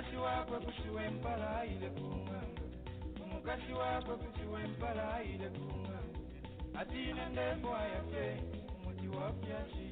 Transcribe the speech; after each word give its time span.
omukazi 0.00 0.16
waakwe 0.24 0.58
kusiwa 0.64 1.00
empala 1.10 1.46
ayire 1.60 1.88
ku 1.96 2.04
ŋŋambe 2.20 2.64
omukazi 3.22 3.72
waakwe 3.80 4.14
kusiwa 4.22 4.58
empala 4.66 5.02
ayire 5.16 5.48
ku 5.56 5.64
ŋŋambe 5.80 6.18
atiine 6.80 7.24
ndeefu 7.32 7.68
ayafe 7.82 8.26
omuti 8.74 9.06
wa 9.16 9.26
pyasi 9.40 9.88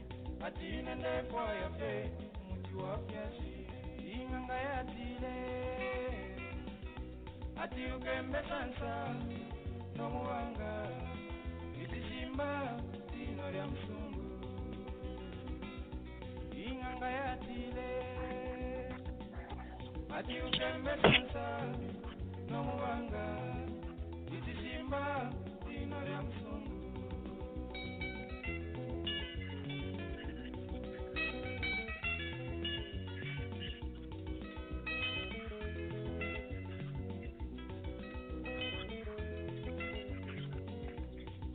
atiine 0.47 0.92
ndeefu 1.00 1.37
ayafe 1.50 1.92
omuti 2.41 2.73
wa 2.83 2.92
pyasi 3.06 3.53
inga 4.15 4.39
nga 4.45 4.56
yatiire 4.69 5.37
atiuka 7.62 8.11
embesansa 8.20 8.93
n'omuwanga 9.97 10.72
itisimba 11.83 12.50
tino 13.12 13.45
lya 13.55 13.65
musungu 13.70 14.25
inganga 16.65 17.09
yatile 17.19 18.17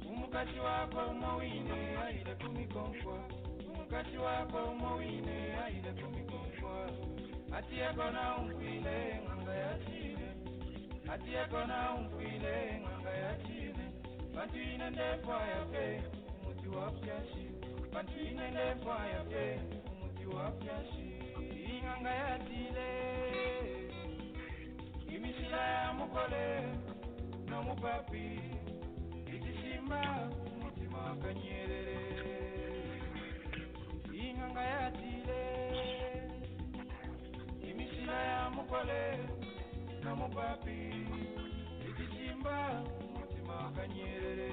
umukasi 0.09 0.59
wako 0.59 0.99
umowine 1.11 1.97
aile 2.05 2.35
kumikomfwa 2.41 3.17
umukasi 3.73 4.17
wako 4.17 4.57
umowine 4.71 5.37
kumikomfwa 5.65 5.72
atiyekona 7.67 8.23
umkwile 8.39 8.97
ng'anga 9.23 9.53
yatile 9.63 10.27
atiyekona 11.13 11.77
umkwile 11.97 12.55
ng'anga 12.81 13.11
yatile 13.23 13.85
bantu 14.35 14.57
ine 14.71 14.87
ndefu 14.93 15.29
ayafe 15.41 15.85
umuti 16.41 16.67
wa 16.75 16.87
pyashi. 16.99 17.45
Bantu 17.93 18.13
ine 18.29 18.45
ndefu 18.53 18.87
ayafe 19.03 19.45
umuti 19.91 20.25
wa 20.35 20.45
pyashi. 20.59 21.09
Ing'anga 21.73 22.11
yatile 22.23 22.87
imisila 25.15 25.61
ya 25.75 25.93
mukole 25.97 26.45
nomupapi 27.49 28.25
ikisimba 29.35 30.01
umutima 30.55 30.97
wakanyerere 31.07 31.99
inganga 34.23 34.61
yatile 34.73 35.12
imisila 38.13 38.23
ya 38.31 38.49
mukole 38.49 39.03
nomupapi 40.03 40.77
ikisimba 41.89 42.83
umutima 43.05 43.53
wakanyerere 43.61 44.49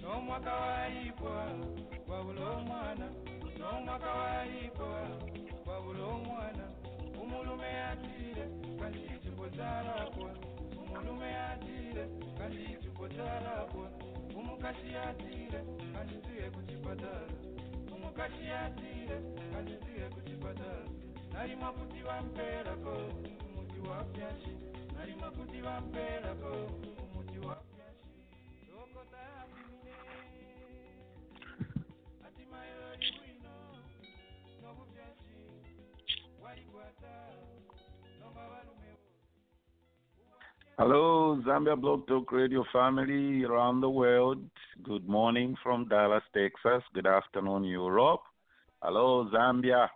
n'omwaka 0.00 0.52
waayibwa 0.62 1.34
wabula 2.10 2.44
omwana. 2.58 3.06
N'omwaka 3.58 4.10
waayibwa 4.20 4.90
wabula 5.68 6.04
omwana. 6.16 6.64
Omulume 7.20 7.68
yatiire 7.80 8.44
kandi 8.78 8.98
kikotalabwa 9.22 10.30
mulume 10.98 11.30
yatire 11.30 12.04
kandi 12.38 12.56
yitupotarapwa 12.70 13.90
umukasi 14.38 14.86
yatire 14.94 15.60
kandi 15.94 16.14
tuye 16.24 16.50
kuchipatara 16.50 17.26
umukasi 17.96 18.42
yatire 18.52 19.16
kandi 19.52 19.72
tuye 19.82 20.06
kuchipatara 20.14 20.84
narima 21.32 21.72
kuti 21.72 21.98
vamperako 22.02 22.94
muti 23.54 23.78
wapyashi 23.90 24.52
narima 24.96 25.30
kuti 25.30 25.60
vamperako 25.60 26.52
Hello, 40.80 41.42
Zambia 41.44 41.74
Blog 41.74 42.06
Talk 42.06 42.30
Radio 42.30 42.64
family 42.72 43.42
around 43.42 43.80
the 43.80 43.90
world. 43.90 44.38
Good 44.84 45.08
morning 45.08 45.56
from 45.60 45.88
Dallas, 45.88 46.22
Texas. 46.32 46.84
Good 46.94 47.04
afternoon, 47.04 47.64
Europe. 47.64 48.22
Hello, 48.80 49.28
Zambia. 49.34 49.88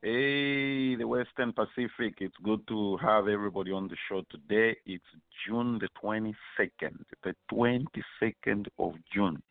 Hey, 0.00 0.94
the 0.94 1.04
Western 1.04 1.52
Pacific. 1.52 2.14
It's 2.20 2.36
good 2.44 2.64
to 2.68 2.96
have 2.98 3.26
everybody 3.26 3.72
on 3.72 3.88
the 3.88 3.96
show 4.08 4.22
today. 4.30 4.76
It's 4.86 5.02
June 5.44 5.80
the 5.80 5.88
22nd, 6.00 6.94
the 7.24 7.34
22nd 7.52 8.68
of 8.78 8.92
June. 9.12 9.42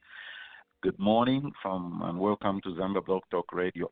Good 0.82 0.98
morning 0.98 1.52
from 1.62 2.04
and 2.06 2.18
welcome 2.18 2.62
to 2.62 2.70
Zambia 2.70 3.06
Blog 3.06 3.24
Talk 3.32 3.52
Radio. 3.52 3.92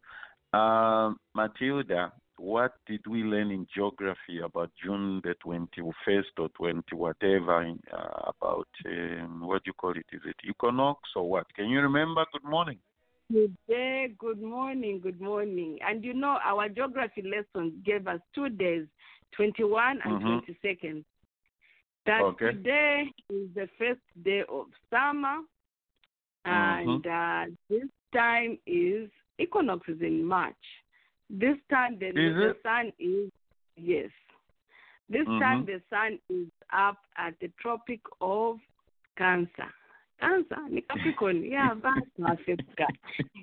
Um, 0.54 1.18
Matilda, 1.34 2.14
what 2.38 2.74
did 2.88 3.06
we 3.08 3.24
learn 3.24 3.52
in 3.52 3.68
geography 3.74 4.40
about 4.44 4.72
June 4.84 5.22
the 5.24 5.36
21st 5.46 6.24
or 6.38 6.50
20 6.50 6.84
whatever 6.96 7.64
in, 7.64 7.80
uh, 7.92 8.32
about 8.32 8.68
um, 8.86 9.42
what 9.48 9.64
do 9.64 9.70
you 9.70 9.74
call 9.74 9.92
it? 9.92 10.06
Is 10.12 10.22
it 10.26 10.36
equinox 10.48 11.02
or 11.16 11.30
what? 11.30 11.54
Can 11.56 11.70
you 11.70 11.80
remember? 11.80 12.26
Good 12.32 12.44
morning. 12.44 12.80
Good 13.32 13.56
day, 13.68 14.14
good 14.20 14.42
morning, 14.42 15.00
good 15.02 15.20
morning. 15.20 15.80
And 15.88 16.04
you 16.04 16.14
know, 16.14 16.38
our 16.44 16.70
geography 16.70 17.24
lesson 17.24 17.82
gave 17.84 18.08
us 18.08 18.20
two 18.36 18.50
days, 18.50 18.86
21 19.32 20.00
and 20.04 20.22
Mhm. 20.22 20.46
22nd. 20.46 21.04
That 22.06 22.22
Okay. 22.22 22.52
today 22.52 23.12
is 23.30 23.52
the 23.56 23.68
first 23.80 24.02
day 24.22 24.44
of 24.44 24.68
summer, 24.92 25.42
and 26.46 27.08
uh, 27.08 27.46
this 27.68 27.90
time 28.14 28.60
is 28.68 29.10
equinox 29.40 29.90
is 29.90 30.02
in 30.02 30.24
March. 30.24 30.85
This 31.30 31.58
time 31.70 31.98
the, 32.00 32.12
the 32.12 32.56
sun 32.64 32.92
is 33.00 33.32
yes. 33.76 34.10
This 35.10 35.26
time 35.26 35.64
Mhm. 35.64 35.66
the 35.66 35.82
sun 35.90 36.20
is 36.30 36.48
up 36.72 36.98
at 37.18 37.34
the 37.40 37.50
Tropic 37.62 38.02
of 38.22 38.60
Cancer. 39.18 39.70
Cancer 40.20 40.58
ni 40.70 40.82
Capricorn. 40.82 41.44
yeah, 41.44 41.74
basi 41.84 42.22
Afrika. 42.24 42.88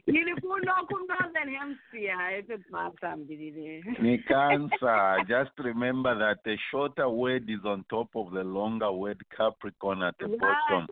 Nilifuna 0.07 0.73
kumnaza 0.89 1.45
ni 1.45 1.55
hemsia 1.55 2.33
efe 2.39 2.59
twasambirire. 2.59 3.85
Ni 4.01 4.19
Cancer. 4.19 5.25
Just 5.29 5.59
remember 5.59 6.19
that 6.19 6.39
the 6.45 6.57
shorter 6.71 7.09
word 7.09 7.49
is 7.51 7.65
on 7.65 7.85
top 7.91 8.09
of 8.17 8.33
the 8.33 8.43
longer 8.45 8.91
word 8.93 9.23
Capricorn 9.37 10.03
at 10.03 10.17
the 10.19 10.29
bottom. 10.29 10.87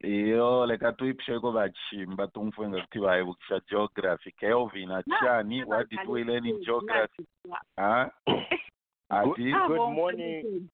Iyo 0.00 0.66
leka 0.66 0.92
tuyipheko 0.92 1.50
vachimba 1.50 2.26
tumfwenga 2.26 2.80
kuti 2.80 2.98
vaivukisha 2.98 3.60
geography 3.70 4.32
kelvin 4.32 4.90
achani 4.90 5.64
what 5.64 5.88
did 5.90 6.08
we 6.08 6.24
learn 6.24 6.46
in 6.46 6.64
geography 6.64 7.26
huh? 7.76 8.06
ati 9.08 9.52
Ah, 9.54 9.68
Good 9.68 9.92
morning. 9.94 10.68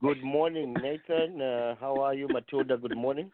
Good 0.00 0.22
morning, 0.22 0.74
Nathan. 0.74 1.40
Uh, 1.40 1.74
how 1.80 1.96
are 2.02 2.12
you, 2.12 2.28
Matilda? 2.28 2.76
Good 2.76 2.96
morning. 2.96 3.30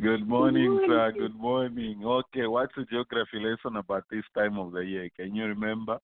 Good 0.00 0.28
morning, 0.28 0.76
Good 0.76 0.88
sir. 0.88 1.12
Good 1.12 1.34
morning. 1.34 2.04
Okay, 2.04 2.46
what's 2.46 2.72
the 2.76 2.84
geography 2.84 3.40
lesson 3.40 3.76
about 3.76 4.04
this 4.10 4.22
time 4.36 4.58
of 4.58 4.70
the 4.72 4.80
year? 4.80 5.08
Can 5.16 5.34
you 5.34 5.46
remember? 5.46 5.98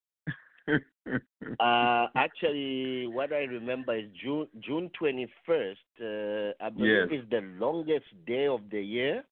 Uh, 1.61 2.07
actually, 2.17 3.07
what 3.07 3.33
I 3.33 3.45
remember 3.45 3.95
is 3.97 4.07
June 4.23 4.49
June 4.61 4.91
twenty 4.99 5.29
first. 5.47 5.81
Uh, 6.01 6.53
I 6.65 6.69
believe 6.71 7.11
Yes. 7.11 7.13
is 7.13 7.25
the 7.31 7.41
longest 7.59 8.07
day 8.27 8.47
of 8.47 8.61
the 8.71 8.81
year, 8.83 9.25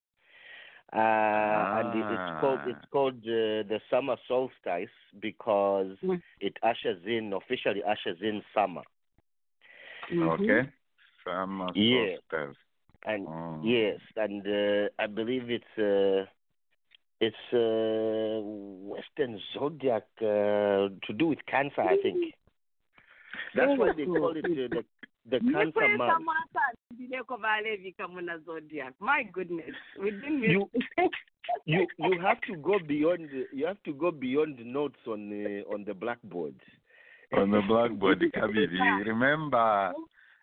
uh, 0.93 1.65
and 1.73 1.95
it, 1.95 2.07
it's 2.11 2.31
called 2.39 2.61
Ah. 2.61 2.67
it's 2.67 2.85
called 2.91 3.17
uh, 3.25 3.63
the 3.71 3.81
summer 3.91 4.17
solstice 4.29 4.91
because 5.21 5.97
Mm. 6.03 6.23
it 6.41 6.55
ushers 6.63 7.03
in 7.07 7.33
officially 7.33 7.83
ushers 7.85 8.19
in 8.23 8.43
summer. 8.55 8.83
Mhm. 10.11 10.59
okay. 10.59 10.73
Summer 11.25 11.75
Yeah. 11.75 12.17
solstice. 12.31 12.57
And 13.05 13.29
Oh. 13.29 13.61
yes, 13.61 14.01
and 14.17 14.47
uh, 14.47 14.89
I 14.99 15.07
believe 15.07 15.51
it's 15.51 15.79
uh, 15.79 16.29
it's 17.21 17.53
uh, 17.53 18.41
Western 18.95 19.41
zodiac 19.55 20.05
uh, 20.21 20.89
to 21.07 21.13
do 21.17 21.27
with 21.27 21.39
cancer. 21.47 21.81
I 21.83 21.97
think 22.03 22.35
that's 23.55 23.79
why 23.79 23.93
they 23.97 24.05
call 24.07 24.37
it 24.37 24.45
uh, 24.45 24.69
the 24.75 24.85
the 25.31 25.41
cancer 25.53 25.81
Nikwesa 25.81 25.97
month. 25.99 26.25
mwakazindileko 26.25 27.37
valevika 27.37 28.09
muna 28.09 28.39
zodiac 28.39 28.95
my 29.01 29.25
goodness 29.25 29.75
we 30.03 30.11
didn't 30.11 30.43
You- 30.45 30.71
you 31.67 31.87
you 31.99 32.19
have 32.27 32.41
to 32.41 32.57
go 32.57 32.79
beyond 32.79 33.31
you 33.53 33.67
have 33.67 33.83
to 33.85 33.93
go 33.93 34.11
beyond 34.13 34.59
notes 34.67 35.07
on 35.07 35.29
the 35.31 35.65
on 35.75 35.85
the 35.85 35.95
blackboard. 35.95 36.55
On 37.33 37.51
the 37.51 37.61
blackboard, 37.61 38.21
Kabiri. 38.33 39.05
Remember, 39.07 39.93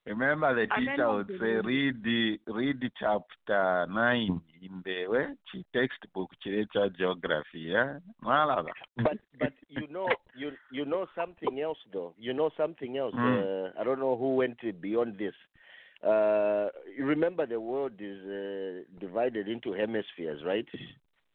remember 0.05 0.53
the 0.55 0.67
teacher 0.75 1.11
would 1.11 1.27
say, 1.39 1.55
read 1.63 2.03
the 2.03 2.37
read 2.47 2.79
the 2.79 2.89
chapter 2.99 3.87
nine 3.91 4.41
in 4.61 4.81
the 4.83 5.07
where? 5.07 5.35
Chi- 5.51 5.63
textbook, 5.73 6.31
Chirecha 6.45 6.89
geography. 6.97 7.59
Yeah, 7.59 7.99
Malala. 8.23 8.65
But 8.97 9.17
but 9.39 9.53
you 9.69 9.87
know 9.87 10.07
you 10.37 10.51
you 10.71 10.85
know 10.85 11.07
something 11.15 11.59
else 11.59 11.77
though. 11.91 12.13
You 12.17 12.33
know 12.33 12.49
something 12.57 12.97
else. 12.97 13.13
Mm. 13.15 13.67
Uh, 13.67 13.71
I 13.79 13.83
don't 13.83 13.99
know 13.99 14.15
who 14.15 14.35
went 14.35 14.59
beyond 14.81 15.17
this. 15.17 15.33
Uh, 16.03 16.67
you 16.95 17.05
remember 17.05 17.45
the 17.45 17.59
world 17.59 17.93
is 17.99 18.19
uh, 18.25 18.83
divided 18.99 19.47
into 19.47 19.73
hemispheres, 19.73 20.41
right? 20.45 20.67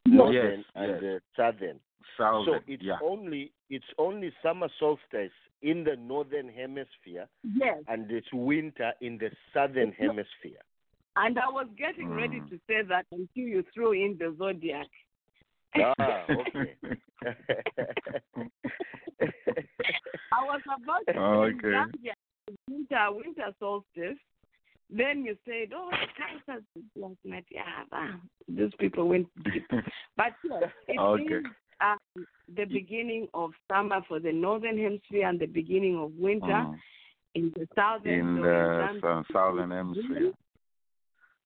Northern 0.05 0.63
and 0.75 1.01
yes. 1.01 1.03
uh, 1.03 1.19
southern. 1.35 1.79
Southern. 2.17 2.45
So 2.45 2.53
it's 2.67 2.83
yeah. 2.83 2.97
only 3.03 3.51
it's 3.69 3.85
only 3.97 4.31
summer 4.41 4.69
solstice 4.79 5.31
in 5.61 5.83
the 5.83 5.95
northern 5.97 6.49
hemisphere 6.49 7.27
yes 7.55 7.77
and 7.87 8.09
it's 8.11 8.27
winter 8.33 8.91
in 9.01 9.17
the 9.17 9.29
southern 9.53 9.91
hemisphere. 9.91 10.61
and 11.17 11.37
i 11.39 11.47
was 11.47 11.67
getting 11.77 12.09
ready 12.09 12.39
Mm. 12.39 12.49
to 12.49 12.57
say 12.67 12.81
that 12.87 13.05
until 13.11 13.47
you 13.55 13.63
threw 13.73 13.91
in 13.93 14.17
the 14.19 14.33
zodiac 14.37 14.87
Ah, 15.75 16.25
okay. 16.29 16.75
i 20.31 20.43
was 20.43 20.61
about 20.65 21.05
to 21.07 21.13
say 21.13 21.19
Okay. 21.19 21.67
Zambia, 21.67 22.13
winter 22.69 23.11
winter 23.11 23.53
solstice 23.59 24.17
then 24.89 25.23
you 25.23 25.35
said 25.45 25.71
oh 25.75 25.89
cancer 26.17 26.63
last 26.95 27.15
night 27.23 27.45
yeah 27.51 27.83
wow. 27.91 28.15
these 28.47 28.71
people 28.79 29.07
went 29.07 29.27
deep 29.43 29.65
but 30.17 30.33
yes, 30.43 30.63
it 30.87 30.93
is 30.93 30.99
Okay. 30.99 31.41
Um, 31.81 32.25
the 32.55 32.65
beginning 32.65 33.27
of 33.33 33.51
summer 33.71 34.01
for 34.07 34.19
the 34.19 34.31
northern 34.31 34.77
hemisphere 34.77 35.27
and 35.27 35.39
the 35.39 35.45
beginning 35.47 35.97
of 35.97 36.11
winter 36.17 36.45
Mm. 36.47 36.79
in 37.35 37.51
the 37.55 37.67
southern 37.75 38.13
In 38.13 38.35
the 38.35 38.47
Zambia, 38.47 39.01
sou- 39.01 39.33
southern 39.33 39.71
hemisphere. 39.71 40.33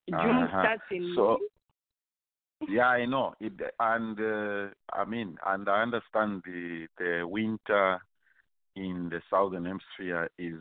June 0.09 0.15
Uh-huh. 0.15 0.61
starts 0.61 0.83
in 0.91 1.13
So- 1.15 1.37
May. 2.61 2.75
Yeah, 2.75 2.87
I 2.89 3.05
know. 3.05 3.33
It, 3.39 3.53
and 3.79 4.19
uh, 4.19 4.67
I 4.93 5.03
mean, 5.05 5.37
and 5.45 5.67
I 5.69 5.81
understand 5.81 6.41
the 6.45 6.87
the 6.97 7.23
winter 7.27 7.99
in 8.75 9.09
the 9.09 9.21
southern 9.29 9.65
hemisphere 9.65 10.29
is 10.37 10.59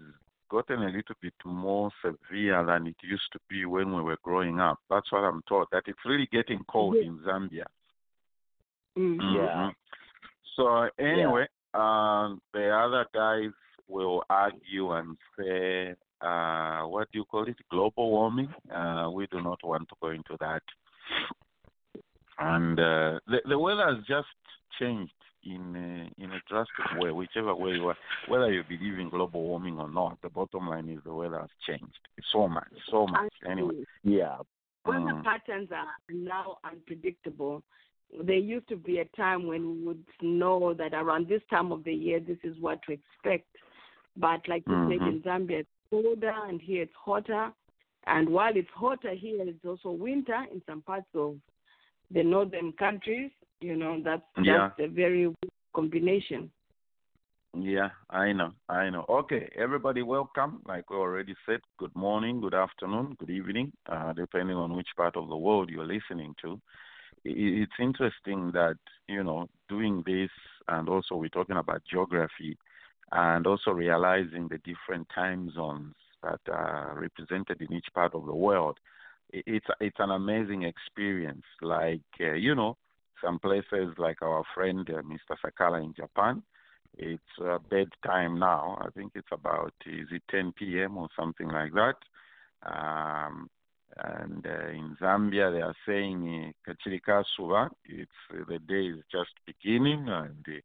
gotten 0.50 0.82
a 0.82 0.88
little 0.90 1.14
bit 1.20 1.34
more 1.44 1.90
severe 2.02 2.64
than 2.64 2.86
it 2.88 2.96
used 3.02 3.30
to 3.32 3.38
be 3.48 3.64
when 3.64 3.94
we 3.94 4.02
were 4.02 4.18
growing 4.22 4.60
up. 4.60 4.78
That's 4.90 5.10
what 5.12 5.24
I'm 5.24 5.42
told. 5.48 5.68
That 5.72 5.84
it's 5.86 6.04
really 6.04 6.26
getting 6.26 6.64
cold 6.64 6.96
Yeah. 6.96 7.04
in 7.06 7.18
Zambia. 7.20 7.66
Mhm. 8.96 9.34
Yeah. 9.34 9.70
Mhm. 9.70 9.74
So 10.56 10.88
anyway, 10.98 11.46
um, 11.74 12.40
the 12.52 12.70
other 12.70 13.06
guys 13.12 13.52
will 13.88 14.22
argue 14.30 14.92
and 14.92 15.16
say, 15.36 15.94
uh, 16.20 16.82
what 16.84 17.10
do 17.12 17.18
you 17.18 17.24
call 17.24 17.46
it? 17.48 17.56
Global 17.70 18.10
warming. 18.10 18.52
Uh, 18.70 19.10
we 19.12 19.26
do 19.26 19.42
not 19.42 19.62
want 19.62 19.88
to 19.88 19.96
go 20.00 20.10
into 20.10 20.36
that. 20.40 20.62
And 22.38 22.78
uh, 22.78 23.20
the 23.26 23.42
the 23.46 23.58
weather 23.58 23.94
has 23.94 24.04
just 24.06 24.28
changed 24.78 25.12
in 25.44 25.76
a, 25.76 26.22
in 26.22 26.32
a 26.32 26.40
drastic 26.48 26.98
way, 26.98 27.10
whichever 27.10 27.54
way 27.54 27.72
you 27.72 27.88
are. 27.88 27.96
Whether 28.28 28.50
you 28.52 28.62
believe 28.64 28.98
in 28.98 29.10
global 29.10 29.42
warming 29.42 29.78
or 29.78 29.88
not, 29.90 30.18
the 30.22 30.30
bottom 30.30 30.68
line 30.68 30.88
is 30.88 31.00
the 31.04 31.12
weather 31.12 31.40
has 31.40 31.50
changed 31.66 31.98
so 32.32 32.48
much, 32.48 32.72
so 32.90 33.06
much. 33.06 33.32
Anyway. 33.46 33.84
Yeah. 34.02 34.38
Weather 34.86 35.14
Mm. 35.14 35.24
patterns 35.24 35.70
are 35.72 35.94
now 36.08 36.58
unpredictable. 36.64 37.62
There 38.22 38.36
used 38.36 38.68
to 38.68 38.76
be 38.76 38.98
a 38.98 39.04
time 39.16 39.46
when 39.46 39.62
we 39.68 39.86
would 39.86 40.04
know 40.22 40.72
that 40.74 40.94
around 40.94 41.28
this 41.28 41.42
time 41.50 41.72
of 41.72 41.82
the 41.84 41.92
year, 41.92 42.20
this 42.20 42.38
is 42.44 42.56
what 42.60 42.80
to 42.84 42.92
expect. 42.92 43.46
But 44.16 44.46
like 44.48 44.62
you 44.68 44.74
said, 44.88 45.00
Mhm. 45.00 45.08
in 45.08 45.22
Zambia, 45.22 45.60
it's 45.60 45.68
colder, 45.90 46.34
and 46.48 46.60
here 46.62 46.82
it's 46.82 46.94
hotter. 46.94 47.52
And 48.06 48.28
while 48.28 48.56
it's 48.56 48.70
hotter 48.70 49.14
here, 49.14 49.42
it's 49.48 49.64
also 49.64 49.90
winter 49.90 50.46
in 50.52 50.62
some 50.66 50.82
parts 50.82 51.12
of 51.14 51.40
the 52.10 52.22
northern 52.22 52.72
countries. 52.72 53.32
You 53.60 53.76
know, 53.76 54.00
that's 54.00 54.22
Yeah. 54.36 54.68
that's 54.68 54.80
a 54.80 54.86
very 54.86 55.34
combination. 55.72 56.50
Yeah, 57.56 57.90
I 58.10 58.32
know, 58.32 58.52
I 58.68 58.90
know. 58.90 59.04
Okay, 59.08 59.48
everybody, 59.54 60.02
welcome. 60.02 60.60
Like 60.66 60.90
we 60.90 60.96
already 60.96 61.34
said, 61.46 61.60
good 61.78 61.94
morning, 61.94 62.40
good 62.40 62.54
afternoon, 62.54 63.14
good 63.18 63.30
evening, 63.30 63.72
uh, 63.86 64.12
depending 64.12 64.56
on 64.56 64.74
which 64.74 64.88
part 64.96 65.16
of 65.16 65.28
the 65.28 65.36
world 65.36 65.70
you're 65.70 65.86
listening 65.86 66.34
to. 66.42 66.60
It's 67.24 67.72
interesting 67.78 68.52
that 68.52 68.76
you 69.08 69.22
know 69.24 69.48
doing 69.68 70.02
this, 70.06 70.30
and 70.68 70.88
also 70.88 71.16
we're 71.16 71.28
talking 71.28 71.56
about 71.56 71.82
geography, 71.90 72.58
and 73.12 73.46
also 73.46 73.70
realizing 73.70 74.48
the 74.48 74.58
different 74.58 75.08
time 75.14 75.50
zones 75.54 75.94
that 76.22 76.40
are 76.48 76.98
represented 77.00 77.60
in 77.60 77.72
each 77.72 77.88
part 77.94 78.14
of 78.14 78.26
the 78.26 78.34
world. 78.34 78.78
It's 79.30 79.66
it's 79.80 79.98
an 79.98 80.10
amazing 80.10 80.62
experience. 80.64 81.44
Like 81.62 82.02
uh, 82.20 82.32
you 82.32 82.54
know, 82.54 82.76
some 83.22 83.38
places 83.38 83.94
like 83.98 84.22
our 84.22 84.44
friend 84.54 84.88
uh, 84.90 85.02
Mr. 85.02 85.36
Sakala 85.44 85.82
in 85.82 85.94
Japan 85.94 86.42
it's 86.96 87.22
uh, 87.44 87.58
bedtime 87.70 88.38
now. 88.38 88.78
I 88.80 88.90
think 88.90 89.12
it's 89.14 89.32
about 89.32 89.72
is 89.86 90.08
it 90.10 90.22
10 90.30 90.52
p.m. 90.52 90.96
or 90.96 91.08
something 91.18 91.48
like 91.48 91.72
that. 91.72 91.96
Um, 92.62 93.50
and 93.96 94.46
uh, 94.46 94.68
in 94.70 94.96
Zambia, 95.00 95.52
they 95.52 95.62
are 95.62 95.74
saying 95.86 96.52
uh, 96.66 96.72
It's 97.84 98.10
uh, 98.32 98.44
the 98.48 98.58
day 98.58 98.86
is 98.86 99.04
just 99.10 99.30
beginning, 99.46 100.08
and 100.08 100.44
uh, 100.48 100.60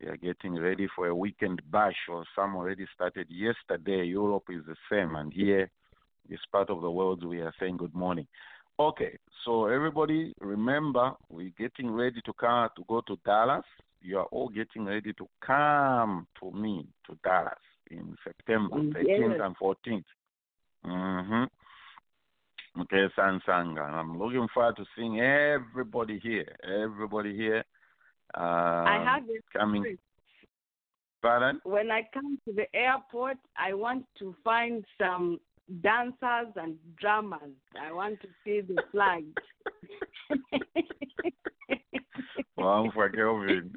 they 0.00 0.06
are 0.06 0.16
getting 0.16 0.58
ready 0.58 0.88
for 0.94 1.08
a 1.08 1.14
weekend 1.14 1.62
bash, 1.70 1.96
or 2.08 2.24
some 2.36 2.56
already 2.56 2.86
started 2.94 3.26
yesterday. 3.28 4.04
Europe 4.04 4.44
is 4.50 4.62
the 4.66 4.76
same, 4.90 5.16
and 5.16 5.32
here, 5.32 5.70
this 6.28 6.40
part 6.52 6.70
of 6.70 6.82
the 6.82 6.90
world, 6.90 7.24
we 7.24 7.40
are 7.40 7.54
saying 7.58 7.76
good 7.76 7.94
morning. 7.94 8.26
Okay, 8.78 9.18
so 9.44 9.66
everybody, 9.66 10.32
remember, 10.40 11.12
we're 11.28 11.52
getting 11.58 11.90
ready 11.90 12.20
to 12.24 12.32
come 12.32 12.68
to 12.76 12.84
go 12.88 13.02
to 13.06 13.18
Dallas 13.24 13.64
you 14.02 14.18
are 14.18 14.26
all 14.26 14.48
getting 14.48 14.86
ready 14.86 15.12
to 15.14 15.28
come 15.44 16.26
to 16.40 16.50
me 16.52 16.86
to 17.06 17.18
Dallas 17.22 17.54
in 17.90 18.16
September 18.24 18.76
Yes. 18.98 19.20
13th 19.20 19.44
and 19.44 19.56
14th. 19.58 20.04
Mm-hmm. 20.86 21.44
Okay, 22.82 23.06
Sansanga. 23.18 23.82
I'm 23.82 24.18
looking 24.18 24.46
forward 24.54 24.76
to 24.76 24.84
seeing 24.96 25.20
everybody 25.20 26.18
here. 26.22 26.56
Everybody 26.64 27.36
here. 27.36 27.64
Uh, 28.34 28.40
I 28.40 29.02
have 29.04 29.24
a 29.24 29.58
coming. 29.58 29.98
Pardon? 31.22 31.60
when 31.64 31.90
I 31.90 32.08
come 32.14 32.38
to 32.46 32.54
the 32.54 32.64
airport, 32.74 33.36
I 33.58 33.74
want 33.74 34.06
to 34.20 34.34
find 34.42 34.82
some 34.98 35.38
dancers 35.82 36.54
and 36.56 36.76
drummers. 36.98 37.52
I 37.78 37.92
want 37.92 38.18
to 38.22 38.28
see 38.42 38.62
the 38.62 38.82
flag. 38.90 39.24
One 42.54 42.90
for 42.92 43.10
Kelvin. 43.10 43.74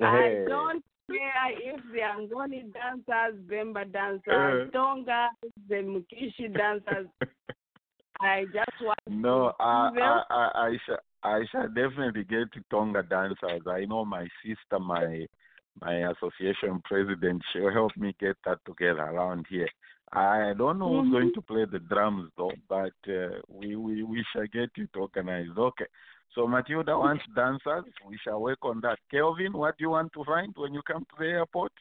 I 0.00 0.44
don't 0.46 0.84
care 1.10 1.52
if 1.52 1.80
the 1.92 2.00
Angoni 2.00 2.70
dancers, 2.74 3.40
Bemba 3.46 3.90
dancers, 3.90 4.68
Uh. 4.68 4.70
Tonga, 4.72 5.30
the 5.68 5.76
Makishi 5.76 6.52
dancers. 6.54 7.06
I 8.22 8.44
just 8.46 8.80
want 8.80 8.98
No, 9.08 9.52
I. 9.58 9.90
I, 10.00 10.22
I, 10.30 10.50
I 10.68 10.76
shall, 10.86 10.98
I 11.24 11.40
shall 11.50 11.68
definitely 11.68 12.24
get 12.24 12.52
to 12.52 12.60
Tonga 12.70 13.02
dancers. 13.02 13.62
I 13.66 13.84
know 13.84 14.04
my 14.04 14.26
sister, 14.44 14.78
my 14.78 15.26
my 15.80 16.10
association 16.10 16.82
president. 16.84 17.42
She'll 17.52 17.72
help 17.72 17.96
me 17.96 18.14
get 18.20 18.36
that 18.44 18.58
together 18.66 19.00
around 19.02 19.46
here. 19.48 19.68
I 20.12 20.52
don't 20.56 20.78
know 20.78 21.00
who's 21.00 21.08
Mhm. 21.08 21.12
going 21.12 21.32
to 21.34 21.42
play 21.42 21.64
the 21.64 21.78
drums 21.78 22.30
though, 22.36 22.52
but 22.68 22.92
uh, 23.08 23.40
we, 23.48 23.76
we 23.76 24.02
we 24.02 24.24
shall 24.32 24.46
get 24.46 24.70
it 24.76 24.90
organized. 24.94 25.56
Okay. 25.56 25.86
So 26.34 26.46
Matilda 26.46 26.98
wants 26.98 27.24
dancers. 27.34 27.84
We 28.06 28.18
shall 28.18 28.40
work 28.40 28.58
on 28.62 28.80
that. 28.82 28.98
Kelvin, 29.10 29.52
what 29.52 29.76
do 29.78 29.84
you 29.84 29.90
want 29.90 30.12
to 30.12 30.24
find 30.24 30.52
when 30.56 30.74
you 30.74 30.82
come 30.82 31.04
to 31.04 31.16
the 31.18 31.26
airport? 31.26 31.72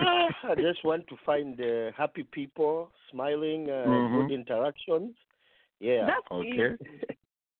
I 0.00 0.54
just 0.56 0.84
want 0.84 1.06
to 1.08 1.16
find 1.26 1.60
uh, 1.60 1.90
happy 1.96 2.24
people, 2.30 2.90
smiling, 3.10 3.68
uh, 3.70 3.86
Mhm. 3.88 4.28
good 4.28 4.34
interactions. 4.34 5.16
Yeah, 5.80 6.06
That's 6.06 6.26
Okay. 6.30 6.76
easy. 6.80 7.00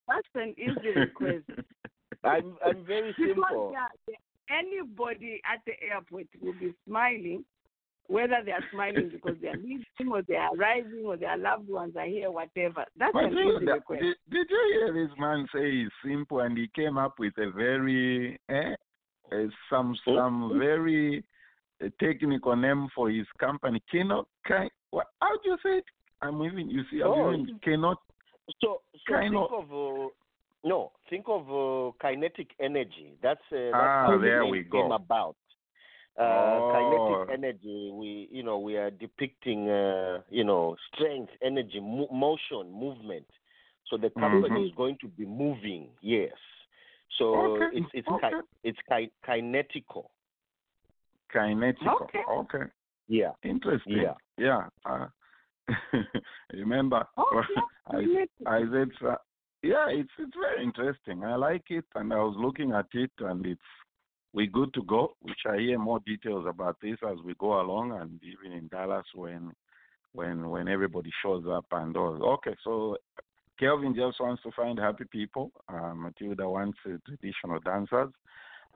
That's 0.07 0.29
an 0.35 0.55
easy 0.59 0.91
request. 0.91 1.45
I'm 2.25 2.57
I'm 2.65 2.85
very 2.85 3.13
Because 3.13 3.35
simple. 3.35 3.71
yeah, 3.73 3.87
yeah, 4.09 4.17
anybody 4.59 5.41
at 5.45 5.61
the 5.67 5.73
airport 5.83 6.27
will 6.41 6.55
be 6.55 6.75
smiling, 6.87 7.45
whether 8.07 8.43
they 8.45 8.53
are 8.53 8.65
smiling 8.73 9.11
because 9.11 9.37
they 9.41 9.49
are 9.49 9.57
leaving 9.57 9.85
or 10.11 10.23
they 10.23 10.37
are 10.37 10.55
arriving 10.57 11.05
or 11.05 11.17
their 11.17 11.37
loved 11.37 11.69
ones 11.69 11.95
are 11.97 12.07
here, 12.07 12.31
whatever. 12.31 12.85
That's 12.97 13.15
an 13.15 13.33
easy 13.33 13.45
Matilda, 13.45 13.73
request. 13.75 14.03
did, 14.03 14.17
did 14.31 14.51
you 14.51 14.73
hear 14.73 14.93
this 14.93 15.17
man 15.19 15.47
say 15.55 15.71
he's 15.71 15.91
simple 16.03 16.41
and 16.41 16.57
he 16.57 16.69
came 16.75 16.97
up 16.99 17.19
with 17.19 17.37
a 17.39 17.51
very 17.51 18.39
eh, 18.49 18.75
uh, 19.31 19.37
some 19.69 19.95
some 20.05 20.59
very 20.59 21.23
technical 22.01 22.57
name 22.57 22.89
for 22.95 23.11
his 23.11 23.27
company. 23.39 23.83
Cannot 23.91 24.27
kind 24.47 24.71
what 24.91 25.07
how 25.21 25.37
do 25.43 25.51
you 25.51 25.57
say 25.63 25.79
it? 25.79 25.85
I'm 26.23 26.43
even 26.43 26.69
you 26.71 26.83
see 26.91 27.01
I'm 27.03 27.11
Oh. 27.13 27.33
even 27.33 27.59
cannot 27.63 27.99
So, 28.61 28.81
so 29.07 29.13
Kind 29.15 29.35
think 29.35 29.51
of- 29.53 29.73
uh, 29.73 30.09
no, 30.65 30.91
think 31.09 31.27
of 31.29 31.43
uh, 31.49 31.93
kinetic 32.01 32.51
energy. 32.59 33.15
That's 33.23 33.41
uh, 33.53 33.71
that's 33.71 33.75
Ah, 33.75 34.07
how 34.07 34.19
the 34.19 34.25
there 34.27 34.45
we 34.47 34.65
came 34.65 34.89
go. 34.89 34.93
about. 34.93 35.37
Uh, 36.19 36.23
Oh. 36.25 36.71
Kinetic 36.73 37.35
energy. 37.39 37.91
We, 37.95 38.29
you 38.33 38.43
know, 38.43 38.59
we 38.59 38.77
are 38.77 38.91
depicting, 38.91 39.69
uh, 39.71 40.23
you 40.31 40.43
know, 40.43 40.75
strength, 40.93 41.31
energy, 41.43 41.79
mo- 41.79 42.09
motion, 42.11 42.73
movement. 42.73 43.27
So 43.89 43.97
the 43.97 44.11
company 44.11 44.61
Mhm. 44.61 44.67
is 44.69 44.75
going 44.75 44.97
to 44.99 45.07
be 45.09 45.25
moving. 45.27 45.91
Yes. 46.01 46.33
So 47.19 47.25
Okay, 47.55 47.77
it's 47.79 47.91
it's 47.95 48.09
okay. 48.09 48.31
ki- 48.31 48.49
it's 48.65 48.79
ki- 48.91 49.13
kinetical. 49.25 50.11
Kinetical. 51.33 51.99
Okay. 52.03 52.23
okay. 52.31 52.65
Yeah. 53.09 53.33
Interesting. 53.43 53.99
Yeah. 54.03 54.15
Yeah. 54.37 54.69
Uh, 54.85 55.07
remember, 56.53 57.07
Oh, 57.17 57.43
I, 57.89 58.01
Kinetic. 58.01 58.31
I 58.47 58.61
said, 58.73 59.07
uh, 59.07 59.17
yeah, 59.63 59.87
it's 59.89 60.11
it's 60.19 60.37
very 60.41 60.63
interesting. 60.63 61.25
I 61.25 61.35
like 61.37 61.65
it, 61.71 61.85
and 61.95 62.13
I 62.13 62.19
was 62.19 62.37
looking 62.39 62.73
at 62.73 62.87
it, 62.93 63.11
and 63.19 63.45
it's 63.45 63.61
we 64.33 64.47
good 64.47 64.73
to 64.75 64.83
go. 64.83 65.15
We 65.23 65.35
shall 65.43 65.59
hear 65.59 65.79
more 65.79 66.01
details 66.07 66.47
about 66.49 66.77
this 66.81 66.99
as 67.11 67.17
we 67.25 67.35
go 67.39 67.61
along, 67.61 67.93
and 68.01 68.21
even 68.23 68.57
in 68.57 68.69
Dallas 68.69 69.07
when 69.15 69.53
when 70.13 70.49
when 70.49 70.69
everybody 70.69 71.11
shows 71.23 71.45
up 71.51 71.67
and 71.73 71.97
all. 71.97 72.23
Okay, 72.35 72.55
so 72.63 72.97
Kelvin 73.59 73.95
just 73.95 74.21
wants 74.21 74.43
to 74.43 74.51
find 74.53 74.79
happy 74.79 75.05
people. 75.11 75.51
Uh, 75.69 75.95
Matilda 75.95 76.49
wants 76.49 76.79
uh, 76.87 76.97
traditional 77.07 77.59
dancers. 77.61 78.13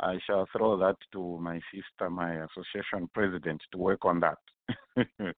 I 0.00 0.18
shall 0.26 0.46
throw 0.56 0.76
that 0.78 0.96
to 1.12 1.38
my 1.38 1.60
sister, 1.72 2.10
my 2.10 2.34
association 2.44 3.08
president, 3.14 3.60
to 3.72 3.78
work 3.78 4.04
on 4.04 4.20
that. 4.20 4.38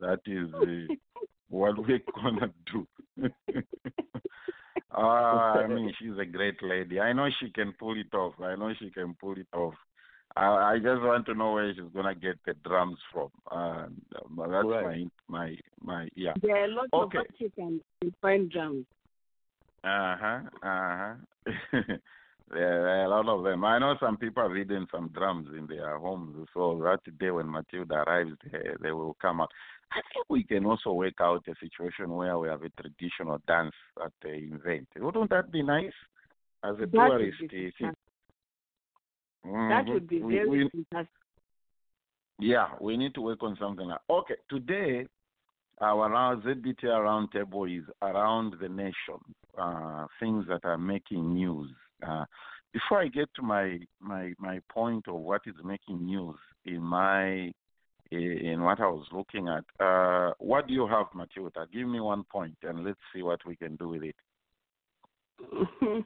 that 0.00 0.20
is 0.26 0.48
uh, 0.54 0.94
what 1.48 1.76
we're 1.78 2.00
gonna 2.14 2.52
do. 2.72 2.86
uh, 4.92 4.98
I 5.00 5.66
mean, 5.66 5.92
she's 5.98 6.18
a 6.20 6.24
great 6.24 6.62
lady. 6.62 7.00
I 7.00 7.12
know 7.12 7.28
she 7.40 7.50
can 7.50 7.72
pull 7.78 7.98
it 7.98 8.12
off. 8.14 8.34
I 8.40 8.56
know 8.56 8.72
she 8.78 8.90
can 8.90 9.14
pull 9.20 9.32
it 9.38 9.48
off. 9.54 9.74
I, 10.36 10.74
I 10.74 10.76
just 10.78 11.02
want 11.02 11.26
to 11.26 11.34
know 11.34 11.52
where 11.54 11.72
she's 11.74 11.82
gonna 11.94 12.14
get 12.14 12.38
the 12.46 12.54
drums 12.64 12.98
from. 13.12 13.28
Uh, 13.50 13.86
but 14.30 14.48
that's 14.48 14.66
Right. 14.66 15.06
my 15.28 15.38
my 15.40 15.56
my 15.80 16.08
yeah. 16.14 16.34
There 16.42 16.56
are 16.64 16.68
lots 16.68 16.90
Okay. 16.92 17.18
of 17.18 17.26
Africans 17.34 17.82
who 18.00 18.12
find 18.20 18.50
drums. 18.50 18.86
Uh 19.84 20.16
huh. 20.20 20.40
Uh 20.62 21.14
huh. 21.46 21.80
There 22.52 22.88
are 22.88 23.04
a 23.04 23.08
lot 23.08 23.28
of 23.28 23.44
them. 23.44 23.64
I 23.64 23.78
know 23.78 23.96
some 24.00 24.16
people 24.16 24.42
are 24.42 24.54
hidden 24.54 24.86
some 24.90 25.08
drums 25.08 25.48
in 25.56 25.66
their 25.66 25.98
homes, 25.98 26.48
so 26.54 26.80
that 26.84 27.18
day 27.18 27.30
when 27.30 27.50
Matilda 27.50 28.04
arrives, 28.06 28.32
they, 28.50 28.58
they 28.82 28.92
will 28.92 29.16
come 29.20 29.40
out. 29.40 29.50
I 29.92 30.00
think 30.12 30.26
we 30.28 30.44
can 30.44 30.66
also 30.66 30.92
work 30.92 31.14
out 31.20 31.44
a 31.48 31.54
situation 31.60 32.10
where 32.10 32.38
we 32.38 32.48
have 32.48 32.62
a 32.62 32.68
traditional 32.80 33.38
dance 33.46 33.74
at 34.04 34.12
the 34.22 34.30
event. 34.30 34.86
Wouldn't 34.96 35.30
that 35.30 35.50
be 35.50 35.62
nice? 35.62 35.92
As 36.64 36.74
a 36.76 36.86
That 36.86 36.92
would 36.92 36.92
tourist, 36.92 37.38
be 37.50 37.56
you 37.56 37.72
see. 37.78 37.88
That 39.44 39.86
would 39.88 40.08
be 40.08 40.20
We- 40.22 40.34
very 40.34 40.48
we- 40.48 40.68
fantastic. 40.70 41.14
yeah, 42.38 42.68
we 42.80 42.96
need 42.96 43.14
to 43.14 43.22
work 43.22 43.42
on 43.42 43.56
something. 43.56 43.86
like 43.88 44.00
Okay, 44.10 44.36
today 44.48 45.06
our 45.80 46.36
ZBT 46.42 46.84
roundtable 46.84 47.66
is 47.78 47.84
around 48.02 48.54
the 48.60 48.68
nation, 48.68 49.20
uh, 49.56 50.06
things 50.20 50.46
that 50.48 50.64
are 50.64 50.76
making 50.78 51.32
news. 51.34 51.70
Uh, 52.06 52.24
before 52.72 53.00
I 53.00 53.08
get 53.08 53.28
to 53.36 53.42
my, 53.42 53.78
my 54.00 54.34
my 54.38 54.60
point 54.70 55.08
of 55.08 55.14
what 55.14 55.42
is 55.46 55.54
making 55.64 56.04
news 56.04 56.36
in 56.64 56.80
my 56.82 57.52
in 58.10 58.62
what 58.62 58.80
I 58.80 58.86
was 58.86 59.06
looking 59.12 59.48
at, 59.48 59.64
uh, 59.84 60.32
what 60.38 60.66
do 60.66 60.72
you 60.72 60.86
have, 60.86 61.06
Matilda? 61.14 61.66
Give 61.72 61.86
me 61.86 62.00
one 62.00 62.24
point 62.24 62.56
and 62.62 62.84
let's 62.84 62.98
see 63.14 63.22
what 63.22 63.40
we 63.46 63.54
can 63.54 63.76
do 63.76 63.88
with 63.88 64.02
it. 64.02 64.16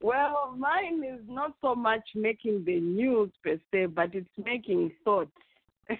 well, 0.00 0.54
mine 0.56 1.02
is 1.04 1.20
not 1.28 1.54
so 1.60 1.74
much 1.74 2.04
making 2.14 2.64
the 2.64 2.80
news 2.80 3.30
per 3.42 3.58
se, 3.72 3.86
but 3.86 4.14
it's 4.14 4.28
making 4.44 4.92
thoughts. 5.04 5.30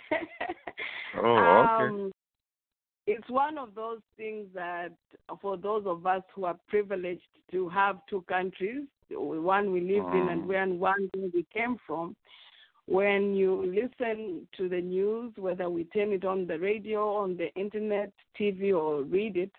Oh, 1.19 1.67
okay. 1.75 1.89
Um, 1.89 2.13
it's 3.13 3.29
one 3.29 3.59
of 3.59 3.75
those 3.75 4.01
things 4.17 4.47
that, 4.55 4.93
for 5.41 5.57
those 5.57 5.85
of 5.87 6.07
us 6.07 6.23
who 6.35 6.45
are 6.45 6.59
privileged 6.69 7.29
to 7.51 7.69
have 7.69 7.97
two 8.09 8.23
countries, 8.29 8.85
one 9.11 9.73
we 9.73 9.81
live 9.81 10.05
in 10.15 10.29
and 10.29 10.43
Mm. 10.43 10.47
when 10.47 10.79
one 10.79 11.09
where 11.15 11.31
we 11.35 11.45
came 11.59 11.77
from, 11.87 12.15
when 12.87 13.35
you 13.35 13.51
listen 13.81 14.47
to 14.57 14.69
the 14.69 14.81
news, 14.81 15.33
whether 15.37 15.69
we 15.69 15.85
turn 15.85 16.13
it 16.13 16.25
on 16.25 16.47
the 16.47 16.59
radio, 16.59 17.01
on 17.23 17.37
the 17.37 17.49
internet, 17.55 18.13
TV, 18.39 18.73
or 18.73 19.03
read 19.03 19.37
it, 19.37 19.53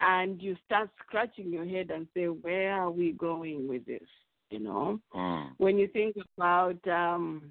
and 0.00 0.42
you 0.42 0.56
start 0.66 0.90
scratching 1.06 1.50
your 1.50 1.64
head 1.64 1.90
and 1.90 2.06
say, 2.14 2.26
where 2.26 2.72
are 2.72 2.90
we 2.90 3.12
going 3.12 3.66
with 3.68 3.84
this? 3.86 4.08
You 4.50 4.60
know, 4.60 5.00
Mm. 5.14 5.54
when 5.58 5.78
you 5.78 5.88
think 5.88 6.16
about 6.36 6.86
um, 6.88 7.50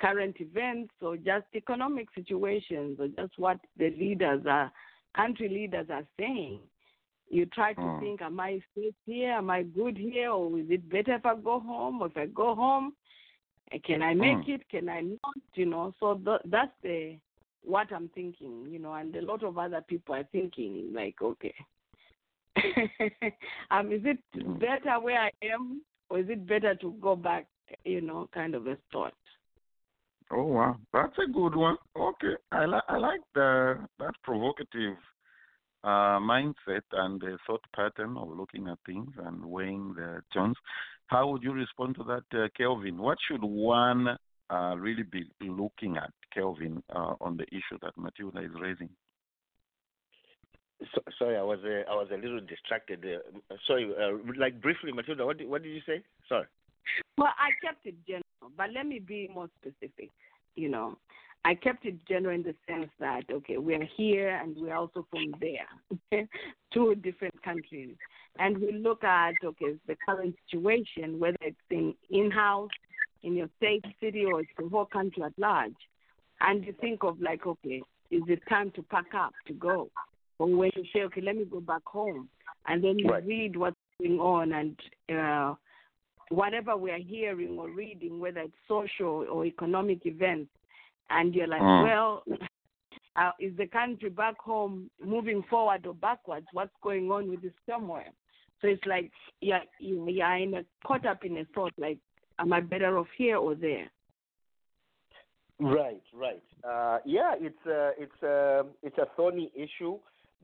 current 0.00 0.36
events 0.40 0.92
or 1.00 1.16
just 1.16 1.46
economic 1.54 2.08
situations 2.14 2.98
or 3.00 3.08
just 3.08 3.38
what 3.38 3.58
the 3.78 3.90
leaders 3.90 4.42
are, 4.48 4.72
country 5.14 5.48
leaders 5.48 5.86
are 5.90 6.06
saying, 6.18 6.60
you 7.30 7.46
try 7.46 7.72
to 7.72 7.80
Mm. 7.80 8.00
think, 8.00 8.22
am 8.22 8.38
I 8.38 8.60
safe 8.74 8.94
here? 9.06 9.32
Am 9.32 9.50
I 9.50 9.62
good 9.62 9.96
here? 9.96 10.30
Or 10.30 10.58
is 10.58 10.66
it 10.70 10.88
better 10.88 11.14
if 11.14 11.26
I 11.26 11.34
go 11.36 11.58
home? 11.60 12.00
Or 12.02 12.06
if 12.06 12.16
I 12.16 12.26
go 12.26 12.54
home, 12.54 12.94
eh, 13.72 13.78
can 13.84 14.02
I 14.02 14.14
make 14.14 14.46
Mm. 14.46 14.48
it? 14.48 14.68
Can 14.68 14.88
I 14.88 15.00
not? 15.00 15.34
You 15.54 15.66
know, 15.66 15.92
so 16.00 16.14
th- 16.16 16.42
that's 16.46 16.72
the 16.82 17.18
what 17.62 17.90
I'm 17.92 18.08
thinking. 18.10 18.66
You 18.68 18.78
know, 18.78 18.92
and 18.94 19.14
a 19.16 19.22
lot 19.22 19.42
of 19.42 19.58
other 19.58 19.80
people 19.80 20.14
are 20.14 20.24
thinking 20.32 20.92
like, 20.92 21.20
okay, 21.22 21.54
um, 23.70 23.90
is 23.92 24.02
it 24.04 24.18
Mm. 24.36 24.58
better 24.60 25.00
where 25.00 25.20
I 25.20 25.30
am, 25.42 25.82
or 26.10 26.18
is 26.18 26.28
it 26.28 26.46
better 26.46 26.74
to 26.76 26.92
go 27.00 27.16
back? 27.16 27.46
You 27.84 28.00
know, 28.02 28.28
kind 28.32 28.54
of 28.54 28.66
a 28.66 28.76
thought. 28.92 29.14
Oh 30.30 30.44
wow, 30.44 30.76
that's 30.92 31.16
a 31.18 31.30
good 31.30 31.54
one. 31.54 31.76
Okay, 31.96 32.34
I 32.50 32.64
like 32.64 32.82
I 32.88 32.96
like 32.96 33.20
the 33.34 33.78
that 33.98 34.14
provocative 34.22 34.96
uh, 35.84 36.18
mindset 36.18 36.82
and 36.92 37.20
the 37.20 37.36
thought 37.46 37.60
pattern 37.76 38.16
of 38.16 38.28
looking 38.30 38.66
at 38.68 38.78
things 38.86 39.10
and 39.24 39.44
weighing 39.44 39.94
the 39.94 40.22
terms. 40.32 40.56
How 41.08 41.28
would 41.28 41.42
you 41.42 41.52
respond 41.52 41.96
to 41.96 42.04
that, 42.04 42.38
uh, 42.42 42.48
Kelvin? 42.56 42.96
What 42.96 43.18
should 43.28 43.42
one 43.42 44.16
uh, 44.50 44.74
really 44.78 45.02
be 45.02 45.26
looking 45.42 45.98
at, 45.98 46.10
Kelvin, 46.32 46.82
uh, 46.94 47.14
on 47.20 47.36
the 47.36 47.44
issue 47.52 47.78
that 47.82 47.96
Matilda 47.98 48.40
is 48.40 48.50
raising? 48.58 48.88
So, 50.94 51.02
sorry, 51.18 51.36
I 51.36 51.42
was 51.42 51.58
uh, 51.64 51.90
I 51.90 51.94
was 51.94 52.08
a 52.12 52.16
little 52.16 52.40
distracted. 52.40 53.04
Uh, 53.04 53.54
sorry, 53.66 53.92
like 54.38 54.60
briefly, 54.60 54.92
Matilda, 54.92 55.24
what 55.24 55.38
did, 55.38 55.48
what 55.48 55.62
did 55.62 55.70
you 55.70 55.82
say? 55.86 56.02
Sorry. 56.28 56.46
Well, 57.16 57.32
I 57.38 57.50
kept 57.64 57.86
it 57.86 57.94
general, 58.06 58.24
but 58.56 58.70
let 58.72 58.86
me 58.86 58.98
be 58.98 59.30
more 59.32 59.48
specific. 59.60 60.10
You 60.56 60.68
know, 60.68 60.98
I 61.44 61.54
kept 61.54 61.84
it 61.84 61.96
general 62.06 62.34
in 62.34 62.42
the 62.42 62.54
sense 62.68 62.90
that 63.00 63.22
okay, 63.30 63.58
we 63.58 63.74
are 63.74 63.88
here 63.96 64.30
and 64.30 64.56
we're 64.56 64.74
also 64.74 65.06
from 65.10 65.34
there, 65.40 66.26
two 66.72 66.94
different 66.96 67.40
countries, 67.42 67.94
and 68.38 68.58
we 68.58 68.72
look 68.72 69.04
at 69.04 69.34
okay 69.44 69.74
the 69.86 69.96
current 70.06 70.34
situation, 70.46 71.18
whether 71.18 71.36
it's 71.40 71.56
in 71.70 71.94
in-house, 72.10 72.70
in 73.22 73.34
your 73.34 73.48
state, 73.58 73.84
city, 74.00 74.24
or 74.24 74.40
it's 74.40 74.50
the 74.58 74.68
whole 74.68 74.86
country 74.86 75.22
at 75.22 75.32
large, 75.38 75.74
and 76.40 76.64
you 76.64 76.74
think 76.80 77.04
of 77.04 77.20
like 77.20 77.46
okay, 77.46 77.82
is 78.10 78.22
it 78.28 78.40
time 78.48 78.70
to 78.72 78.82
pack 78.82 79.14
up 79.14 79.32
to 79.46 79.52
go, 79.52 79.90
or 80.38 80.48
when 80.48 80.70
you 80.76 80.84
say 80.92 81.02
okay, 81.02 81.20
let 81.20 81.36
me 81.36 81.44
go 81.44 81.60
back 81.60 81.82
home, 81.84 82.28
and 82.66 82.82
then 82.82 82.98
you 82.98 83.10
Right. 83.10 83.24
read 83.24 83.56
what's 83.56 83.76
going 84.00 84.18
on 84.18 84.52
and. 84.52 84.78
Uh, 85.12 85.54
whatever 86.30 86.76
we 86.76 86.90
are 86.90 86.98
hearing 86.98 87.58
or 87.58 87.70
reading, 87.70 88.20
whether 88.20 88.40
it's 88.40 88.54
social 88.68 89.26
or 89.30 89.44
economic 89.44 90.06
events, 90.06 90.50
and 91.10 91.34
you're 91.34 91.46
like, 91.46 91.62
Mm. 91.62 91.82
well, 91.82 92.24
uh, 93.16 93.32
is 93.38 93.56
the 93.56 93.66
country 93.66 94.10
back 94.10 94.38
home 94.38 94.90
moving 95.02 95.42
forward 95.44 95.86
or 95.86 95.94
backwards? 95.94 96.46
What's 96.52 96.74
going 96.82 97.10
on 97.10 97.30
with 97.30 97.42
this 97.42 97.52
turmoil? 97.66 98.12
So 98.60 98.68
it's 98.68 98.84
like 98.86 99.10
you're, 99.40 99.60
you're 99.78 100.36
in 100.36 100.54
a, 100.54 100.64
caught 100.86 101.06
up 101.06 101.24
in 101.24 101.36
a 101.38 101.44
thought, 101.54 101.72
like, 101.76 101.98
am 102.38 102.52
I 102.52 102.60
better 102.60 102.98
off 102.98 103.08
here 103.16 103.36
or 103.36 103.54
there? 103.54 103.90
Right, 105.60 106.02
right. 106.12 106.42
Uh, 106.68 106.98
yeah, 107.04 107.34
it's 107.38 107.66
a 107.66 107.92
it's 107.96 108.22
a 108.22 108.66
it's 108.82 108.98
a 108.98 109.06
thorny 109.16 109.52
issue, 109.54 109.98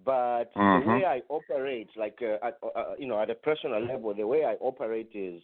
but 0.05 0.55
Mhm. 0.55 0.81
the 0.85 0.87
way 0.87 1.05
I 1.05 1.23
operate, 1.29 1.89
like 1.97 2.23
uh, 2.23 2.39
at, 2.47 2.59
uh, 2.63 2.95
you 2.97 3.07
know, 3.09 3.21
at 3.21 3.29
a 3.29 3.35
personal 3.35 3.81
level, 3.81 4.15
the 4.15 4.27
way 4.27 4.45
I 4.45 4.55
operate 4.61 5.11
is, 5.13 5.43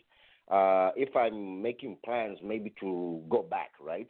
uh, 0.51 0.91
if 0.97 1.15
I'm 1.17 1.63
making 1.63 1.99
plans, 2.05 2.39
maybe 2.43 2.73
to 2.81 3.23
go 3.29 3.43
back, 3.43 3.73
right? 3.81 4.09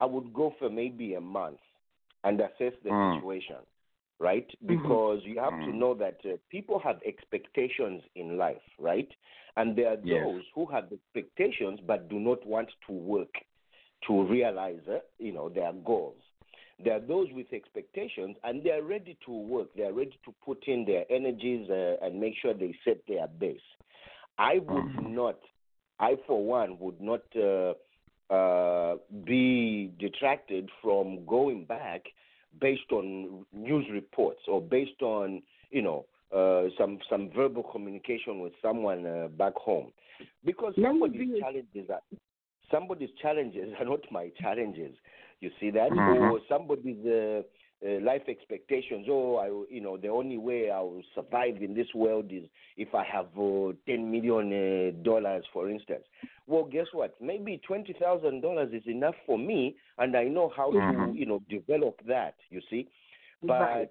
I 0.00 0.06
would 0.06 0.32
go 0.32 0.54
for 0.58 0.70
maybe 0.70 1.14
a 1.14 1.20
month 1.20 1.58
and 2.24 2.40
assess 2.40 2.72
the 2.84 2.92
Mm. 2.92 3.14
situation, 3.14 3.56
right? 4.18 4.46
Because 4.66 5.20
you 5.24 5.38
have 5.38 5.58
to 5.60 5.70
Mm. 5.70 5.74
know 5.76 5.94
that 5.94 6.18
uh, 6.24 6.36
people 6.50 6.78
have 6.80 7.00
expectations 7.06 8.02
in 8.14 8.36
life, 8.36 8.56
right? 8.78 9.08
And 9.56 9.76
there 9.76 9.88
are 9.88 9.96
Yes. 10.02 10.20
those 10.24 10.42
who 10.54 10.66
have 10.66 10.92
expectations 10.92 11.80
but 11.86 12.08
do 12.08 12.18
not 12.18 12.44
want 12.46 12.68
to 12.86 12.92
work 12.92 13.32
to 14.06 14.24
realize, 14.24 14.80
uh, 14.88 14.98
you 15.18 15.32
know, 15.32 15.48
their 15.48 15.72
goals. 15.72 16.22
There 16.82 16.94
are 16.94 17.00
those 17.00 17.26
with 17.32 17.52
expectations, 17.52 18.36
and 18.44 18.62
they 18.62 18.70
are 18.70 18.82
ready 18.82 19.18
to 19.26 19.32
work. 19.32 19.68
They 19.76 19.82
are 19.82 19.92
ready 19.92 20.18
to 20.24 20.34
put 20.44 20.62
in 20.68 20.84
their 20.84 21.04
energies 21.10 21.68
uh, 21.68 21.96
and 22.04 22.20
make 22.20 22.34
sure 22.40 22.54
they 22.54 22.74
set 22.84 22.98
their 23.08 23.26
base. 23.26 23.60
I 24.38 24.58
would 24.60 24.86
Mhm. 24.86 25.00
not, 25.00 25.38
I 26.00 26.16
for 26.26 26.44
one, 26.44 26.78
would 26.78 27.00
not 27.00 27.22
uh, 27.36 27.74
uh, 28.32 28.96
be 29.24 29.92
detracted 29.98 30.68
from 30.82 31.24
going 31.26 31.64
back 31.64 32.02
based 32.60 32.90
on 32.92 33.44
news 33.52 33.86
reports 33.92 34.40
or 34.48 34.60
based 34.60 35.02
on, 35.02 35.42
you 35.70 35.82
know, 35.82 36.06
uh, 36.34 36.68
some 36.76 36.98
some 37.08 37.30
verbal 37.34 37.62
communication 37.62 38.40
with 38.40 38.52
someone 38.60 39.06
uh, 39.06 39.28
back 39.28 39.54
home, 39.54 39.92
because 40.44 40.74
somebody's 40.82 41.40
challenges 41.40 41.88
are 41.90 42.02
somebody's 42.70 43.10
challenges 43.20 43.72
are 43.78 43.86
not 43.86 44.00
my 44.10 44.30
challenges. 44.40 44.94
You 45.40 45.50
see 45.58 45.70
that, 45.70 45.90
Mhm. 45.90 46.30
or 46.30 46.40
somebody's 46.48 47.44
uh, 47.84 47.88
uh, 47.88 48.00
life 48.00 48.22
expectations. 48.28 49.06
Oh, 49.08 49.36
I, 49.36 49.46
you 49.72 49.80
know, 49.80 49.96
the 49.96 50.08
only 50.08 50.38
way 50.38 50.70
I 50.70 50.80
will 50.80 51.02
survive 51.14 51.62
in 51.62 51.74
this 51.74 51.88
world 51.94 52.26
is 52.32 52.44
if 52.76 52.94
I 52.94 53.04
have 53.04 53.26
uh, 53.38 53.72
ten 53.86 54.10
million 54.10 54.52
uh, 54.52 55.02
dollars, 55.04 55.44
for 55.52 55.68
instance. 55.70 56.04
Well, 56.46 56.64
guess 56.64 56.86
what? 56.92 57.14
Maybe 57.20 57.60
twenty 57.66 57.94
thousand 58.00 58.40
dollars 58.40 58.70
is 58.72 58.86
enough 58.86 59.14
for 59.26 59.38
me, 59.38 59.76
and 59.98 60.16
I 60.16 60.24
know 60.24 60.52
how 60.56 60.72
Mhm. 60.72 61.12
to, 61.12 61.12
you 61.14 61.26
know, 61.26 61.40
develop 61.48 62.00
that. 62.06 62.34
You 62.50 62.60
see, 62.70 62.88
but 63.42 63.60
Right. 63.60 63.90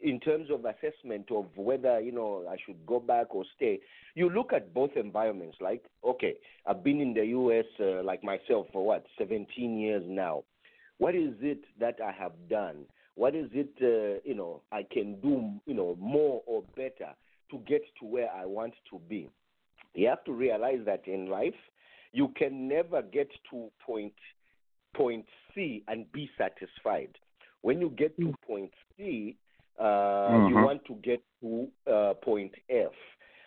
in 0.00 0.20
terms 0.20 0.50
of 0.50 0.64
assessment 0.64 1.30
of 1.30 1.46
whether 1.56 2.00
you 2.00 2.12
know 2.12 2.46
I 2.48 2.56
should 2.64 2.84
go 2.86 3.00
back 3.00 3.34
or 3.34 3.44
stay, 3.56 3.80
you 4.14 4.28
look 4.30 4.52
at 4.52 4.74
both 4.74 4.96
environments. 4.96 5.56
Like, 5.60 5.84
okay, 6.04 6.34
I've 6.66 6.82
been 6.84 7.00
in 7.00 7.14
the 7.14 7.26
U.S. 7.26 7.64
Uh, 7.80 8.02
like 8.02 8.22
myself 8.24 8.66
for 8.72 8.84
what 8.84 9.04
17 9.18 9.78
years 9.78 10.02
now. 10.06 10.44
What 10.98 11.14
is 11.14 11.34
it 11.40 11.64
that 11.80 11.98
I 12.04 12.12
have 12.12 12.32
done? 12.48 12.86
What 13.16 13.34
is 13.34 13.48
it 13.52 13.70
uh, 13.80 14.20
you 14.24 14.34
know 14.34 14.62
I 14.72 14.82
can 14.90 15.20
do 15.20 15.52
you 15.66 15.74
know 15.74 15.96
more 16.00 16.42
or 16.46 16.62
better 16.76 17.14
to 17.50 17.58
get 17.66 17.82
to 18.00 18.06
where 18.06 18.30
I 18.32 18.44
want 18.44 18.74
to 18.90 18.98
be? 19.08 19.28
You 19.94 20.08
have 20.08 20.24
to 20.24 20.32
realize 20.32 20.80
that 20.86 21.06
in 21.06 21.26
life, 21.26 21.54
you 22.12 22.28
can 22.36 22.68
never 22.68 23.02
get 23.02 23.28
to 23.50 23.70
point 23.84 24.12
point 24.94 25.24
C 25.54 25.82
and 25.88 26.10
be 26.12 26.30
satisfied. 26.38 27.18
When 27.62 27.80
you 27.80 27.90
get 27.90 28.20
to 28.22 28.34
point 28.46 28.72
C, 28.96 29.36
uh, 29.78 30.36
you 30.44 30.56
Mhm. 30.56 30.58
want 30.58 30.84
to 30.86 30.94
get 30.96 31.22
to 31.40 31.68
uh, 31.90 32.14
point 32.14 32.52
F. 32.70 32.92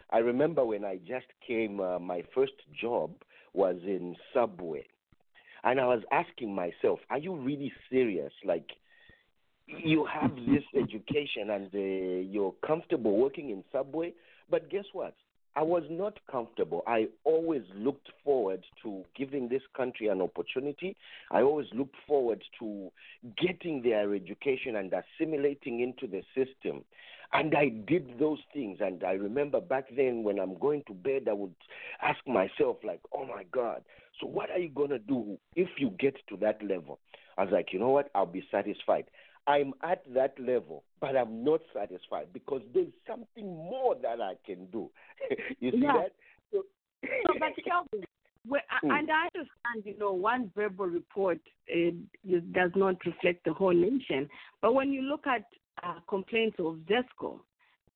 I 0.10 0.20
remember 0.20 0.66
when 0.66 0.84
I 0.86 0.98
just 0.98 1.28
came, 1.46 1.80
uh, 1.80 2.00
my 2.00 2.24
first 2.34 2.54
job 2.80 3.12
was 3.54 3.76
in 3.84 4.16
Subway. 4.34 4.86
And 5.64 5.80
I 5.80 5.86
was 5.86 6.04
asking 6.12 6.54
myself, 6.54 7.00
are 7.10 7.18
you 7.18 7.36
really 7.36 7.72
serious? 7.90 8.32
Like, 8.46 8.70
you 9.84 10.06
have 10.06 10.36
this 10.36 10.64
education 10.76 11.50
and 11.50 11.70
uh, 11.74 12.32
you're 12.32 12.54
comfortable 12.66 13.18
working 13.18 13.50
in 13.50 13.64
Subway, 13.72 14.14
but 14.50 14.70
guess 14.70 14.86
what? 14.94 15.16
I 15.56 15.64
was 15.64 15.84
not 15.90 16.20
comfortable. 16.30 16.84
I 16.86 17.08
always 17.24 17.64
looked 17.76 18.10
forward 18.24 18.64
to 18.84 19.04
giving 19.16 19.50
this 19.50 19.64
country 19.76 20.08
an 20.08 20.22
opportunity. 20.22 20.96
I 21.32 21.42
always 21.42 21.66
looked 21.74 21.96
forward 22.08 22.44
to 22.60 22.92
getting 23.36 23.82
their 23.82 24.14
education 24.14 24.76
and 24.76 24.94
assimilating 24.94 25.80
into 25.80 26.06
the 26.06 26.22
system. 26.36 26.84
And 27.34 27.56
I 27.56 27.70
did 27.70 28.20
those 28.20 28.38
things. 28.54 28.78
And 28.82 29.04
I 29.04 29.14
remember 29.14 29.60
back 29.60 29.86
then 29.96 30.22
when 30.22 30.40
I'm 30.40 30.60
going 30.60 30.84
to 30.88 30.94
bed, 30.94 31.28
I 31.28 31.34
would 31.34 31.56
ask 32.04 32.20
myself, 32.28 32.78
like, 32.84 33.02
oh 33.12 33.26
my 33.26 33.44
God, 33.52 33.82
so 34.22 34.28
what 34.28 34.52
are 34.52 34.60
you 34.60 34.70
going 34.70 34.92
to 34.92 35.00
do 35.00 35.40
if 35.56 35.70
you 35.80 35.90
get 36.00 36.16
to 36.30 36.38
that 36.38 36.62
level? 36.64 37.00
I 37.38 37.44
was 37.44 37.52
like, 37.52 37.74
you 37.74 37.80
know 37.80 37.90
what? 37.90 38.10
I'll 38.14 38.26
be 38.26 38.46
satisfied. 38.52 39.06
I'm 39.48 39.74
at 39.82 40.04
that 40.14 40.38
level, 40.40 40.84
but 41.00 41.16
I'm 41.16 41.44
not 41.44 41.62
satisfied 41.74 42.28
because 42.34 42.62
there's 42.74 42.92
something 43.08 43.48
more 43.48 43.96
that 44.02 44.20
I 44.22 44.34
can 44.46 44.66
do. 44.68 44.90
you 45.60 45.72
see 45.72 45.78
Yeah. 45.78 45.94
that? 46.02 46.12
So, 46.52 46.64
So, 47.02 47.34
but 47.40 47.54
Kelvin, 47.66 48.06
well, 48.48 48.62
I- 48.70 48.80
Hmm. 48.86 48.92
and 48.92 49.10
I 49.12 49.28
understand, 49.34 49.86
you 49.86 49.98
know, 49.98 50.14
one 50.14 50.52
verbal 50.56 50.86
report 50.88 51.40
uh, 51.74 51.92
does 52.52 52.72
not 52.76 52.96
reflect 53.06 53.46
the 53.46 53.54
whole 53.54 53.74
nation. 53.74 54.30
But 54.62 54.74
when 54.74 54.92
you 54.92 55.02
look 55.02 55.26
at 55.28 55.44
uh, 55.84 56.00
complaints 56.10 56.58
of 56.60 56.80
ZESCO, 56.90 57.40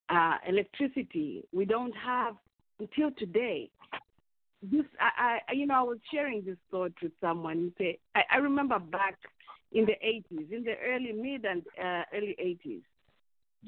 uh, 0.10 0.38
electricity, 0.48 1.44
we 1.54 1.66
don't 1.66 1.96
have 1.96 2.36
until 2.80 3.12
today. 3.18 3.70
This, 4.64 4.86
I, 5.00 5.40
I, 5.48 5.54
you 5.54 5.66
know, 5.66 5.76
I 5.76 5.82
was 5.84 5.98
sharing 6.14 6.44
this 6.46 6.58
thought 6.70 6.94
with 7.02 7.14
someone. 7.20 7.74
Say, 7.78 7.98
I, 8.14 8.22
I 8.34 8.38
remember 8.38 8.78
back 8.78 9.18
in 9.72 9.86
the 9.86 9.96
80s, 10.04 10.52
in 10.52 10.64
the 10.64 10.76
early 10.86 11.12
mid 11.12 11.46
and 11.46 11.64
uh, 11.82 12.04
early 12.14 12.36
80s. 12.40 12.82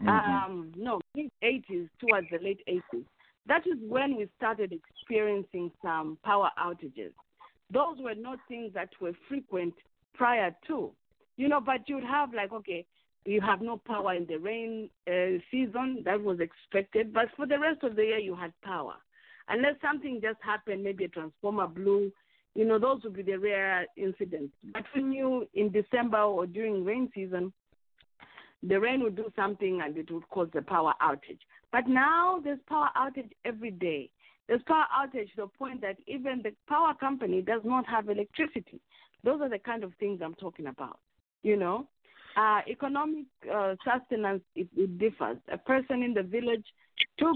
Mhm. 0.01 0.07
Um, 0.07 0.71
no, 0.75 0.99
mid 1.15 1.29
80s 1.43 1.89
towards 1.99 2.27
the 2.29 2.39
late 2.39 2.61
80s. 2.67 3.05
That 3.45 3.65
is 3.67 3.77
when 3.87 4.15
we 4.15 4.27
started 4.37 4.71
experiencing 4.71 5.71
some 5.81 6.17
power 6.23 6.49
outages. 6.57 7.13
Those 7.69 7.97
were 7.99 8.15
not 8.15 8.39
things 8.47 8.73
that 8.73 8.89
were 9.01 9.13
frequent 9.27 9.73
prior 10.13 10.55
to, 10.67 10.91
you 11.37 11.47
know. 11.47 11.59
But 11.59 11.87
you'd 11.87 12.03
have 12.03 12.33
like, 12.33 12.51
okay, 12.53 12.85
you 13.25 13.41
have 13.41 13.61
no 13.61 13.77
power 13.77 14.13
in 14.13 14.25
the 14.25 14.37
rain 14.37 14.89
uh, 15.07 15.39
season. 15.51 16.03
That 16.05 16.21
was 16.21 16.39
expected, 16.39 17.13
but 17.13 17.29
for 17.35 17.45
the 17.45 17.59
rest 17.59 17.83
of 17.83 17.95
the 17.95 18.03
year, 18.03 18.19
you 18.19 18.35
had 18.35 18.53
power. 18.63 18.95
Unless 19.49 19.75
something 19.81 20.21
just 20.21 20.39
happened, 20.41 20.83
maybe 20.83 21.05
a 21.05 21.09
transformer 21.09 21.67
blew, 21.67 22.11
you 22.55 22.65
know, 22.65 22.77
those 22.77 23.03
would 23.03 23.15
be 23.15 23.23
the 23.23 23.37
rare 23.37 23.85
incidents. 23.97 24.53
But 24.73 24.83
we 24.95 25.03
knew 25.03 25.47
in 25.53 25.71
December 25.71 26.19
or 26.21 26.45
during 26.45 26.85
rain 26.85 27.09
season, 27.13 27.51
the 28.61 28.79
rain 28.79 29.03
would 29.03 29.15
do 29.15 29.31
something 29.35 29.81
and 29.83 29.97
it 29.97 30.09
would 30.11 30.27
cause 30.29 30.49
the 30.53 30.61
power 30.61 30.93
outage. 31.01 31.39
But 31.71 31.87
now 31.87 32.39
there's 32.43 32.59
power 32.69 32.89
outage 32.95 33.31
every 33.43 33.71
day. 33.71 34.09
There's 34.47 34.61
power 34.67 34.85
outage 34.95 35.29
to 35.35 35.41
the 35.43 35.47
point 35.47 35.81
that 35.81 35.97
even 36.07 36.41
the 36.43 36.53
power 36.67 36.93
company 36.93 37.41
does 37.41 37.61
not 37.63 37.87
have 37.87 38.09
electricity. 38.09 38.79
Those 39.23 39.41
are 39.41 39.49
the 39.49 39.59
kind 39.59 39.83
of 39.83 39.93
things 39.99 40.21
I'm 40.23 40.35
talking 40.35 40.67
about. 40.67 40.99
You 41.41 41.57
know, 41.57 41.87
uh, 42.37 42.61
economic 42.67 43.25
uh, 43.53 43.75
sustenance 43.83 44.43
it, 44.55 44.67
it 44.77 44.97
differs. 44.97 45.37
A 45.51 45.57
person 45.57 46.03
in 46.03 46.13
the 46.13 46.23
village, 46.23 46.65
two 47.19 47.33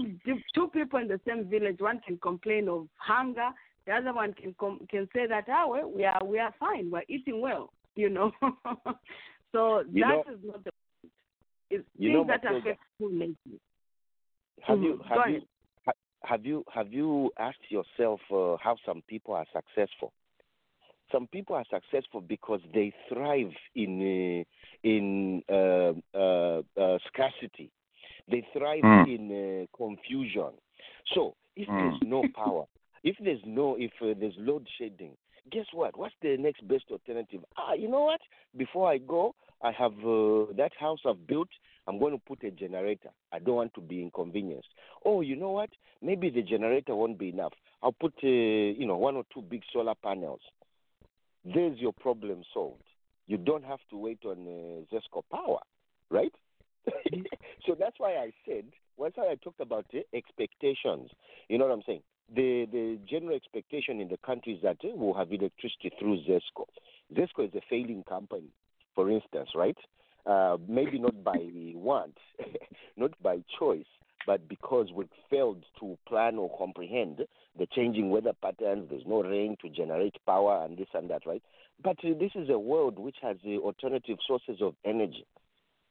two 0.54 0.68
people 0.68 0.98
in 0.98 1.08
the 1.08 1.20
same 1.26 1.48
village, 1.48 1.76
one 1.78 2.00
can 2.06 2.18
complain 2.18 2.68
of 2.68 2.88
hunger, 2.96 3.50
the 3.88 3.94
other 3.94 4.12
one 4.12 4.34
can 4.34 4.54
com- 4.60 4.86
can 4.90 5.08
say 5.14 5.26
that 5.26 5.46
ah 5.48 5.66
well, 5.66 5.90
we 5.90 6.04
are 6.04 6.22
we 6.24 6.38
are 6.38 6.54
fine, 6.60 6.90
we're 6.90 7.02
eating 7.08 7.40
well. 7.40 7.72
You 7.96 8.10
know, 8.10 8.30
so 9.52 9.82
You 9.90 10.02
that 10.04 10.08
know- 10.08 10.24
is 10.32 10.38
not 10.44 10.62
the 10.62 10.70
it's 11.70 11.84
You 11.98 12.10
things 12.10 12.14
know, 12.14 12.24
that 12.28 12.44
Matilda, 12.44 12.58
affect 12.70 12.80
full 12.98 13.10
nation. 13.10 13.60
have 14.62 14.80
you 14.82 14.92
Mhm. 14.94 15.08
have 15.08 15.18
Go 15.18 15.24
you 15.32 15.36
ahead. 15.36 15.94
have 16.24 16.46
you 16.46 16.64
have 16.72 16.92
you 16.92 17.32
asked 17.38 17.68
yourself 17.70 18.20
uh, 18.30 18.56
how 18.62 18.76
some 18.86 19.02
people 19.08 19.34
are 19.34 19.46
successful? 19.52 20.12
Some 21.10 21.26
people 21.28 21.56
are 21.56 21.64
successful 21.70 22.20
because 22.20 22.60
they 22.74 22.92
thrive 23.08 23.52
in 23.74 23.92
uh, 24.00 24.44
in 24.84 25.42
uh, 25.48 25.92
uh, 26.14 26.62
uh, 26.76 26.98
scarcity. 27.08 27.70
They 28.30 28.46
thrive 28.52 28.84
Mm. 28.84 29.06
in 29.14 29.22
uh, 29.32 29.76
confusion. 29.76 30.52
So 31.14 31.34
if 31.56 31.66
Mm. 31.68 31.78
there's 31.78 32.02
no 32.02 32.22
power, 32.34 32.66
if 33.08 33.16
there's 33.24 33.40
no 33.46 33.74
if 33.78 33.92
uh, 34.02 34.12
there's 34.20 34.34
load 34.36 34.68
shedding, 34.78 35.16
guess 35.50 35.64
what? 35.72 35.98
What's 35.98 36.14
the 36.20 36.36
next 36.38 36.66
best 36.68 36.84
alternative? 36.90 37.40
Ah, 37.56 37.72
you 37.72 37.88
know 37.88 38.04
what? 38.04 38.20
Before 38.54 38.90
I 38.90 38.98
go, 38.98 39.34
I 39.62 39.72
have 39.72 39.92
uh, 39.92 40.52
that 40.58 40.72
house 40.78 41.00
I've 41.06 41.26
built. 41.26 41.48
I'm 41.86 41.98
going 41.98 42.12
to 42.12 42.18
put 42.18 42.44
a 42.44 42.50
generator. 42.50 43.08
I 43.32 43.38
don't 43.38 43.54
want 43.54 43.72
to 43.74 43.80
be 43.80 44.02
inconvenienced. 44.02 44.68
Oh, 45.06 45.22
you 45.22 45.36
know 45.36 45.52
what? 45.52 45.70
Maybe 46.02 46.28
the 46.28 46.42
generator 46.42 46.94
won't 46.94 47.18
be 47.18 47.30
enough. 47.30 47.54
I'll 47.82 47.92
put, 47.92 48.12
uh, 48.22 48.26
you 48.26 48.86
know, 48.86 48.98
one 48.98 49.16
or 49.16 49.24
two 49.32 49.40
big 49.40 49.62
solar 49.72 49.94
panels. 49.94 50.40
There's 51.46 51.78
your 51.78 51.94
problem 51.94 52.42
solved. 52.52 52.82
You 53.26 53.38
don't 53.38 53.64
have 53.64 53.80
to 53.88 53.96
wait 53.96 54.18
on 54.26 54.46
uh, 54.46 54.94
Zesco 54.94 55.22
power, 55.32 55.60
right? 56.10 56.32
so 57.66 57.74
that's 57.78 57.96
why 57.96 58.16
I 58.16 58.32
said, 58.46 58.64
that's 59.00 59.16
why 59.16 59.30
I 59.30 59.36
talked 59.36 59.60
about 59.60 59.86
uh, 59.94 60.00
expectations. 60.14 61.10
You 61.48 61.56
know 61.56 61.66
what 61.66 61.72
I'm 61.72 61.82
saying? 61.86 62.02
The 62.34 62.66
the 62.70 62.98
general 63.08 63.36
expectation 63.36 64.00
in 64.00 64.08
the 64.08 64.18
country 64.18 64.54
is 64.54 64.62
that 64.62 64.76
uh, 64.84 64.88
we'll 64.94 65.14
have 65.14 65.32
electricity 65.32 65.90
through 65.98 66.18
Zesco. 66.24 66.66
Zesco 67.14 67.46
is 67.46 67.54
a 67.54 67.62
failing 67.70 68.04
company, 68.06 68.50
for 68.94 69.10
instance, 69.10 69.50
right? 69.54 69.76
Uh, 70.26 70.58
maybe 70.68 70.98
not 70.98 71.24
by 71.24 71.38
want, 71.74 72.18
not 72.98 73.12
by 73.22 73.42
choice, 73.58 73.86
but 74.26 74.46
because 74.46 74.88
we've 74.94 75.08
failed 75.30 75.64
to 75.80 75.96
plan 76.06 76.36
or 76.36 76.54
comprehend 76.58 77.22
the 77.58 77.66
changing 77.74 78.10
weather 78.10 78.34
patterns. 78.42 78.88
There's 78.90 79.06
no 79.06 79.22
rain 79.22 79.56
to 79.62 79.70
generate 79.70 80.16
power 80.26 80.64
and 80.64 80.76
this 80.76 80.88
and 80.92 81.08
that, 81.08 81.24
right? 81.24 81.42
But 81.82 81.96
uh, 82.04 82.10
this 82.20 82.32
is 82.34 82.50
a 82.50 82.58
world 82.58 82.98
which 82.98 83.16
has 83.22 83.38
uh, 83.46 83.56
alternative 83.58 84.18
sources 84.26 84.60
of 84.60 84.74
energy. 84.84 85.24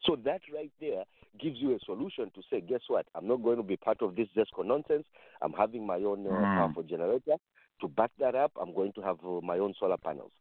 So 0.05 0.15
that 0.25 0.41
right 0.53 0.71
there 0.79 1.03
gives 1.39 1.57
you 1.59 1.75
a 1.75 1.79
solution 1.85 2.31
to 2.35 2.41
say, 2.49 2.61
guess 2.61 2.81
what? 2.87 3.05
I'm 3.15 3.27
not 3.27 3.43
going 3.43 3.57
to 3.57 3.63
be 3.63 3.77
part 3.77 4.01
of 4.01 4.15
this 4.15 4.27
Zesco 4.35 4.65
nonsense. 4.65 5.05
I'm 5.41 5.53
having 5.53 5.85
my 5.85 5.97
own 5.97 6.25
uh, 6.25 6.29
Mm. 6.31 6.55
powerful 6.55 6.83
generator. 6.83 7.35
To 7.81 7.87
back 7.87 8.11
that 8.19 8.35
up, 8.35 8.51
I'm 8.59 8.73
going 8.73 8.91
to 8.93 9.01
have 9.01 9.17
uh, 9.23 9.39
my 9.41 9.59
own 9.59 9.73
solar 9.79 9.97
panels. 9.97 10.31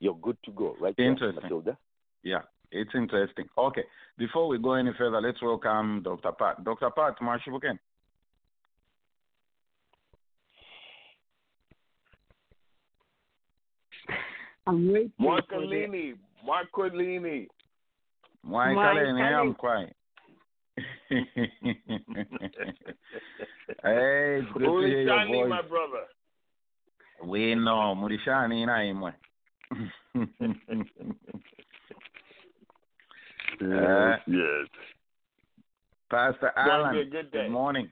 You're 0.00 0.16
good 0.20 0.36
to 0.44 0.50
go, 0.52 0.74
right? 0.80 0.94
there, 0.96 1.06
Interesting. 1.06 1.42
Matilda? 1.42 1.78
Yeah, 2.24 2.42
it's 2.72 2.90
interesting. 2.94 3.46
Okay, 3.56 3.84
before 4.18 4.48
we 4.48 4.58
go 4.58 4.72
any 4.74 4.90
further, 4.98 5.20
let's 5.20 5.40
welcome 5.40 6.02
Dr. 6.02 6.32
Pat. 6.32 6.64
Dr. 6.64 6.90
Pat 6.90 7.18
Mashibuken. 7.20 7.78
I'm 14.66 14.92
waiting 14.92 15.12
for 15.18 15.40
the 15.40 15.42
Marcolini, 15.56 16.14
Marcolini. 16.46 17.48
Mwaikale 18.44 19.12
ni 19.12 19.22
Mwaikale. 19.22 19.94
Mkwai. 21.12 22.24
hey, 23.82 24.38
it's 24.38 24.52
good 24.52 24.62
to 24.62 24.78
hear 24.80 25.02
your 25.02 25.26
voice. 25.26 25.48
my 25.48 25.62
brother. 25.62 26.06
We 27.24 27.54
know, 27.54 27.94
mulishani 27.94 28.66
na 28.66 28.84
imwe. 28.84 29.12
Uh, 33.60 34.16
yes. 34.26 34.68
Pastor 36.10 36.52
Going 36.56 36.68
Alan, 36.70 36.94
be 36.94 37.00
a 37.00 37.04
good 37.04 37.30
day. 37.30 37.48
morning. 37.48 37.90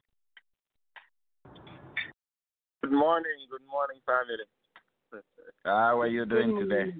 Good 2.82 2.92
morning, 2.92 3.32
good 3.50 3.66
morning, 3.70 4.00
family. 4.04 5.22
How 5.64 6.00
are 6.00 6.06
you 6.08 6.24
doing 6.26 6.56
today? 6.58 6.92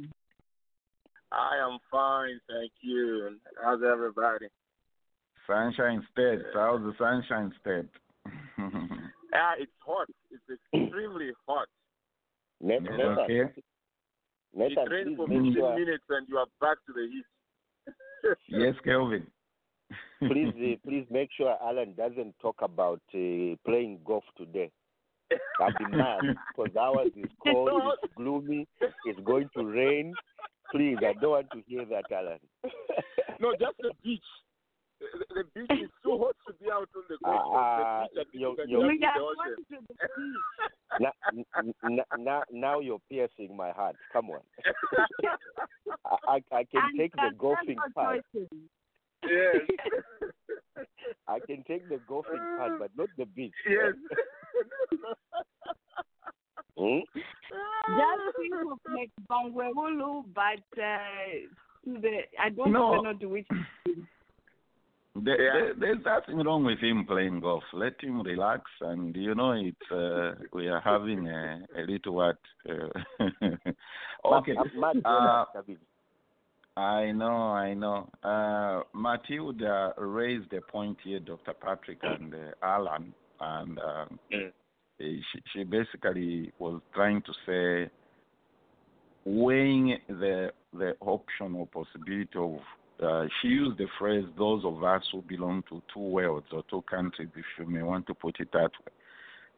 I 1.32 1.56
am 1.58 1.78
fine, 1.90 2.40
thank 2.48 2.72
you. 2.80 3.36
How's 3.62 3.80
everybody? 3.82 4.46
Sunshine 5.50 6.06
State. 6.12 6.40
How's 6.54 6.80
the 6.80 6.94
Sunshine 6.98 7.52
State? 7.60 7.90
Ah, 9.32 9.52
it's 9.60 9.70
hot. 9.86 10.08
It's 10.32 10.60
extremely 10.74 11.30
hot. 11.46 11.68
Net- 12.60 12.80
Yes, 12.82 12.90
Nathan, 12.90 13.18
okay. 13.20 13.42
Nathan, 14.52 14.84
it 14.84 14.90
rains 14.90 15.16
for 15.16 15.28
15 15.28 15.54
sure, 15.54 15.78
minutes 15.78 16.02
and 16.08 16.26
you 16.28 16.36
are 16.36 16.46
back 16.60 16.78
to 16.86 16.92
the 16.92 17.06
heat. 17.12 18.34
Yes, 18.48 18.74
Kelvin. 18.84 19.24
please, 20.18 20.52
uh, 20.56 20.88
please 20.88 21.06
make 21.10 21.28
sure 21.36 21.56
Alan 21.62 21.94
doesn't 21.94 22.34
talk 22.42 22.56
about 22.60 23.00
uh, 23.14 23.54
playing 23.64 24.00
golf 24.04 24.24
today. 24.36 24.72
I'll 25.60 25.70
be 25.78 25.96
mad 25.96 26.22
because 26.48 26.74
ours 26.76 27.12
is 27.14 27.30
cold, 27.40 27.70
it's 28.02 28.12
gloomy, 28.16 28.66
it's 29.04 29.20
going 29.20 29.48
to 29.56 29.64
rain. 29.64 30.12
Please, 30.72 30.96
I 31.06 31.12
don't 31.20 31.30
want 31.30 31.50
to 31.52 31.62
hear 31.68 31.84
that, 31.84 32.10
Alan. 32.12 32.40
no, 33.38 33.52
just 33.52 33.76
the 33.78 33.92
beach. 34.02 34.24
The, 35.00 35.06
the 35.34 35.44
beach 35.54 35.82
is 35.84 35.90
too 36.02 36.18
hot 36.18 36.36
to 36.46 36.52
be 36.62 36.70
out 36.70 36.88
on 36.94 37.02
the 37.08 37.16
golf 37.24 37.40
Ah. 37.54 38.04
The 38.14 38.24
beach 38.24 38.28
at 38.34 38.40
you're- 38.40 38.56
the 38.56 38.64
you're- 38.70 38.86
We 38.88 38.98
just 38.98 39.16
are 39.16 39.18
the 39.18 39.24
ocean. 39.24 39.64
going 39.70 39.80
to 39.80 39.86
the 39.88 40.08
beach. 40.16 41.00
now, 41.00 41.12
n- 41.58 41.74
n- 41.84 42.24
now, 42.24 42.42
now 42.52 42.80
you're 42.80 43.00
piercing 43.10 43.56
my 43.56 43.70
heart. 43.70 43.96
Come 44.12 44.30
on. 44.30 44.40
I, 46.04 46.16
I, 46.28 46.56
I 46.56 46.64
can 46.64 46.82
And 46.84 46.98
take 46.98 47.12
the 47.14 47.30
golfing 47.38 47.78
part. 47.94 48.20
Yes. 48.34 49.56
I 51.28 51.38
can 51.40 51.62
take 51.68 51.88
the 51.88 52.00
golfing 52.08 52.38
part, 52.58 52.78
but 52.78 52.90
not 52.96 53.08
the 53.16 53.26
beach. 53.26 53.52
yes. 53.68 53.94
Hmm? 56.78 57.00
Just 57.14 58.36
think 58.38 58.54
of 58.72 58.78
like 58.94 59.10
Bangweulu, 59.30 60.24
but 60.34 60.80
uh, 60.80 60.98
to 61.84 62.00
the 62.00 62.20
I 62.42 62.48
don't 62.50 62.72
No. 62.72 62.92
even 62.94 63.04
know 63.04 63.12
to 63.18 63.26
which. 63.28 63.46
There, 65.16 65.36
there- 65.36 65.74
there's 65.74 66.04
nothing 66.04 66.38
wrong 66.44 66.64
with 66.64 66.78
him 66.78 67.04
playing 67.04 67.40
golf. 67.40 67.64
Let 67.72 68.00
him 68.00 68.22
relax, 68.22 68.62
and 68.80 69.14
you 69.16 69.34
know 69.34 69.52
it's 69.52 69.90
uh, 69.92 70.34
we 70.52 70.68
are 70.68 70.80
having 70.80 71.26
a, 71.28 71.60
a 71.76 71.82
little 71.82 72.14
what. 72.14 72.38
Uh, 72.68 72.88
okay, 74.24 74.52
uh, 75.04 75.44
I 76.76 77.10
know, 77.10 77.26
I 77.66 77.74
know. 77.74 78.08
Uh, 78.22 78.82
Matilda 78.96 79.92
raised 79.98 80.52
a 80.52 80.60
point 80.60 80.96
here, 81.02 81.18
Dr. 81.18 81.54
Patrick 81.54 81.98
and 82.02 82.32
uh, 82.32 82.38
Alan, 82.62 83.12
and 83.40 83.78
uh, 83.78 84.04
Mm. 84.32 84.52
she, 84.98 85.22
she 85.52 85.64
basically 85.64 86.52
was 86.58 86.80
trying 86.94 87.22
to 87.22 87.32
say 87.46 87.90
weighing 89.24 89.98
the 90.08 90.52
the 90.72 90.94
option 91.00 91.54
or 91.56 91.66
possibility 91.66 92.28
of. 92.38 92.60
Uh, 93.02 93.26
she 93.40 93.48
used 93.48 93.78
the 93.78 93.86
phrase 93.98 94.24
"those 94.36 94.64
of 94.64 94.82
us 94.84 95.02
who 95.12 95.22
belong 95.22 95.62
to 95.68 95.82
two 95.92 96.00
worlds 96.00 96.46
or 96.52 96.62
two 96.68 96.82
countries," 96.82 97.28
if 97.34 97.44
you 97.58 97.66
may 97.66 97.82
want 97.82 98.06
to 98.06 98.14
put 98.14 98.38
it 98.40 98.48
that 98.52 98.72
way. 98.84 98.92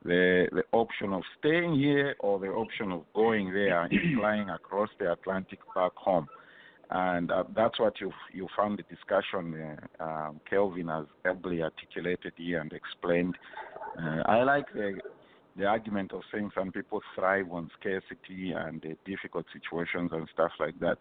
The 0.05 0.49
the 0.53 0.65
option 0.73 1.13
of 1.13 1.23
staying 1.39 1.75
here 1.75 2.15
or 2.21 2.39
the 2.39 2.49
option 2.49 2.93
of 2.93 3.05
going 3.15 3.53
there 3.53 3.83
and 3.85 3.93
flying 4.19 4.51
across 4.51 4.91
the 4.99 5.13
Atlantic 5.13 5.61
back 5.75 5.93
home 5.97 6.29
and 6.93 7.31
uh, 7.31 7.45
that's 7.57 7.81
what 7.81 8.01
you 8.01 8.13
you 8.33 8.47
found 8.57 8.79
the 8.79 8.95
discussion 8.95 9.79
uh, 9.99 10.05
um, 10.05 10.41
Kelvin 10.49 10.89
has 10.89 11.07
ably 11.27 11.63
articulated 11.63 12.35
here 12.37 12.61
and 12.61 12.73
explained. 12.73 13.37
Uh, 13.99 14.23
I 14.27 14.43
like 14.43 14.67
the 14.75 14.99
the 15.57 15.65
argument 15.65 16.13
of 16.13 16.21
saying 16.33 16.51
some 16.55 16.71
people 16.71 17.01
thrive 17.15 17.51
on 17.51 17.71
scarcity 17.79 18.53
and 18.53 18.85
difficult 19.07 19.47
situations 19.53 20.11
and 20.13 20.29
stuff 20.33 20.53
like 20.61 20.79
that. 20.81 20.99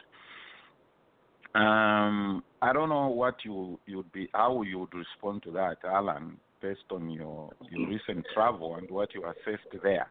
Um, 1.54 2.44
I 2.62 2.72
don't 2.72 2.90
know 2.90 3.08
what 3.10 3.36
you 3.44 3.78
you'd 3.86 4.12
be 4.14 4.30
how 4.34 4.62
you 4.62 4.80
would 4.80 4.94
respond 4.94 5.44
to 5.44 5.52
that, 5.52 5.78
Alan, 5.84 6.38
based 6.62 6.80
on 6.92 7.10
your 7.10 7.50
your 7.70 7.88
recent 7.88 8.26
travel 8.34 8.76
and 8.76 8.90
what 8.90 9.14
you 9.14 9.24
assessed 9.26 9.84
there. 9.84 10.10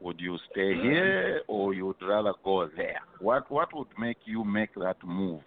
Would 0.00 0.18
you 0.18 0.38
stay 0.50 0.72
here 0.80 1.42
or 1.48 1.74
you'd 1.74 2.00
rather 2.00 2.32
go 2.42 2.66
there? 2.74 3.00
What 3.18 3.50
what 3.50 3.68
would 3.74 3.88
make 3.98 4.16
you 4.24 4.42
make 4.44 4.74
that 4.76 4.96
move 5.04 5.42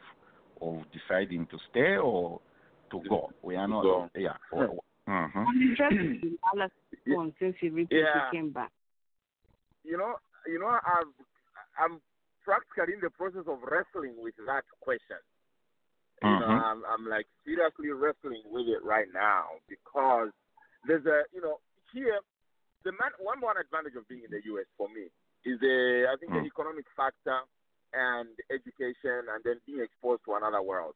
of 0.61 0.83
deciding 0.91 1.47
to 1.47 1.57
stay 1.71 1.97
or 1.97 2.39
to 2.91 3.01
go? 3.09 3.31
We 3.41 3.55
are 3.55 3.67
not 3.67 3.81
go. 3.81 4.09
yeah. 4.15 4.37
hmm 4.51 5.11
I'm 5.35 5.61
interested 5.61 6.23
in 6.23 6.37
Allah's 6.53 6.71
response 6.91 7.33
since 7.39 7.55
he 7.59 7.69
recently 7.69 7.97
Yeah. 7.97 8.29
came 8.31 8.51
back. 8.51 8.71
you 9.83 9.97
know, 9.97 10.13
you 10.47 10.59
know, 10.59 10.67
I've, 10.67 11.07
I'm 11.77 11.99
practically 12.43 12.93
in 12.95 13.01
the 13.01 13.09
process 13.09 13.47
of 13.47 13.59
wrestling 13.63 14.15
with 14.19 14.35
that 14.45 14.63
question. 14.81 15.19
You 16.21 16.39
know, 16.39 16.47
Mhm. 16.47 16.59
I'm, 16.59 16.85
I'm 16.85 17.05
like 17.09 17.27
seriously 17.45 17.89
wrestling 17.91 18.43
with 18.47 18.67
it 18.67 18.83
right 18.83 19.07
now 19.13 19.59
because 19.67 20.31
there's 20.87 21.05
a, 21.05 21.23
you 21.33 21.41
know, 21.41 21.59
here 21.93 22.19
the 22.83 22.91
man, 22.93 23.11
one 23.19 23.39
one 23.41 23.57
advantage 23.57 23.95
of 23.95 24.07
being 24.07 24.23
in 24.23 24.31
the 24.31 24.43
U.S. 24.55 24.67
for 24.77 24.87
me 24.89 25.07
is 25.45 25.59
the, 25.59 26.07
I 26.11 26.15
think 26.19 26.31
the 26.33 26.43
Mm. 26.43 26.47
economic 26.47 26.85
factor 26.95 27.39
and 27.93 28.29
education 28.51 29.27
and 29.31 29.43
then 29.43 29.59
being 29.65 29.81
exposed 29.81 30.23
to 30.25 30.35
another 30.35 30.61
world. 30.61 30.95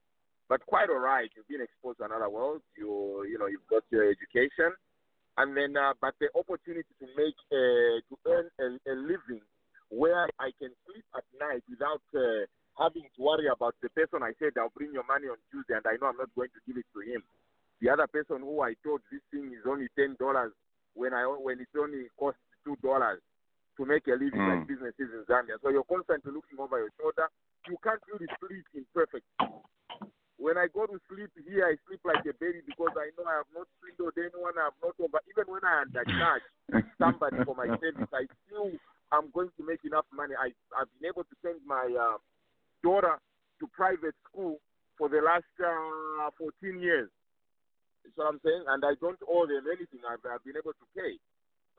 But 0.49 0.65
quite 0.65 0.89
all 0.89 0.99
right, 0.99 1.29
you've 1.35 1.47
been 1.47 1.61
exposed 1.61 1.99
to 1.99 2.05
another 2.05 2.29
world. 2.29 2.61
You, 2.77 3.25
you 3.29 3.37
know, 3.39 3.47
you've 3.47 3.67
got 3.69 3.83
your 3.89 4.09
education, 4.09 4.71
and 5.37 5.55
then, 5.55 5.75
uh, 5.77 5.93
but 5.99 6.15
the 6.19 6.27
opportunity 6.35 6.87
to 6.99 7.07
make, 7.15 7.35
uh, 7.51 7.99
to 8.07 8.15
earn 8.27 8.47
a, 8.59 8.91
a 8.91 8.95
living 8.95 9.43
where 9.89 10.27
I 10.39 10.51
can 10.59 10.71
sleep 10.85 11.05
at 11.15 11.23
night 11.39 11.63
without 11.69 12.03
uh, 12.15 12.43
having 12.77 13.07
to 13.15 13.19
worry 13.21 13.47
about 13.47 13.75
the 13.81 13.89
person 13.89 14.21
I 14.21 14.33
said 14.39 14.53
I'll 14.59 14.73
bring 14.75 14.91
your 14.93 15.07
money 15.07 15.27
on 15.27 15.37
Tuesday, 15.51 15.75
and 15.75 15.85
I 15.87 15.95
know 15.99 16.11
I'm 16.11 16.17
not 16.19 16.33
going 16.35 16.51
to 16.51 16.61
give 16.67 16.77
it 16.77 16.85
to 16.93 17.01
him. 17.01 17.23
The 17.79 17.89
other 17.89 18.07
person 18.07 18.41
who 18.41 18.61
I 18.61 18.73
told 18.83 19.01
this 19.11 19.21
thing 19.31 19.53
is 19.53 19.63
only 19.65 19.87
ten 19.95 20.17
dollars 20.19 20.51
when 20.97 21.13
I 21.13 21.23
when 21.29 21.61
it 21.61 21.69
only 21.77 22.09
costs 22.17 22.41
two 22.65 22.75
dollars 22.81 23.21
to 23.77 23.85
make 23.85 24.07
a 24.09 24.17
living 24.17 24.41
Mm. 24.41 24.49
like 24.49 24.67
businesses 24.67 25.13
in 25.13 25.21
Zambia. 25.29 25.61
So 25.61 25.69
you're 25.69 25.85
constantly 25.85 26.33
looking 26.33 26.57
over 26.57 26.81
your 26.81 26.89
shoulder. 26.97 27.29
You 27.69 27.77
can't 27.85 28.01
really 28.09 28.25
sleep 28.41 28.65
in 28.73 28.83
perfect. 28.93 29.25
When 30.37 30.57
I 30.57 30.65
go 30.69 30.85
to 30.85 30.97
sleep 31.09 31.29
here, 31.45 31.65
I 31.65 31.77
sleep 31.85 32.01
like 32.05 32.21
a 32.25 32.33
baby 32.37 32.61
because 32.65 32.93
I 32.93 33.09
know 33.17 33.25
I 33.25 33.41
have 33.41 33.49
not 33.53 33.65
swindled 33.81 34.13
anyone. 34.17 34.53
I 34.57 34.69
have 34.69 34.77
not 34.81 34.93
over. 35.01 35.17
Even 35.29 35.45
when 35.49 35.65
I 35.65 35.85
undercharge 35.85 36.45
somebody 37.01 37.37
for 37.45 37.53
my 37.57 37.65
service, 37.81 38.09
I 38.13 38.25
am 39.13 39.31
going 39.33 39.49
to 39.57 39.63
make 39.65 39.83
enough 39.85 40.05
money. 40.13 40.33
I 40.35 40.51
I've 40.75 40.91
been 40.99 41.09
able 41.09 41.23
to 41.23 41.35
send 41.41 41.59
my 41.65 41.87
uh, 41.87 42.17
daughter 42.83 43.19
to 43.59 43.67
private 43.73 44.15
school 44.29 44.59
for 44.97 45.09
the 45.09 45.21
last 45.21 45.49
uh, 45.61 46.29
14 46.37 46.79
years. 46.81 47.09
What 48.15 48.33
I'm 48.33 48.41
saying, 48.43 48.63
and 48.67 48.81
I 48.85 48.95
don't 48.99 49.19
owe 49.27 49.45
them 49.45 49.67
anything. 49.67 50.01
I've, 50.07 50.23
I've 50.25 50.43
been 50.43 50.57
able 50.57 50.73
to 50.73 50.87
pay. 50.95 51.19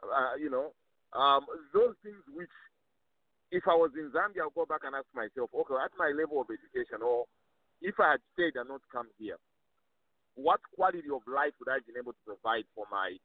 Uh, 0.04 0.36
you 0.38 0.50
know, 0.50 0.70
um, 1.16 1.48
those 1.72 1.96
things 2.04 2.20
which, 2.30 2.52
if 3.50 3.64
I 3.66 3.74
was 3.74 3.90
in 3.96 4.12
Zambia, 4.12 4.44
I'll 4.44 4.54
go 4.54 4.68
back 4.68 4.84
and 4.84 4.94
ask 4.94 5.08
myself, 5.16 5.50
okay, 5.50 5.80
at 5.80 5.90
my 5.96 6.12
level 6.12 6.44
of 6.44 6.52
education, 6.52 7.00
or 7.00 7.24
if 7.80 7.96
I 7.98 8.20
had 8.20 8.22
stayed 8.36 8.60
and 8.60 8.68
not 8.68 8.84
come 8.92 9.08
here, 9.18 9.40
what 10.36 10.60
quality 10.76 11.10
of 11.10 11.24
life 11.26 11.56
would 11.58 11.72
I 11.72 11.80
have 11.82 11.88
been 11.88 11.98
able 11.98 12.12
to 12.12 12.24
provide 12.28 12.68
for 12.76 12.86
my 12.92 13.16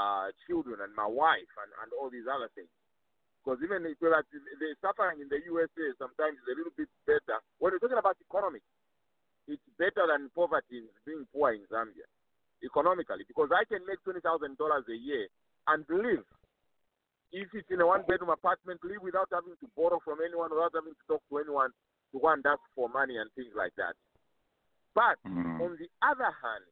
uh, 0.00 0.32
children 0.48 0.82
and 0.82 0.90
my 0.96 1.06
wife 1.06 1.52
and, 1.62 1.70
and 1.84 1.92
all 1.94 2.10
these 2.10 2.26
other 2.26 2.50
things? 2.56 2.72
Because 3.42 3.58
even 3.58 3.82
if 3.90 3.98
like, 3.98 4.22
the 4.30 4.70
suffering 4.78 5.18
in 5.18 5.26
the 5.26 5.42
USA 5.50 5.90
sometimes 5.98 6.38
is 6.38 6.46
a 6.46 6.54
little 6.54 6.70
bit 6.78 6.86
better. 7.10 7.42
When 7.58 7.74
we're 7.74 7.82
talking 7.82 7.98
about 7.98 8.14
economics, 8.22 8.70
it's 9.50 9.66
better 9.74 10.06
than 10.06 10.30
poverty 10.30 10.86
being 11.02 11.26
poor 11.34 11.50
in 11.50 11.66
Zambia 11.66 12.06
economically 12.62 13.26
because 13.26 13.50
I 13.50 13.66
can 13.66 13.82
make 13.90 13.98
twenty 14.06 14.22
thousand 14.22 14.56
dollars 14.56 14.86
a 14.86 14.94
year 14.94 15.26
and 15.66 15.82
live. 15.90 16.22
If 17.34 17.50
it's 17.54 17.66
in 17.70 17.80
a 17.82 17.86
one 17.86 18.06
bedroom 18.06 18.30
apartment, 18.30 18.78
live 18.84 19.02
without 19.02 19.26
having 19.32 19.58
to 19.58 19.66
borrow 19.74 19.98
from 20.04 20.22
anyone, 20.22 20.54
without 20.54 20.78
having 20.78 20.94
to 20.94 21.04
talk 21.08 21.22
to 21.30 21.38
anyone 21.42 21.74
to 22.14 22.20
go 22.20 22.28
and 22.30 22.46
ask 22.46 22.62
for 22.76 22.86
money 22.88 23.16
and 23.18 23.26
things 23.34 23.50
like 23.56 23.74
that. 23.76 23.96
But 24.94 25.18
Mm. 25.26 25.58
on 25.60 25.76
the 25.80 25.90
other 26.02 26.30
hand, 26.30 26.64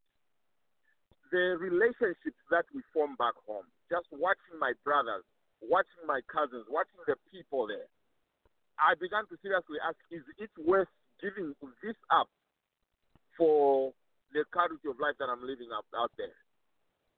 the 1.32 1.56
relationships 1.58 2.38
that 2.50 2.66
we 2.74 2.82
form 2.92 3.16
back 3.16 3.34
home, 3.46 3.66
just 3.88 4.06
watching 4.12 4.58
my 4.58 4.74
brothers, 4.84 5.24
watching 5.64 6.04
my 6.08 6.20
cousins, 6.26 6.64
watching 6.68 7.00
the 7.06 7.16
people 7.28 7.68
there, 7.68 7.88
I 8.80 8.96
began 8.96 9.28
to 9.28 9.36
seriously 9.44 9.76
ask, 9.84 9.96
is 10.08 10.24
it 10.40 10.50
worth 10.56 10.88
giving 11.20 11.52
this 11.84 11.96
up 12.08 12.28
for 13.36 13.92
the 14.32 14.44
quality 14.48 14.88
of 14.88 14.96
life 14.96 15.20
that 15.20 15.28
I'm 15.28 15.44
living 15.44 15.68
up 15.72 15.84
out 15.92 16.12
there? 16.16 16.36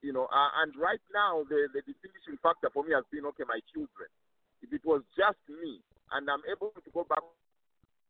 You 0.02 0.10
know, 0.10 0.26
uh, 0.26 0.50
and 0.66 0.74
right 0.74 1.02
now 1.14 1.46
the, 1.46 1.70
the 1.70 1.86
distinguishing 1.86 2.34
factor 2.42 2.66
for 2.74 2.82
me 2.82 2.90
has 2.90 3.06
been 3.14 3.22
okay, 3.30 3.46
my 3.46 3.62
children. 3.70 4.10
If 4.58 4.74
it 4.74 4.82
was 4.82 5.06
just 5.14 5.38
me 5.46 5.78
and 6.10 6.26
I'm 6.26 6.42
able 6.50 6.74
to 6.74 6.90
go 6.90 7.06
back 7.06 7.22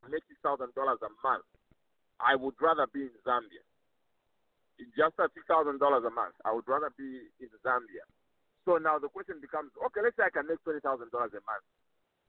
and 0.05 0.09
make 0.09 0.25
six 0.25 0.41
thousand 0.41 0.73
dollars 0.73 1.05
a 1.05 1.13
month, 1.21 1.45
I 2.17 2.33
would 2.33 2.57
rather 2.57 2.89
be 2.89 3.13
in 3.13 3.17
Zambia. 3.29 3.61
Just 4.97 5.21
at 5.21 5.37
six 5.37 5.45
thousand 5.45 5.85
dollars 5.85 6.09
a 6.09 6.13
month, 6.13 6.33
I 6.49 6.57
would 6.57 6.65
rather 6.65 6.89
be 6.97 7.29
in 7.37 7.53
Zambia. 7.61 8.09
So 8.65 8.79
now 8.79 8.99
the 8.99 9.11
question 9.11 9.43
becomes, 9.43 9.75
okay, 9.91 10.01
let's 10.03 10.15
say 10.15 10.23
I 10.27 10.31
can 10.31 10.47
make 10.47 10.63
twenty 10.63 10.79
thousand 10.81 11.11
dollars 11.11 11.35
a 11.35 11.43
month. 11.43 11.67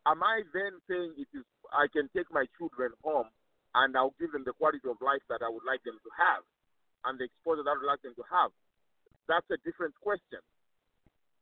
Am 0.09 0.19
I 0.19 0.43
then 0.51 0.81
saying 0.89 1.15
it 1.15 1.29
is 1.31 1.45
I 1.71 1.87
can 1.87 2.09
take 2.11 2.27
my 2.33 2.49
children 2.57 2.91
home 3.05 3.29
and 3.77 3.95
I'll 3.95 4.17
give 4.19 4.33
them 4.33 4.43
the 4.43 4.53
quality 4.53 4.83
of 4.89 4.99
life 4.99 5.23
that 5.29 5.45
I 5.45 5.49
would 5.49 5.63
like 5.63 5.81
them 5.85 5.95
to 5.95 6.11
have 6.17 6.43
and 7.05 7.15
the 7.21 7.29
exposure 7.29 7.63
that 7.63 7.71
I 7.71 7.77
would 7.79 7.87
like 7.87 8.03
them 8.03 8.17
to 8.17 8.25
have? 8.27 8.51
That's 9.29 9.47
a 9.53 9.59
different 9.63 9.95
question. 10.01 10.41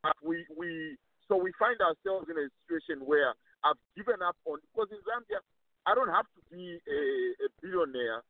But 0.04 0.17
we 0.21 0.45
we 0.54 0.97
so 1.25 1.39
we 1.39 1.56
find 1.58 1.80
ourselves 1.80 2.27
in 2.27 2.38
a 2.38 2.45
situation 2.62 3.06
where 3.08 3.34
I've 3.63 3.80
given 3.95 4.19
up 4.21 4.36
on 4.45 4.60
because 4.75 4.91
in 4.91 5.01
Zambia 5.08 5.39
I 5.88 5.95
don't 5.95 6.12
have 6.12 6.27
to 6.38 6.41
be 6.51 6.77
a, 6.77 7.01
a 7.41 7.47
billionaire 7.63 8.21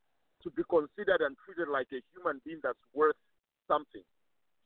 to 0.43 0.47
be 0.53 0.63
considered 0.69 1.19
and 1.25 1.35
treated 1.43 1.67
like 1.67 1.91
a 1.91 1.99
human 2.13 2.39
being 2.45 2.61
that's 2.63 2.79
worth 2.93 3.19
something. 3.67 4.03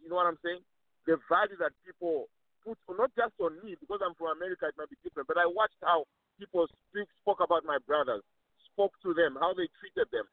You 0.01 0.09
know 0.09 0.21
what 0.21 0.29
I'm 0.29 0.39
saying? 0.45 0.61
The 1.05 1.21
value 1.29 1.57
that 1.61 1.73
people 1.85 2.27
put 2.65 2.77
not 2.97 3.13
just 3.13 3.37
on 3.37 3.61
me 3.61 3.77
because 3.77 4.01
I'm 4.01 4.17
from 4.17 4.33
America, 4.33 4.65
it 4.65 4.77
might 4.77 4.89
be 4.89 4.97
different, 5.05 5.29
but 5.29 5.37
I 5.37 5.45
watched 5.45 5.77
how 5.85 6.09
people 6.41 6.65
speak 6.89 7.07
spoke 7.21 7.39
about 7.39 7.61
my 7.63 7.77
brothers, 7.85 8.25
spoke 8.73 8.97
to 9.05 9.13
them, 9.13 9.37
how 9.37 9.53
they 9.53 9.69
treated 9.77 10.09
them. 10.09 10.25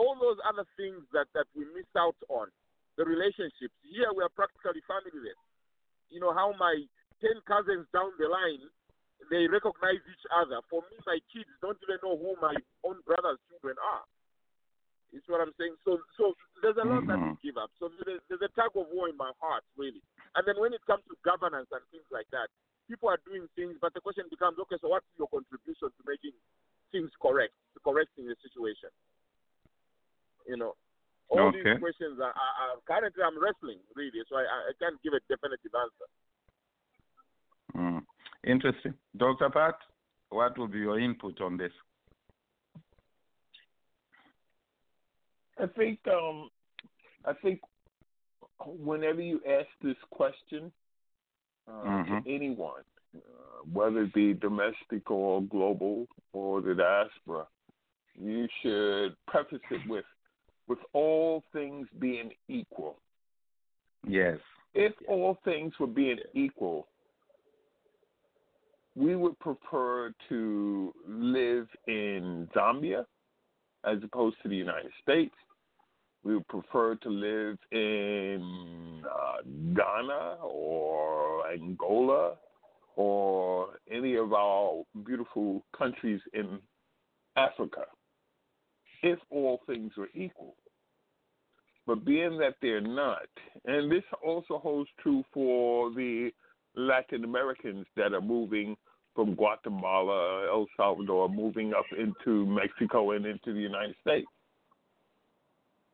All 0.00 0.16
those 0.16 0.40
other 0.46 0.64
things 0.78 1.04
that, 1.12 1.26
that 1.34 1.50
we 1.52 1.66
miss 1.76 1.90
out 1.98 2.16
on, 2.30 2.48
the 2.96 3.04
relationships. 3.04 3.74
Here 3.84 4.10
we 4.10 4.24
are 4.24 4.32
practically 4.32 4.82
familyless. 4.88 5.38
You 6.10 6.18
know 6.18 6.32
how 6.32 6.54
my 6.58 6.82
ten 7.20 7.38
cousins 7.46 7.86
down 7.92 8.10
the 8.18 8.26
line 8.26 8.64
they 9.30 9.46
recognize 9.50 10.02
each 10.06 10.26
other. 10.30 10.62
For 10.70 10.82
me, 10.88 10.96
my 11.04 11.18
kids 11.30 11.50
don't 11.60 11.78
even 11.84 11.98
know 12.02 12.16
who 12.16 12.38
my 12.40 12.54
own 12.86 13.02
brother's 13.04 13.38
children 13.50 13.76
are. 13.78 14.06
See 15.12 15.24
what 15.32 15.40
I'm 15.40 15.56
saying? 15.56 15.72
So, 15.88 15.98
so 16.20 16.36
there's 16.60 16.76
a 16.76 16.84
lot 16.84 17.08
that 17.08 17.16
we 17.16 17.32
give 17.40 17.56
up. 17.56 17.72
So 17.80 17.88
there's, 18.04 18.20
there's 18.28 18.44
a 18.44 18.52
tug 18.52 18.76
of 18.76 18.92
war 18.92 19.08
in 19.08 19.16
my 19.16 19.32
heart, 19.40 19.64
really. 19.76 20.04
And 20.36 20.44
then 20.44 20.60
when 20.60 20.76
it 20.76 20.84
comes 20.84 21.00
to 21.08 21.16
governance 21.24 21.68
and 21.72 21.80
things 21.88 22.04
like 22.12 22.28
that, 22.30 22.52
people 22.88 23.08
are 23.08 23.20
doing 23.24 23.48
things, 23.56 23.80
but 23.80 23.96
the 23.96 24.04
question 24.04 24.28
becomes, 24.28 24.60
okay, 24.60 24.76
so 24.80 24.92
what's 24.92 25.08
your 25.16 25.28
contribution 25.32 25.88
to 25.88 26.02
making 26.04 26.36
things 26.92 27.08
correct, 27.20 27.56
to 27.72 27.80
correcting 27.80 28.28
the 28.28 28.36
situation? 28.44 28.92
You 30.44 30.56
know, 30.60 30.76
all 31.28 31.48
Okay. 31.48 31.60
these 31.60 31.80
questions 31.80 32.20
are, 32.20 32.32
are, 32.32 32.54
are 32.72 32.76
currently 32.84 33.24
I'm 33.24 33.36
wrestling 33.40 33.80
really, 33.96 34.24
so 34.28 34.36
I, 34.36 34.44
I 34.44 34.72
can't 34.80 35.00
give 35.04 35.12
a 35.12 35.20
definitive 35.28 35.72
answer. 35.72 36.08
Mm. 37.76 38.02
Interesting. 38.44 38.94
Dr. 39.16 39.50
Pat, 39.50 39.76
what 40.30 40.56
will 40.56 40.68
be 40.68 40.80
your 40.80 40.98
input 40.98 41.40
on 41.40 41.56
this? 41.56 41.72
I 45.60 45.66
think 45.76 45.98
um, 46.08 46.50
I 47.24 47.32
think 47.42 47.60
whenever 48.64 49.20
you 49.20 49.40
ask 49.46 49.68
this 49.82 49.96
question 50.10 50.72
uh, 51.66 51.84
Mhm. 51.84 52.24
to 52.24 52.30
anyone, 52.34 52.84
uh, 53.14 53.20
whether 53.72 54.02
it 54.02 54.12
be 54.12 54.34
domestic 54.34 55.10
or 55.10 55.42
global 55.42 56.06
or 56.32 56.60
the 56.60 56.74
diaspora, 56.74 57.46
you 58.14 58.48
should 58.60 59.16
preface 59.26 59.60
it 59.70 59.86
with 59.88 60.06
with 60.66 60.78
all 60.92 61.42
things 61.52 61.88
being 61.98 62.32
equal. 62.48 63.00
Yes. 64.06 64.38
If 64.74 64.94
all 65.08 65.34
things 65.44 65.78
were 65.80 65.86
being 65.86 66.20
equal, 66.34 66.88
we 68.94 69.16
would 69.16 69.38
prefer 69.38 70.12
to 70.28 70.94
live 71.06 71.68
in 71.86 72.48
Zambia 72.54 73.06
as 73.84 74.02
opposed 74.02 74.36
to 74.42 74.48
the 74.48 74.56
United 74.56 74.92
States. 75.02 75.34
We 76.28 76.34
would 76.34 76.48
prefer 76.48 76.94
to 76.96 77.08
live 77.08 77.56
in 77.72 79.02
uh, 79.02 79.42
Ghana 79.74 80.36
or 80.42 81.50
Angola 81.50 82.34
or 82.96 83.68
any 83.90 84.16
of 84.16 84.34
our 84.34 84.82
beautiful 85.06 85.64
countries 85.74 86.20
in 86.34 86.58
Africa 87.38 87.84
if 89.02 89.18
all 89.30 89.60
things 89.66 89.92
were 89.96 90.10
equal. 90.14 90.56
But 91.86 92.04
being 92.04 92.36
that 92.36 92.56
they're 92.60 92.82
not, 92.82 93.30
and 93.64 93.90
this 93.90 94.04
also 94.22 94.58
holds 94.58 94.90
true 95.02 95.24
for 95.32 95.88
the 95.92 96.30
Latin 96.76 97.24
Americans 97.24 97.86
that 97.96 98.12
are 98.12 98.20
moving 98.20 98.76
from 99.14 99.34
Guatemala, 99.34 100.46
El 100.50 100.66
Salvador, 100.76 101.30
moving 101.30 101.72
up 101.72 101.86
into 101.98 102.44
Mexico 102.44 103.12
and 103.12 103.24
into 103.24 103.54
the 103.54 103.60
United 103.60 103.96
States. 104.02 104.26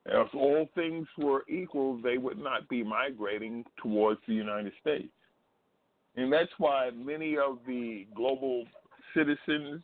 If 0.07 0.35
all 0.35 0.69
things 0.75 1.07
were 1.17 1.45
equal, 1.49 1.97
they 2.03 2.19
would 2.19 2.39
not 2.39 2.69
be 2.69 2.83
migrating 2.83 3.65
towards 3.83 4.21
the 4.27 4.35
United 4.35 4.73
States. 4.81 5.13
And 6.17 6.33
that's 6.33 6.53
why 6.59 6.91
many 6.91 7.37
of 7.37 7.59
the 7.67 8.07
global 8.15 8.65
citizens 9.15 9.83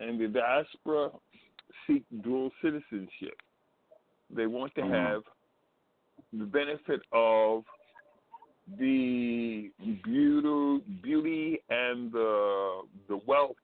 and 0.00 0.20
the 0.20 0.28
diaspora 0.28 1.10
seek 1.86 2.04
dual 2.22 2.50
citizenship. 2.62 3.40
They 4.30 4.46
want 4.46 4.74
to 4.76 4.82
Mhm. 4.82 4.90
have 4.90 5.22
the 6.32 6.44
benefit 6.46 7.02
of 7.12 7.64
the 8.78 9.70
beauty, 10.04 10.84
beauty 11.02 11.62
and 11.68 12.12
the 12.12 12.86
the 13.08 13.16
wealth 13.16 13.56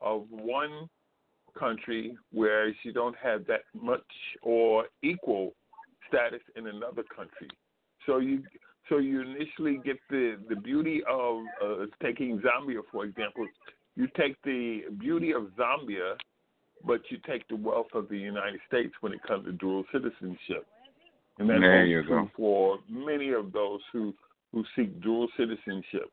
of 0.00 0.30
one 0.30 0.88
country, 1.58 2.16
whereas 2.32 2.74
you 2.82 2.92
don't 2.92 3.16
have 3.22 3.46
that 3.46 3.62
much 3.74 4.00
or 4.42 4.86
equal 5.02 5.52
status 6.08 6.40
in 6.56 6.66
another 6.66 7.02
country. 7.14 7.48
So 8.06 8.18
you 8.18 8.42
so 8.88 8.98
you 8.98 9.20
initially 9.20 9.80
get 9.84 9.98
the 10.10 10.38
the 10.48 10.56
beauty 10.56 11.02
of 11.08 11.42
uh, 11.62 11.86
taking 12.02 12.40
Zambia 12.40 12.80
for 12.90 13.04
example. 13.04 13.46
You 13.96 14.08
take 14.16 14.36
the 14.44 14.82
beauty 14.98 15.32
of 15.32 15.50
Zambia, 15.58 16.14
but 16.84 17.00
you 17.10 17.18
take 17.26 17.46
the 17.48 17.56
wealth 17.56 17.88
of 17.94 18.08
the 18.08 18.16
United 18.16 18.60
States 18.68 18.94
when 19.00 19.12
it 19.12 19.20
comes 19.26 19.44
to 19.46 19.52
dual 19.52 19.84
citizenship. 19.92 20.66
And 21.38 21.48
that 21.50 21.60
There 21.60 22.02
true 22.02 22.24
go. 22.24 22.30
for 22.36 22.78
many 22.88 23.32
of 23.32 23.52
those 23.52 23.80
who 23.92 24.14
who 24.52 24.64
seek 24.74 25.00
dual 25.02 25.28
citizenship. 25.36 26.10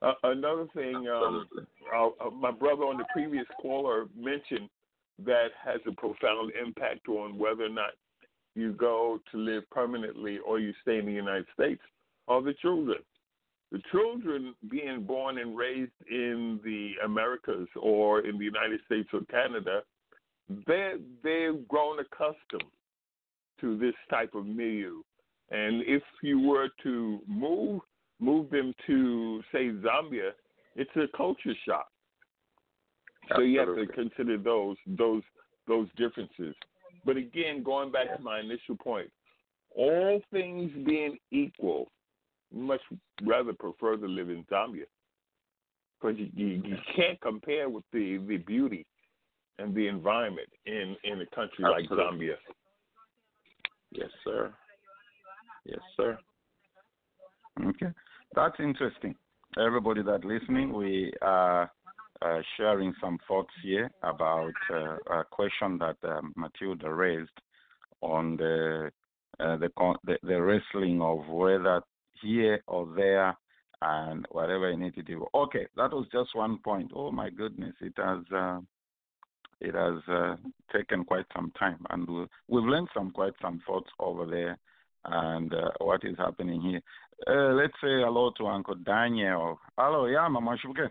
Uh, 0.00 0.12
another 0.24 0.66
thing, 0.74 1.08
um, 1.08 1.46
uh, 1.94 2.06
uh, 2.26 2.30
my 2.30 2.50
brother 2.50 2.82
on 2.82 2.98
the 2.98 3.06
previous 3.12 3.46
caller 3.60 4.06
mentioned 4.16 4.68
that 5.24 5.48
has 5.64 5.80
a 5.86 5.92
profound 5.92 6.52
impact 6.60 7.08
on 7.08 7.38
whether 7.38 7.64
or 7.64 7.68
not 7.68 7.92
you 8.54 8.72
go 8.72 9.20
to 9.30 9.38
live 9.38 9.68
permanently 9.70 10.38
or 10.38 10.58
you 10.58 10.72
stay 10.82 10.98
in 10.98 11.06
the 11.06 11.12
United 11.12 11.46
States 11.54 11.82
are 12.28 12.42
the 12.42 12.54
children. 12.54 12.98
The 13.72 13.80
children 13.90 14.54
being 14.70 15.02
born 15.02 15.38
and 15.38 15.56
raised 15.56 15.90
in 16.08 16.60
the 16.62 16.92
Americas 17.04 17.68
or 17.80 18.20
in 18.20 18.38
the 18.38 18.44
United 18.44 18.80
States 18.86 19.08
or 19.12 19.20
Canada, 19.30 19.82
they 20.66 20.94
they've 21.22 21.66
grown 21.66 21.98
accustomed 21.98 22.70
to 23.60 23.76
this 23.78 23.94
type 24.10 24.34
of 24.34 24.46
milieu. 24.46 25.00
And 25.50 25.82
if 25.86 26.02
you 26.22 26.40
were 26.40 26.68
to 26.84 27.20
move 27.26 27.80
move 28.20 28.50
them 28.50 28.72
to 28.86 29.42
say 29.50 29.70
Zambia, 29.70 30.30
it's 30.76 30.94
a 30.96 31.06
culture 31.16 31.54
shock. 31.66 31.88
So 33.34 33.42
you 33.42 33.58
have 33.60 33.74
to 33.74 33.86
consider 33.86 34.38
those 34.38 34.76
those 34.86 35.22
those 35.66 35.88
differences. 35.96 36.54
But 37.04 37.16
again, 37.16 37.62
going 37.62 37.90
back 37.90 38.16
to 38.16 38.22
my 38.22 38.40
initial 38.40 38.76
point, 38.76 39.10
all 39.74 40.20
things 40.30 40.70
being 40.86 41.18
equal, 41.30 41.90
you 42.50 42.62
much 42.62 42.80
rather 43.22 43.52
prefer 43.52 43.96
to 43.96 44.06
live 44.06 44.30
in 44.30 44.44
Zambia 44.44 44.84
because 46.00 46.18
you, 46.18 46.28
you, 46.34 46.62
you 46.64 46.76
can't 46.94 47.20
compare 47.20 47.68
with 47.68 47.84
the, 47.92 48.18
the 48.28 48.36
beauty 48.38 48.86
and 49.58 49.74
the 49.74 49.86
environment 49.88 50.48
in, 50.66 50.96
in 51.04 51.20
a 51.20 51.26
country 51.34 51.64
like 51.64 51.88
Zambia. 51.88 52.34
Yes, 53.90 54.10
sir. 54.24 54.52
Yes, 55.64 55.78
sir. 55.96 56.18
Okay, 57.64 57.92
that's 58.34 58.56
interesting. 58.58 59.14
Everybody 59.58 60.02
that 60.02 60.24
listening, 60.24 60.72
we 60.72 61.12
are 61.22 61.70
uh, 62.24 62.40
sharing 62.56 62.94
some 63.00 63.18
thoughts 63.28 63.52
here 63.62 63.90
about 64.02 64.52
uh, 64.72 64.96
a 65.20 65.24
question 65.30 65.78
that 65.78 65.96
uh, 66.02 66.20
Matilda 66.36 66.90
raised 66.92 67.38
on 68.00 68.36
the, 68.36 68.90
uh, 69.40 69.56
the 69.56 69.68
the 70.04 70.16
the 70.22 70.40
wrestling 70.40 71.00
of 71.02 71.26
whether 71.28 71.82
here 72.22 72.62
or 72.66 72.88
there 72.96 73.36
and 73.82 74.26
whatever 74.30 74.70
you 74.70 74.76
need 74.78 74.94
to 74.94 75.02
do. 75.02 75.26
Okay, 75.34 75.66
that 75.76 75.92
was 75.92 76.06
just 76.12 76.34
one 76.34 76.58
point. 76.58 76.90
Oh 76.94 77.10
my 77.10 77.30
goodness, 77.30 77.74
it 77.80 77.94
has. 77.96 78.20
Uh, 78.34 78.60
it 79.60 79.74
has 79.74 80.02
uh, 80.08 80.36
taken 80.76 81.04
quite 81.04 81.24
some 81.34 81.50
time, 81.58 81.78
and 81.90 82.06
we- 82.08 82.26
we've 82.48 82.64
learned 82.64 82.88
some 82.92 83.10
quite 83.12 83.32
some 83.40 83.62
thoughts 83.66 83.88
over 83.98 84.26
there, 84.26 84.58
and 85.06 85.54
uh, 85.54 85.70
what 85.80 86.04
is 86.04 86.16
happening 86.18 86.60
here. 86.60 86.80
Uh, 87.26 87.54
let's 87.54 87.72
say 87.80 88.02
hello 88.04 88.30
to 88.36 88.46
Uncle 88.46 88.74
Daniel. 88.74 89.58
Hello, 89.78 90.06
yeah, 90.06 90.28
Mama 90.28 90.56
Shuke. 90.62 90.90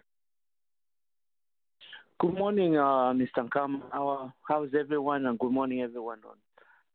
Good 2.23 2.35
morning, 2.35 2.77
uh, 2.77 3.11
Mr. 3.11 3.49
Nkam. 3.49 3.81
How, 3.91 4.31
how's 4.47 4.69
everyone? 4.79 5.25
And 5.25 5.37
good 5.37 5.51
morning, 5.51 5.81
everyone 5.81 6.19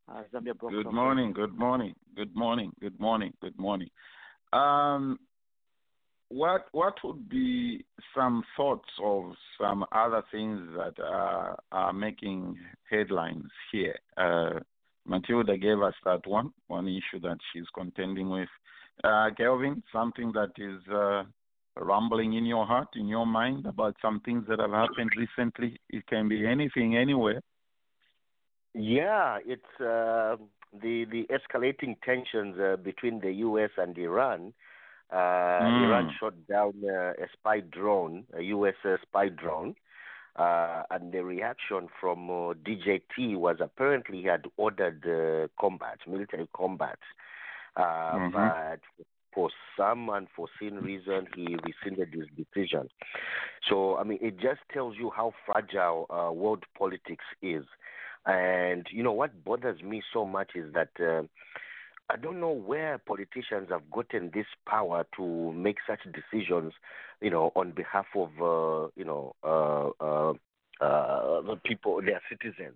on 0.09 0.17
uh, 0.17 0.23
Zambia 0.33 0.57
Good 0.57 0.91
morning, 0.91 1.33
good 1.33 1.55
morning, 1.55 1.93
good 2.15 2.35
morning, 2.35 2.71
good 2.81 2.99
morning, 2.99 3.31
good 3.39 3.55
morning. 3.55 3.89
Um, 4.53 5.19
what 6.29 6.65
what 6.71 6.95
would 7.03 7.29
be 7.29 7.85
some 8.15 8.43
thoughts 8.57 8.89
of 9.03 9.33
some 9.61 9.85
other 9.91 10.23
things 10.31 10.61
that 10.75 10.99
are, 10.99 11.59
are 11.71 11.93
making 11.93 12.57
headlines 12.89 13.51
here? 13.71 13.99
Uh, 14.17 14.61
Matilda 15.05 15.57
gave 15.57 15.79
us 15.79 15.93
that 16.05 16.25
one 16.25 16.51
one 16.69 16.87
issue 16.87 17.19
that 17.21 17.37
she's 17.53 17.69
contending 17.75 18.31
with. 18.31 18.49
Uh, 19.03 19.29
Kelvin, 19.37 19.83
something 19.93 20.31
that 20.33 20.53
is 20.57 20.81
uh, 20.91 21.21
rumbling 21.79 22.33
in 22.33 22.45
your 22.45 22.65
heart, 22.65 22.89
in 22.95 23.07
your 23.07 23.25
mind 23.25 23.65
about 23.65 23.95
some 24.01 24.19
things 24.21 24.45
that 24.47 24.59
have 24.59 24.71
happened 24.71 25.11
recently. 25.17 25.77
It 25.89 26.05
can 26.07 26.27
be 26.29 26.45
anything, 26.45 26.95
anywhere. 26.97 27.41
Yeah, 28.73 29.39
it's 29.45 29.79
uh, 29.79 30.37
the 30.73 31.05
the 31.05 31.27
escalating 31.29 31.97
tensions 32.03 32.57
uh, 32.59 32.77
between 32.77 33.19
the 33.21 33.31
U.S. 33.47 33.71
and 33.77 33.97
Iran. 33.97 34.53
Uh, 35.11 35.69
Mm. 35.69 35.75
Iran 35.75 36.09
shot 36.19 36.33
down 36.47 36.73
uh, 36.85 37.13
a 37.23 37.27
spy 37.33 37.61
drone, 37.61 38.25
a 38.37 38.41
U.S. 38.43 38.75
uh, 38.85 38.97
spy 39.01 39.29
drone, 39.29 39.75
uh, 40.35 40.83
and 40.91 41.11
the 41.11 41.23
reaction 41.23 41.87
from 41.99 42.29
uh, 42.29 42.53
DJT 42.53 43.35
was 43.37 43.57
apparently 43.61 44.19
he 44.21 44.25
had 44.27 44.45
ordered 44.57 45.03
uh, 45.05 45.47
combat, 45.59 45.99
military 46.07 46.47
combat, 46.55 46.99
uh, 47.75 48.19
Mhm. 48.19 48.31
but 48.31 48.79
some 49.89 50.09
unforeseen 50.09 50.75
reason 50.75 51.27
he 51.35 51.57
rescinded 51.65 52.13
his 52.13 52.27
decision. 52.35 52.89
So 53.69 53.97
I 53.97 54.03
mean, 54.03 54.19
it 54.21 54.39
just 54.39 54.59
tells 54.73 54.95
you 54.97 55.11
how 55.15 55.33
fragile 55.45 56.05
uh, 56.09 56.31
world 56.31 56.63
politics 56.77 57.25
is. 57.41 57.65
And 58.25 58.85
you 58.91 59.03
know 59.03 59.13
what 59.13 59.43
bothers 59.43 59.81
me 59.81 60.01
so 60.13 60.25
much 60.25 60.51
is 60.55 60.73
that 60.73 60.89
uh, 60.99 61.23
I 62.09 62.17
don't 62.17 62.39
know 62.39 62.51
where 62.51 62.97
politicians 62.97 63.69
have 63.69 63.89
gotten 63.91 64.31
this 64.33 64.45
power 64.67 65.05
to 65.17 65.53
make 65.53 65.77
such 65.87 65.99
decisions, 66.11 66.73
you 67.21 67.29
know, 67.29 67.51
on 67.55 67.71
behalf 67.71 68.05
of 68.15 68.29
uh, 68.41 68.89
you 68.95 69.05
know 69.05 69.35
uh, 69.43 69.89
uh, 70.03 70.33
uh, 70.81 71.41
the 71.41 71.59
people, 71.63 72.01
their 72.01 72.21
citizens 72.29 72.75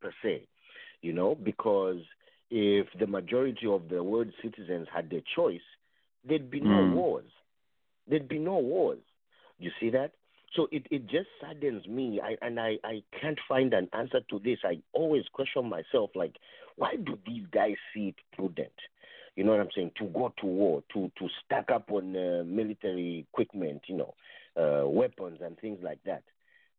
per 0.00 0.12
se, 0.22 0.46
you 1.02 1.12
know, 1.12 1.34
because 1.34 2.00
if 2.50 2.86
the 2.98 3.06
majority 3.06 3.66
of 3.66 3.88
the 3.88 4.02
world 4.02 4.28
citizens 4.42 4.86
had 4.94 5.10
the 5.10 5.22
choice, 5.34 5.60
there'd 6.26 6.50
be 6.50 6.60
no 6.60 6.80
Mm. 6.80 6.92
wars. 6.92 7.30
There'd 8.08 8.28
be 8.28 8.38
no 8.38 8.56
wars. 8.58 9.00
You 9.58 9.70
see 9.80 9.90
that? 9.90 10.12
So 10.54 10.68
it, 10.70 10.86
it 10.90 11.06
just 11.08 11.28
saddens 11.40 11.86
me, 11.88 12.20
I, 12.22 12.36
and 12.44 12.60
I, 12.60 12.76
I 12.84 13.02
can't 13.20 13.38
find 13.48 13.74
an 13.74 13.88
answer 13.92 14.20
to 14.30 14.38
this. 14.38 14.58
I 14.64 14.78
always 14.92 15.24
question 15.32 15.68
myself, 15.68 16.10
like, 16.14 16.36
why 16.76 16.96
do 16.96 17.18
these 17.26 17.44
guys 17.52 17.74
see 17.92 18.08
it 18.08 18.16
prudent? 18.36 18.72
You 19.36 19.42
know 19.44 19.50
what 19.52 19.60
I'm 19.60 19.70
saying? 19.74 19.92
To 19.98 20.04
go 20.06 20.32
to 20.40 20.46
war, 20.46 20.82
to 20.92 21.10
to 21.18 21.28
stack 21.44 21.70
up 21.72 21.90
on 21.90 22.14
uh, 22.16 22.44
military 22.46 23.26
equipment, 23.32 23.82
you 23.88 23.96
know, 23.96 24.14
uh, 24.56 24.88
weapons 24.88 25.38
and 25.42 25.58
things 25.58 25.78
like 25.82 25.98
that. 26.04 26.22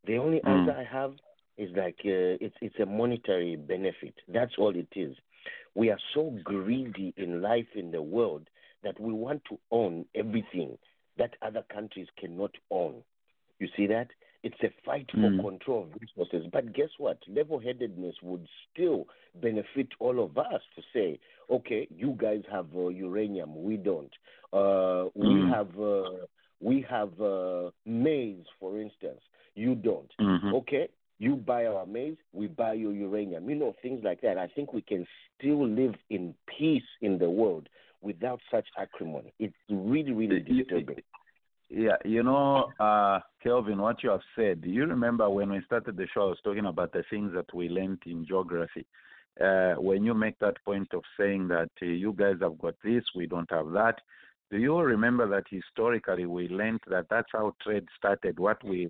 The 0.07 0.17
only 0.17 0.41
Mm. 0.45 0.59
answer 0.59 0.71
I 0.71 0.83
have 0.85 1.13
is 1.57 1.69
like 1.75 1.97
uh, 2.05 2.39
it's 2.39 2.55
it's 2.61 2.79
a 2.79 2.85
monetary 2.85 3.57
benefit. 3.57 4.13
That's 4.29 4.53
all 4.57 4.73
it 4.75 4.87
is. 4.95 5.17
We 5.75 5.89
are 5.89 5.99
so 6.13 6.31
greedy 6.43 7.13
in 7.17 7.41
life 7.41 7.67
in 7.75 7.91
the 7.91 8.01
world 8.01 8.47
that 8.85 8.99
we 9.01 9.11
want 9.13 9.43
to 9.49 9.59
own 9.71 10.05
everything 10.15 10.77
that 11.17 11.35
other 11.41 11.63
countries 11.73 12.07
cannot 12.19 12.51
own. 12.71 13.03
You 13.59 13.67
see 13.75 13.87
that? 13.87 14.09
It's 14.43 14.61
a 14.63 14.69
fight 14.85 15.09
for 15.11 15.31
Mm. 15.31 15.41
control 15.41 15.83
of 15.83 16.01
resources. 16.01 16.47
But 16.51 16.73
guess 16.73 16.91
what? 16.99 17.17
Level 17.27 17.59
headedness 17.59 18.15
would 18.21 18.47
still 18.71 19.07
benefit 19.35 19.87
all 19.99 20.23
of 20.23 20.37
us 20.37 20.61
to 20.75 20.83
say, 20.93 21.19
okay, 21.49 21.87
you 21.89 22.15
guys 22.17 22.43
have 22.51 22.67
uh, 22.75 22.89
uranium, 22.89 23.63
we 23.63 23.77
don't. 23.77 24.13
Uh, 24.53 25.09
we 25.15 25.41
Mm. 25.41 25.49
have 25.49 25.79
uh, 25.79 26.25
we 26.61 26.81
have 26.81 27.19
uh, 27.21 27.71
maize, 27.85 28.45
for 28.59 28.79
instance, 28.79 29.21
you 29.55 29.75
don't. 29.75 30.11
Mhm. 30.19 30.53
Okay, 30.53 30.89
you 31.17 31.35
buy 31.35 31.65
our 31.65 31.85
maize, 31.85 32.17
we 32.33 32.47
buy 32.47 32.73
your 32.73 32.93
uranium. 32.93 33.49
You 33.49 33.55
know 33.55 33.73
things 33.81 34.03
like 34.03 34.21
that. 34.21 34.37
I 34.37 34.47
think 34.47 34.73
we 34.73 34.81
can 34.81 35.07
still 35.37 35.67
live 35.67 35.95
in 36.09 36.35
peace 36.57 36.89
in 37.01 37.17
the 37.17 37.29
world 37.29 37.67
without 38.05 38.39
such 38.51 38.67
acrimony. 38.77 39.33
It's 39.39 39.55
really, 39.69 40.11
really 40.11 40.39
disturbing. 40.39 41.01
Yeah, 41.69 41.97
you 42.05 42.21
know, 42.21 42.71
uh, 42.79 43.19
Kelvin, 43.41 43.81
what 43.81 44.03
you 44.03 44.11
have 44.11 44.21
said. 44.35 44.61
Do 44.61 44.69
you 44.69 44.85
remember 44.85 45.27
when 45.29 45.51
we 45.51 45.61
started 45.65 45.97
the 45.97 46.07
show? 46.13 46.27
I 46.27 46.29
was 46.29 46.37
talking 46.43 46.67
about 46.67 46.93
the 46.93 47.03
things 47.09 47.33
that 47.33 47.51
we 47.53 47.69
learned 47.69 48.03
in 48.05 48.25
geography. 48.25 48.85
Uh, 49.43 49.73
when 49.73 50.05
you 50.05 50.13
make 50.13 50.37
that 50.39 50.63
point 50.63 50.87
of 50.93 51.01
saying 51.19 51.47
that 51.47 51.71
uh, 51.81 51.85
you 51.85 52.13
guys 52.13 52.35
have 52.41 52.57
got 52.59 52.75
this, 52.83 53.03
we 53.15 53.25
don't 53.25 53.49
have 53.49 53.71
that. 53.71 53.95
Do 54.51 54.57
you 54.57 54.77
remember 54.77 55.27
that 55.27 55.45
historically 55.49 56.27
we 56.27 56.47
learned 56.47 56.81
that 56.87 57.07
that's 57.09 57.31
how 57.31 57.55
trade 57.63 57.85
started? 57.97 58.39
What 58.39 58.63
we 58.63 58.89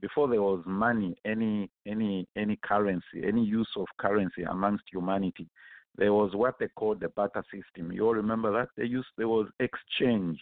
before 0.00 0.28
there 0.28 0.42
was 0.42 0.62
money, 0.64 1.16
any 1.24 1.68
any 1.86 2.26
any 2.36 2.58
currency, 2.62 3.24
any 3.26 3.44
use 3.44 3.68
of 3.76 3.86
currency 3.98 4.44
amongst 4.44 4.84
humanity, 4.90 5.48
there 5.96 6.12
was 6.12 6.34
what 6.34 6.58
they 6.58 6.68
called 6.68 7.00
the 7.00 7.08
barter 7.08 7.44
system. 7.52 7.92
You 7.92 8.06
all 8.06 8.14
remember 8.14 8.52
that? 8.52 8.68
They 8.76 8.84
used 8.86 9.08
there 9.16 9.28
was 9.28 9.48
exchange 9.60 10.38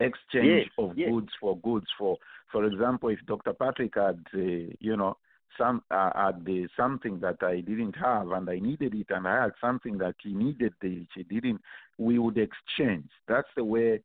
exchange 0.00 0.64
Yes, 0.64 0.70
of 0.78 0.96
yes. 0.96 1.10
goods 1.10 1.32
for 1.40 1.58
goods. 1.58 1.86
For 1.98 2.16
for 2.50 2.64
example, 2.64 3.08
if 3.08 3.20
Dr. 3.26 3.54
Patrick 3.54 3.94
had, 3.94 4.20
uh, 4.34 4.38
you 4.80 4.96
know, 4.96 5.16
some 5.58 5.82
uh, 5.90 6.10
had 6.14 6.44
the, 6.44 6.68
something 6.76 7.20
that 7.20 7.36
I 7.42 7.60
didn't 7.60 7.96
have 7.96 8.30
and 8.32 8.48
I 8.48 8.58
needed 8.58 8.94
it, 8.94 9.06
and 9.10 9.26
I 9.26 9.42
had 9.44 9.52
something 9.60 9.98
that 9.98 10.16
he 10.22 10.32
needed 10.32 10.74
that 10.80 11.06
he 11.14 11.22
didn't, 11.22 11.60
we 11.98 12.18
would 12.18 12.38
exchange. 12.38 13.08
That's 13.28 13.48
the 13.56 13.64
way, 13.64 14.00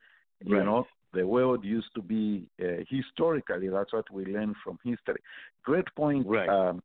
you 0.46 0.56
Right. 0.56 0.66
know, 0.66 0.88
the 1.14 1.26
world 1.26 1.64
used 1.64 1.94
to 1.96 2.02
be 2.02 2.48
uh, 2.62 2.84
historically. 2.90 3.70
That's 3.70 3.94
what 3.94 4.10
we 4.12 4.26
learn 4.26 4.56
from 4.64 4.78
history. 4.84 5.22
Great 5.64 5.88
point, 5.96 6.28
Right. 6.28 6.50
um, 6.50 6.84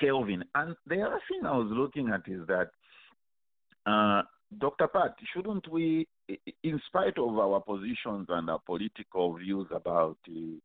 Kelvin. 0.00 0.44
And 0.54 0.76
the 0.86 1.02
other 1.02 1.20
thing 1.30 1.46
I 1.46 1.56
was 1.56 1.68
looking 1.70 2.10
at 2.10 2.22
is 2.30 2.46
that 2.46 2.70
uh, 3.86 4.22
Dr. 4.58 4.88
Pat, 4.88 5.14
shouldn't 5.34 5.70
we, 5.70 6.06
in 6.62 6.80
spite 6.86 7.18
of 7.18 7.38
our 7.38 7.60
positions 7.60 8.26
and 8.28 8.50
our 8.50 8.60
political 8.66 9.36
views 9.36 9.66
about 9.70 10.18
uh, 10.28 10.58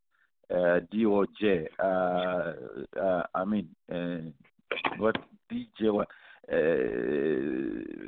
uh, 0.52 0.80
DOJ. 0.94 1.66
Uh, 1.80 3.00
uh, 3.00 3.24
I 3.34 3.46
mean, 3.46 3.70
uh, 3.92 4.30
what 4.98 5.16
DJ? 5.52 6.04
Uh, 6.52 8.08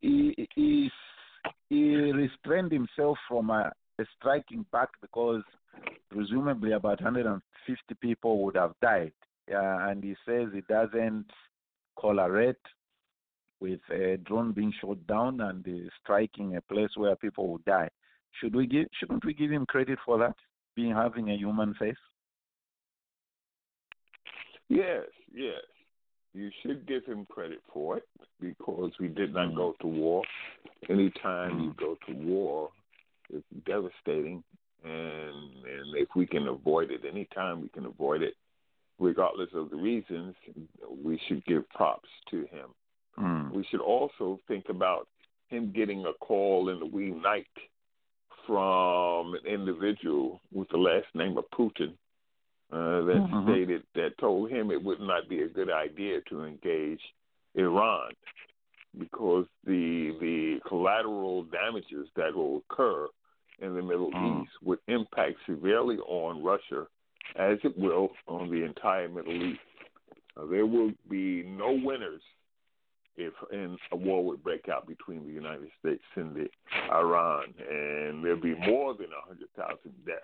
he, 0.00 0.48
he 0.54 0.90
he 1.68 1.94
restrained 2.12 2.72
himself 2.72 3.16
from 3.28 3.50
uh, 3.50 3.70
striking 4.18 4.66
back 4.72 4.88
because 5.00 5.42
presumably 6.10 6.72
about 6.72 7.00
150 7.00 7.94
people 8.00 8.42
would 8.44 8.56
have 8.56 8.72
died. 8.82 9.12
Uh, 9.52 9.88
and 9.88 10.02
he 10.04 10.14
says 10.26 10.48
he 10.52 10.60
doesn't 10.68 11.26
correlate 11.96 12.56
with 13.60 13.80
a 13.92 14.16
drone 14.18 14.52
being 14.52 14.72
shot 14.80 15.06
down 15.06 15.40
and 15.40 15.66
uh, 15.66 15.90
striking 16.02 16.56
a 16.56 16.60
place 16.62 16.90
where 16.96 17.16
people 17.16 17.48
would 17.48 17.64
die. 17.64 17.88
Should 18.40 18.54
we 18.54 18.66
give? 18.66 18.86
Shouldn't 18.98 19.24
we 19.24 19.34
give 19.34 19.50
him 19.50 19.66
credit 19.66 19.98
for 20.04 20.18
that, 20.18 20.36
being 20.76 20.92
having 20.92 21.30
a 21.30 21.36
human 21.36 21.74
face? 21.74 21.94
Yes, 24.68 25.06
yes. 25.34 25.62
You 26.32 26.50
should 26.62 26.86
give 26.86 27.04
him 27.04 27.26
credit 27.28 27.58
for 27.72 27.96
it 27.96 28.04
because 28.40 28.92
we 29.00 29.08
did 29.08 29.34
not 29.34 29.56
go 29.56 29.74
to 29.80 29.86
war. 29.86 30.22
Anytime 30.88 31.58
you 31.60 31.74
go 31.76 31.96
to 32.06 32.14
war, 32.14 32.70
it's 33.30 33.44
devastating, 33.66 34.44
and 34.84 35.64
and 35.64 35.96
if 35.96 36.08
we 36.14 36.26
can 36.26 36.46
avoid 36.46 36.92
it, 36.92 37.00
anytime 37.04 37.62
we 37.62 37.68
can 37.68 37.84
avoid 37.84 38.22
it, 38.22 38.34
regardless 39.00 39.48
of 39.54 39.70
the 39.70 39.76
reasons, 39.76 40.34
we 41.02 41.18
should 41.26 41.44
give 41.46 41.68
props 41.70 42.08
to 42.30 42.42
him. 42.42 42.68
Mm. 43.18 43.50
We 43.52 43.64
should 43.70 43.80
also 43.80 44.38
think 44.46 44.68
about 44.68 45.08
him 45.48 45.72
getting 45.74 46.04
a 46.06 46.12
call 46.12 46.68
in 46.68 46.78
the 46.78 46.86
wee 46.86 47.10
night 47.10 47.46
from 48.46 49.34
an 49.34 49.46
individual 49.46 50.40
with 50.52 50.68
the 50.68 50.76
last 50.76 51.06
name 51.14 51.36
of 51.38 51.44
Putin 51.50 51.94
uh, 52.72 53.02
that 53.02 53.16
Mhm. 53.28 53.44
stated 53.50 53.82
that 53.94 54.16
told 54.18 54.48
him 54.48 54.70
it 54.70 54.80
would 54.80 55.00
not 55.00 55.28
be 55.28 55.42
a 55.42 55.48
good 55.48 55.70
idea 55.70 56.20
to 56.22 56.44
engage 56.44 57.02
Iran 57.56 58.12
because 58.96 59.46
the 59.64 60.12
the 60.20 60.60
collateral 60.68 61.42
damages 61.44 62.08
that 62.14 62.32
will 62.34 62.58
occur 62.58 63.08
in 63.58 63.74
the 63.74 63.82
Middle 63.82 64.12
Mm. 64.12 64.42
East 64.44 64.52
would 64.62 64.78
impact 64.86 65.38
severely 65.46 65.98
on 65.98 66.44
Russia, 66.44 66.86
as 67.36 67.58
it 67.64 67.76
will 67.78 68.10
on 68.26 68.50
the 68.50 68.64
entire 68.64 69.08
Middle 69.08 69.32
East. 69.34 69.60
Uh, 70.36 70.46
there 70.46 70.66
will 70.66 70.92
be 71.08 71.42
no 71.42 71.78
winners 71.82 72.22
if 73.16 73.34
in 73.52 73.76
a 73.92 73.96
war 73.96 74.24
would 74.24 74.42
break 74.42 74.68
out 74.68 74.86
between 74.86 75.26
the 75.26 75.32
United 75.32 75.68
States 75.80 76.02
and 76.16 76.34
the 76.34 76.48
Iran, 76.92 77.52
and 77.58 78.24
there'll 78.24 78.40
be 78.40 78.54
more 78.66 78.94
than 78.94 79.06
a 79.06 79.26
hundred 79.26 79.48
thousand 79.56 79.92
deaths. 80.06 80.22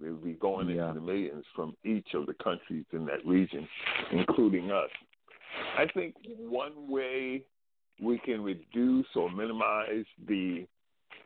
They'll 0.00 0.16
be 0.16 0.32
going 0.34 0.68
Yeah. 0.68 0.88
into 0.88 1.00
the 1.00 1.06
millions 1.06 1.44
from 1.54 1.76
each 1.84 2.14
of 2.14 2.26
the 2.26 2.34
countries 2.34 2.84
in 2.92 3.06
that 3.06 3.24
region, 3.24 3.66
including 4.10 4.70
us. 4.70 4.90
I 5.78 5.86
think 5.94 6.16
one 6.40 6.90
way 6.90 7.44
we 8.02 8.18
can 8.18 8.42
reduce 8.42 9.06
or 9.14 9.30
minimize 9.30 10.04
the 10.26 10.66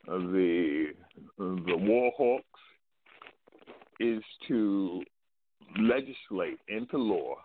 uh, 0.07 0.19
the 0.19 0.93
the 1.39 1.77
war 1.77 2.13
hawks 2.17 2.61
is 4.01 4.23
to 4.47 5.03
legislate 5.79 6.59
into 6.69 6.97
law 6.97 7.37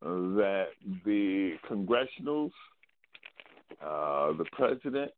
that 0.00 0.66
the 1.04 1.54
congressionals, 1.68 2.50
uh, 3.84 4.32
the 4.36 4.46
president, 4.52 5.12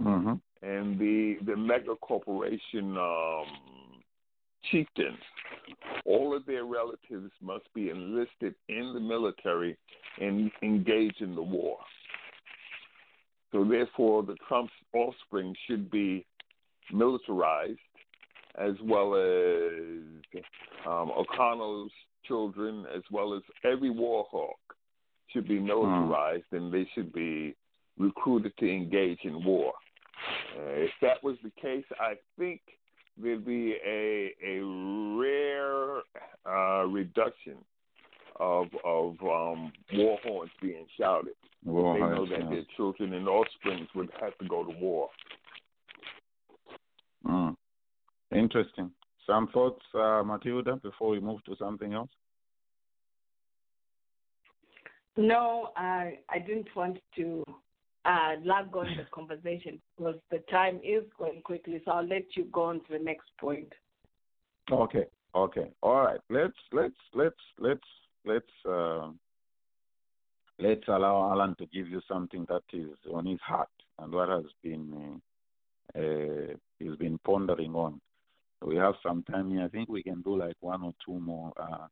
Mm-hmm. 0.00 0.66
and 0.66 0.98
the 0.98 1.36
the 1.46 1.56
mega 1.56 1.94
corporation 1.96 2.96
um, 2.96 3.44
chieftains, 4.70 5.18
all 6.04 6.34
of 6.34 6.44
their 6.46 6.64
relatives 6.64 7.30
must 7.40 7.72
be 7.74 7.90
enlisted 7.90 8.54
in 8.68 8.92
the 8.94 9.00
military 9.00 9.76
and 10.20 10.50
engage 10.62 11.20
in 11.20 11.34
the 11.36 11.42
war. 11.42 11.78
So 13.52 13.64
therefore, 13.64 14.22
the 14.22 14.34
Trump's 14.48 14.72
offspring 14.92 15.54
should 15.66 15.90
be 15.90 16.26
militarized, 16.92 17.78
as 18.58 18.74
well 18.82 19.14
as 19.14 20.42
um, 20.86 21.10
O'Connell's 21.10 21.92
children, 22.26 22.84
as 22.94 23.02
well 23.10 23.34
as 23.34 23.42
every 23.64 23.90
war 23.90 24.26
hawk 24.30 24.58
should 25.32 25.48
be 25.48 25.58
militarized, 25.58 26.44
and 26.52 26.72
they 26.72 26.86
should 26.94 27.12
be 27.12 27.54
recruited 27.98 28.52
to 28.58 28.70
engage 28.70 29.20
in 29.24 29.44
war. 29.44 29.72
Uh, 30.56 30.70
if 30.72 30.90
that 31.00 31.22
was 31.22 31.36
the 31.42 31.50
case, 31.60 31.84
I 31.98 32.14
think 32.38 32.60
there'd 33.20 33.44
be 33.44 33.76
a 33.84 34.32
a 34.44 34.64
rare 35.18 36.02
uh, 36.46 36.86
reduction 36.86 37.56
of 38.38 38.66
of 38.84 39.16
um, 39.22 39.72
war 39.94 40.18
horns 40.24 40.50
being 40.60 40.86
shouted. 40.98 41.34
War 41.64 41.94
they 41.94 42.00
know 42.00 42.26
that 42.26 42.40
yeah. 42.40 42.50
their 42.50 42.64
children 42.76 43.14
and 43.14 43.28
offspring 43.28 43.86
would 43.94 44.10
have 44.20 44.36
to 44.38 44.48
go 44.48 44.64
to 44.64 44.78
war. 44.78 45.08
Mm. 47.26 47.56
Interesting. 48.34 48.90
Some 49.26 49.48
thoughts, 49.48 49.82
uh, 49.94 50.22
Matilda, 50.24 50.76
before 50.76 51.10
we 51.10 51.20
move 51.20 51.44
to 51.44 51.56
something 51.56 51.92
else? 51.92 52.10
No, 55.16 55.70
I 55.76 56.18
I 56.30 56.38
didn't 56.38 56.68
want 56.74 56.98
to 57.16 57.44
uh, 58.04 58.34
lag 58.44 58.74
on 58.74 58.86
the 58.96 59.04
conversation 59.12 59.80
because 59.96 60.16
the 60.30 60.38
time 60.50 60.80
is 60.82 61.04
going 61.18 61.42
quickly. 61.42 61.80
So 61.84 61.92
I'll 61.92 62.06
let 62.06 62.24
you 62.36 62.44
go 62.52 62.64
on 62.64 62.80
to 62.80 62.92
the 62.92 62.98
next 62.98 63.28
point. 63.38 63.72
Okay. 64.70 65.04
Okay. 65.34 65.68
All 65.82 66.00
right. 66.00 66.20
Let's 66.30 66.56
let's 66.72 66.94
let's 67.14 67.36
let's 67.58 67.80
let's 68.24 68.46
uh, 68.68 69.08
let's 70.58 70.88
allow 70.88 71.30
Alan 71.30 71.54
to 71.56 71.66
give 71.66 71.88
you 71.88 72.00
something 72.08 72.46
that 72.48 72.62
is 72.72 72.96
on 73.12 73.26
his 73.26 73.40
heart 73.40 73.68
and 73.98 74.12
what 74.12 74.28
has 74.28 74.44
been 74.62 75.20
uh, 75.94 75.98
uh, 75.98 76.54
he's 76.78 76.96
been 76.96 77.18
pondering 77.24 77.74
on. 77.74 78.00
We 78.64 78.76
have 78.76 78.94
some 79.02 79.22
time 79.24 79.50
here. 79.50 79.64
I 79.64 79.68
think 79.68 79.88
we 79.88 80.02
can 80.02 80.22
do 80.22 80.36
like 80.36 80.56
one 80.60 80.82
or 80.82 80.92
two 81.04 81.18
more. 81.18 81.52
Uh, 81.56 81.86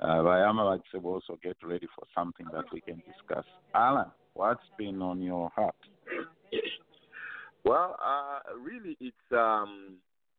uh, 0.00 0.22
but 0.22 0.28
I'm 0.28 0.56
like 0.58 0.80
to 0.92 0.98
also 0.98 1.38
get 1.42 1.56
ready 1.62 1.86
for 1.94 2.06
something 2.14 2.46
that 2.52 2.64
we 2.72 2.80
can 2.80 3.02
discuss. 3.06 3.44
Alan, 3.74 4.10
what's 4.34 4.62
been 4.76 5.02
on 5.02 5.20
your 5.20 5.50
heart? 5.54 5.74
Well, 7.64 7.96
uh, 8.04 8.38
really, 8.58 8.96
it's 9.00 9.16
um, 9.32 9.96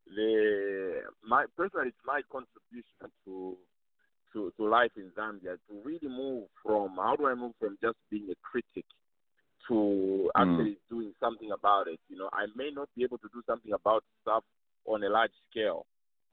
the 0.08 1.02
my 1.28 1.46
personally, 1.58 1.90
it's 1.90 1.98
my 2.06 2.22
contribution 2.32 3.12
to 3.26 3.58
to 4.34 4.54
to 4.58 4.68
life 4.68 4.92
in 4.96 5.12
Zambia 5.18 5.58
to 5.68 5.82
really 5.84 6.08
move 6.08 6.48
from 6.64 6.96
how 6.96 7.16
do 7.18 7.28
I 7.28 7.36
move 7.36 7.54
from 7.60 7.78
just 7.82 7.98
being 8.10 8.30
a 8.32 8.36
critic 8.42 8.86
to 9.68 10.32
actually 10.36 10.78
doing 10.90 11.14
something 11.20 11.52
about 11.52 11.88
it. 11.88 12.00
You 12.08 12.18
know, 12.18 12.30
I 12.34 12.46
may 12.56 12.72
not 12.74 12.90
be 12.96 13.04
able 13.04 13.18
to 13.20 13.30
do 13.34 13.42
something 13.46 13.74
about 13.74 14.04
stuff 14.22 14.44
on 14.86 15.04
a 15.04 15.10
large 15.10 15.32
scale. 15.50 15.86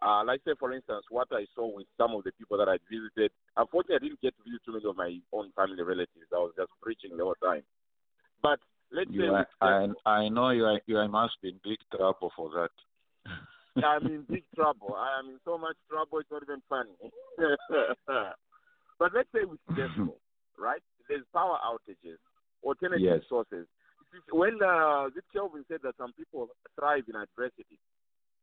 Uh, 0.03 0.23
like 0.25 0.41
say, 0.45 0.53
for 0.59 0.73
instance, 0.73 1.05
what 1.11 1.29
I 1.33 1.47
saw 1.55 1.75
with 1.75 1.87
some 1.97 2.13
of 2.15 2.25
the 2.25 2.33
people 2.33 2.59
that 2.59 2.69
I 2.69 2.77
visited. 2.91 3.33
Unfortunately, 3.57 3.97
I 3.97 4.05
didn't 4.09 4.21
get 4.21 4.35
to 4.37 4.45
visit 4.45 4.61
too 4.65 4.73
many 4.73 4.85
of 4.85 4.97
my 4.97 5.19
own 5.33 5.53
family 5.57 5.83
relatives. 5.83 6.29
I 6.33 6.37
was 6.37 6.53
just 6.57 6.71
preaching 6.83 7.17
the 7.17 7.25
whole 7.25 7.41
time. 7.43 7.63
But 8.43 8.61
let's 8.93 9.11
say 9.11 9.27
are, 9.27 9.47
I 9.61 9.89
I 10.05 10.29
know 10.29 10.51
you 10.51 10.65
are 10.67 10.81
you 10.87 11.09
must 11.09 11.41
be 11.43 11.49
in 11.49 11.61
big 11.65 11.79
trouble 11.91 12.31
for 12.37 12.51
that. 12.51 12.71
I'm 13.85 14.07
in 14.07 14.27
big 14.29 14.45
trouble. 14.55 14.95
I 14.99 15.19
am 15.19 15.29
in 15.31 15.39
so 15.45 15.59
much 15.59 15.77
trouble, 15.91 16.19
it's 16.19 16.31
not 16.31 16.43
even 16.43 16.63
funny. 16.69 16.97
but 18.99 19.13
let's 19.15 19.29
say 19.35 19.45
with 19.45 19.61
ZESCO, 19.73 20.13
right? 20.59 20.83
There's 21.09 21.25
power 21.33 21.59
outages, 21.65 22.19
alternative 22.63 23.01
Yes. 23.01 23.21
sources. 23.29 23.67
When 24.33 24.59
uh, 24.63 25.09
Zip 25.15 25.25
Kelvin 25.33 25.65
said 25.69 25.81
that 25.83 25.97
some 25.99 26.13
people 26.13 26.49
thrive 26.79 27.05
in 27.09 27.17
adversity, 27.17 27.79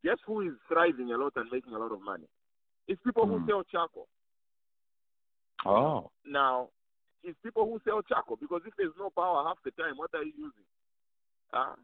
guess 0.03 0.17
who 0.25 0.41
is 0.41 0.53
thriving 0.67 1.11
a 1.11 1.17
lot 1.17 1.33
and 1.35 1.49
making 1.51 1.73
a 1.73 1.79
lot 1.79 1.91
of 1.91 2.01
money? 2.01 2.27
It's 2.87 3.01
people 3.03 3.27
who 3.27 3.39
Hmm. 3.39 3.47
sell 3.47 3.63
charcoal. 3.63 4.07
Oh. 5.65 6.11
Now, 6.25 6.69
it's 7.23 7.39
people 7.43 7.65
who 7.65 7.79
sell 7.85 8.01
charcoal 8.01 8.35
because 8.35 8.61
if 8.65 8.73
there's 8.77 8.95
no 8.97 9.09
power 9.09 9.43
half 9.47 9.57
the 9.63 9.71
time, 9.71 9.95
what 9.97 10.09
are 10.13 10.23
you 10.23 10.33
using? 10.35 10.65
Uh, 11.53 11.75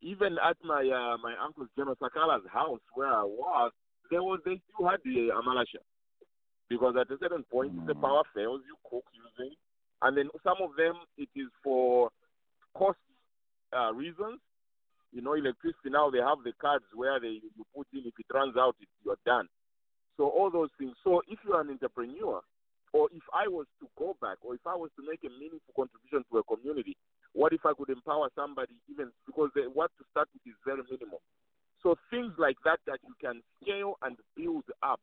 even 0.00 0.38
at 0.38 0.56
my 0.62 0.82
uh, 0.88 1.16
my 1.18 1.34
uncle 1.42 1.66
General 1.76 1.96
Sakala's 1.96 2.46
house 2.52 2.80
where 2.94 3.08
I 3.12 3.24
was, 3.24 3.72
there 4.10 4.22
was 4.22 4.38
they 4.44 4.60
still 4.72 4.86
had 4.88 5.00
the 5.04 5.30
amalasha 5.34 5.82
because 6.68 6.94
at 7.00 7.10
a 7.10 7.18
certain 7.18 7.42
point 7.50 7.72
if 7.76 7.86
the 7.86 7.94
power 7.96 8.22
fails, 8.34 8.60
you 8.66 8.76
cook 8.88 9.04
using, 9.12 9.54
and 10.02 10.16
then 10.16 10.28
some 10.44 10.58
of 10.62 10.76
them 10.76 10.94
it 11.16 11.28
is 11.34 11.48
for 11.64 12.10
cost 12.74 12.98
uh, 13.76 13.92
reasons. 13.92 14.38
You 15.12 15.22
know, 15.22 15.34
electricity 15.34 15.90
now 15.90 16.10
they 16.10 16.18
have 16.18 16.44
the 16.44 16.52
cards 16.60 16.84
where 16.94 17.18
they 17.18 17.40
you 17.40 17.64
put 17.74 17.86
in 17.92 18.04
if 18.04 18.14
it 18.18 18.26
runs 18.32 18.56
out, 18.56 18.76
it, 18.80 18.88
you're 19.04 19.16
done. 19.24 19.48
So 20.16 20.28
all 20.28 20.50
those 20.50 20.70
things. 20.78 20.94
So 21.04 21.22
if 21.28 21.38
you're 21.46 21.60
an 21.60 21.70
entrepreneur, 21.70 22.42
or 22.92 23.08
if 23.12 23.22
I 23.32 23.48
was 23.48 23.66
to 23.80 23.88
go 23.98 24.16
back, 24.20 24.38
or 24.42 24.54
if 24.54 24.66
I 24.66 24.74
was 24.74 24.90
to 24.96 25.02
make 25.08 25.20
a 25.24 25.32
meaningful 25.32 25.72
contribution 25.76 26.24
to 26.30 26.38
a 26.38 26.44
community, 26.44 26.96
what 27.32 27.52
if 27.52 27.64
I 27.64 27.72
could 27.76 27.90
empower 27.90 28.28
somebody 28.34 28.72
even 28.90 29.12
because 29.26 29.50
the, 29.54 29.70
what 29.72 29.90
to 29.98 30.04
start 30.10 30.28
with 30.32 30.42
is 30.46 30.58
very 30.64 30.82
minimal. 30.90 31.20
So 31.82 31.94
things 32.10 32.32
like 32.38 32.56
that 32.64 32.80
that 32.86 32.98
you 33.06 33.14
can 33.20 33.40
scale 33.62 33.94
and 34.02 34.16
build 34.36 34.64
up, 34.82 35.00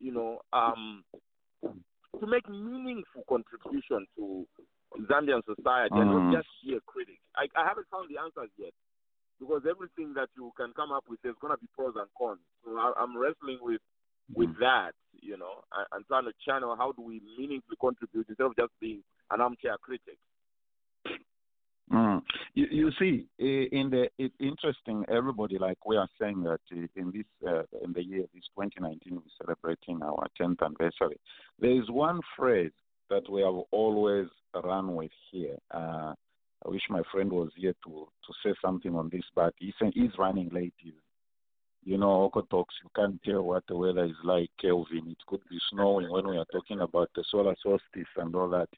you 0.00 0.12
know, 0.12 0.40
um, 0.52 1.04
to 1.62 2.26
make 2.26 2.48
meaningful 2.48 3.22
contribution 3.28 4.06
to 4.16 4.46
Zambian 5.06 5.42
society 5.44 5.94
and 6.00 6.10
Mm. 6.10 6.12
not 6.12 6.32
just 6.32 6.48
be 6.64 6.74
a 6.74 6.80
critic. 6.80 7.20
I, 7.36 7.46
I 7.54 7.66
haven't 7.66 7.86
found 7.90 8.08
the 8.10 8.18
answers 8.20 8.50
yet 8.58 8.72
because 9.40 9.62
everything 9.68 10.14
that 10.14 10.28
you 10.36 10.52
can 10.56 10.72
come 10.74 10.92
up 10.92 11.04
with 11.08 11.18
there's 11.22 11.36
going 11.40 11.54
to 11.54 11.60
be 11.60 11.68
pros 11.74 11.94
and 11.96 12.08
cons. 12.16 12.40
So 12.64 12.76
I, 12.76 12.92
I'm 12.98 13.16
wrestling 13.16 13.58
with 13.60 13.80
with 14.34 14.50
that, 14.58 14.92
you 15.12 15.36
know, 15.36 15.60
and, 15.76 15.86
and 15.92 16.06
trying 16.06 16.24
to 16.24 16.32
channel 16.46 16.74
how 16.76 16.92
do 16.92 17.02
we 17.02 17.20
meaningfully 17.38 17.76
contribute 17.80 18.26
instead 18.28 18.46
of 18.46 18.56
just 18.56 18.72
being 18.80 19.02
an 19.30 19.40
armchair 19.40 19.76
critic. 19.82 20.18
Mm. 21.92 22.22
You, 22.54 22.66
you 22.70 22.90
see, 22.98 23.26
in 23.38 23.90
the 23.90 24.08
it's 24.18 24.34
interesting. 24.40 25.04
Everybody, 25.08 25.58
like 25.58 25.84
we 25.84 25.96
are 25.96 26.08
saying 26.20 26.42
that 26.44 26.60
in 26.70 27.12
this 27.12 27.26
uh, 27.46 27.62
in 27.84 27.92
the 27.92 28.02
year 28.02 28.24
this 28.32 28.44
2019, 28.56 29.14
we're 29.16 29.22
celebrating 29.44 30.02
our 30.02 30.26
10th 30.40 30.64
anniversary. 30.64 31.18
There 31.60 31.78
is 31.78 31.90
one 31.90 32.20
phrase 32.36 32.72
that 33.10 33.30
we 33.30 33.42
have 33.42 33.54
always 33.70 34.28
run 34.62 34.94
with 34.94 35.10
here. 35.30 35.56
Uh, 35.70 36.14
I 36.66 36.70
wish 36.70 36.82
my 36.88 37.02
friend 37.12 37.30
was 37.30 37.50
here 37.56 37.74
to 37.84 37.90
to 37.90 38.32
say 38.42 38.54
something 38.62 38.94
on 38.94 39.10
this, 39.12 39.24
but 39.34 39.54
he's 39.58 39.74
he's 39.92 40.18
running 40.18 40.48
late. 40.50 40.74
You 41.84 41.98
know, 41.98 42.24
Oko 42.24 42.42
talks. 42.42 42.74
You 42.82 42.90
can't 42.96 43.22
tell 43.22 43.42
what 43.42 43.64
the 43.68 43.76
weather 43.76 44.04
is 44.04 44.16
like, 44.24 44.50
Kelvin. 44.60 45.08
It 45.08 45.18
could 45.26 45.42
be 45.50 45.58
snowing 45.70 46.10
when 46.10 46.26
we 46.26 46.38
are 46.38 46.46
talking 46.50 46.80
about 46.80 47.10
the 47.14 47.24
solar 47.30 47.54
solstice 47.62 48.08
and 48.16 48.34
all 48.34 48.48
that. 48.48 48.68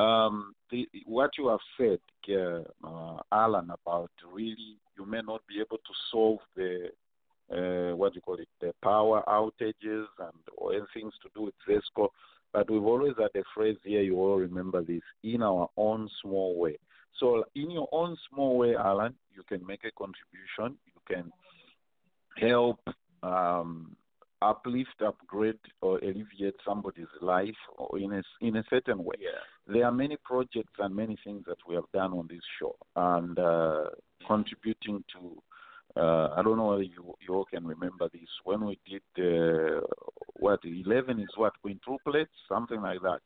Um, 0.00 0.54
the, 0.70 0.88
what 1.06 1.30
you 1.36 1.48
have 1.48 1.58
said, 1.76 1.98
uh, 2.32 3.16
Alan, 3.32 3.70
about 3.70 4.10
really 4.32 4.78
you 4.96 5.04
may 5.04 5.20
not 5.26 5.42
be 5.48 5.56
able 5.60 5.78
to 5.78 5.94
solve 6.12 6.38
the 6.54 6.90
uh, 7.52 7.96
what 7.96 8.12
do 8.12 8.18
you 8.18 8.20
call 8.20 8.36
it, 8.36 8.48
the 8.60 8.72
power 8.82 9.24
outages 9.26 10.06
and 10.20 10.38
or 10.56 10.72
things 10.94 11.12
to 11.20 11.28
do 11.34 11.42
with 11.42 11.54
ZESCO, 11.68 12.08
but 12.52 12.70
we've 12.70 12.84
always 12.84 13.14
had 13.18 13.38
a 13.40 13.44
phrase 13.54 13.76
here. 13.84 14.02
You 14.02 14.16
all 14.16 14.36
remember 14.36 14.82
this 14.82 15.02
in 15.24 15.42
our 15.42 15.68
own 15.76 16.08
small 16.22 16.56
way. 16.58 16.78
So 17.18 17.44
in 17.54 17.70
your 17.70 17.88
own 17.92 18.16
small 18.30 18.56
way, 18.56 18.74
Alan, 18.76 19.14
you 19.34 19.42
can 19.42 19.66
make 19.66 19.84
a 19.84 19.90
contribution. 19.90 20.78
You 20.86 21.00
can 21.08 21.32
help 22.36 22.80
um, 23.22 23.96
uplift, 24.42 25.02
upgrade, 25.06 25.58
or 25.82 25.98
alleviate 25.98 26.54
somebody's 26.66 27.06
life 27.20 27.56
or 27.76 27.98
in 27.98 28.12
a, 28.12 28.22
in 28.40 28.56
a 28.56 28.64
certain 28.70 29.04
way. 29.04 29.16
There 29.66 29.84
are 29.84 29.92
many 29.92 30.16
projects 30.24 30.72
and 30.78 30.94
many 30.94 31.18
things 31.24 31.44
that 31.46 31.58
we 31.68 31.74
have 31.74 31.84
done 31.92 32.12
on 32.12 32.26
this 32.28 32.40
show 32.58 32.76
and 32.96 33.38
uh, 33.38 33.84
contributing 34.26 35.04
to. 35.14 35.42
Uh, 35.96 36.28
I 36.36 36.42
don't 36.42 36.56
know 36.56 36.68
whether 36.68 36.84
you, 36.84 37.14
you 37.20 37.34
all 37.34 37.44
can 37.44 37.66
remember 37.66 38.08
this. 38.12 38.28
When 38.44 38.64
we 38.64 38.78
did 38.88 39.02
uh, 39.18 39.80
what 40.38 40.60
11 40.64 41.18
is 41.18 41.28
what 41.36 41.52
quintuplets, 41.66 42.28
something 42.48 42.80
like 42.80 43.02
that. 43.02 43.20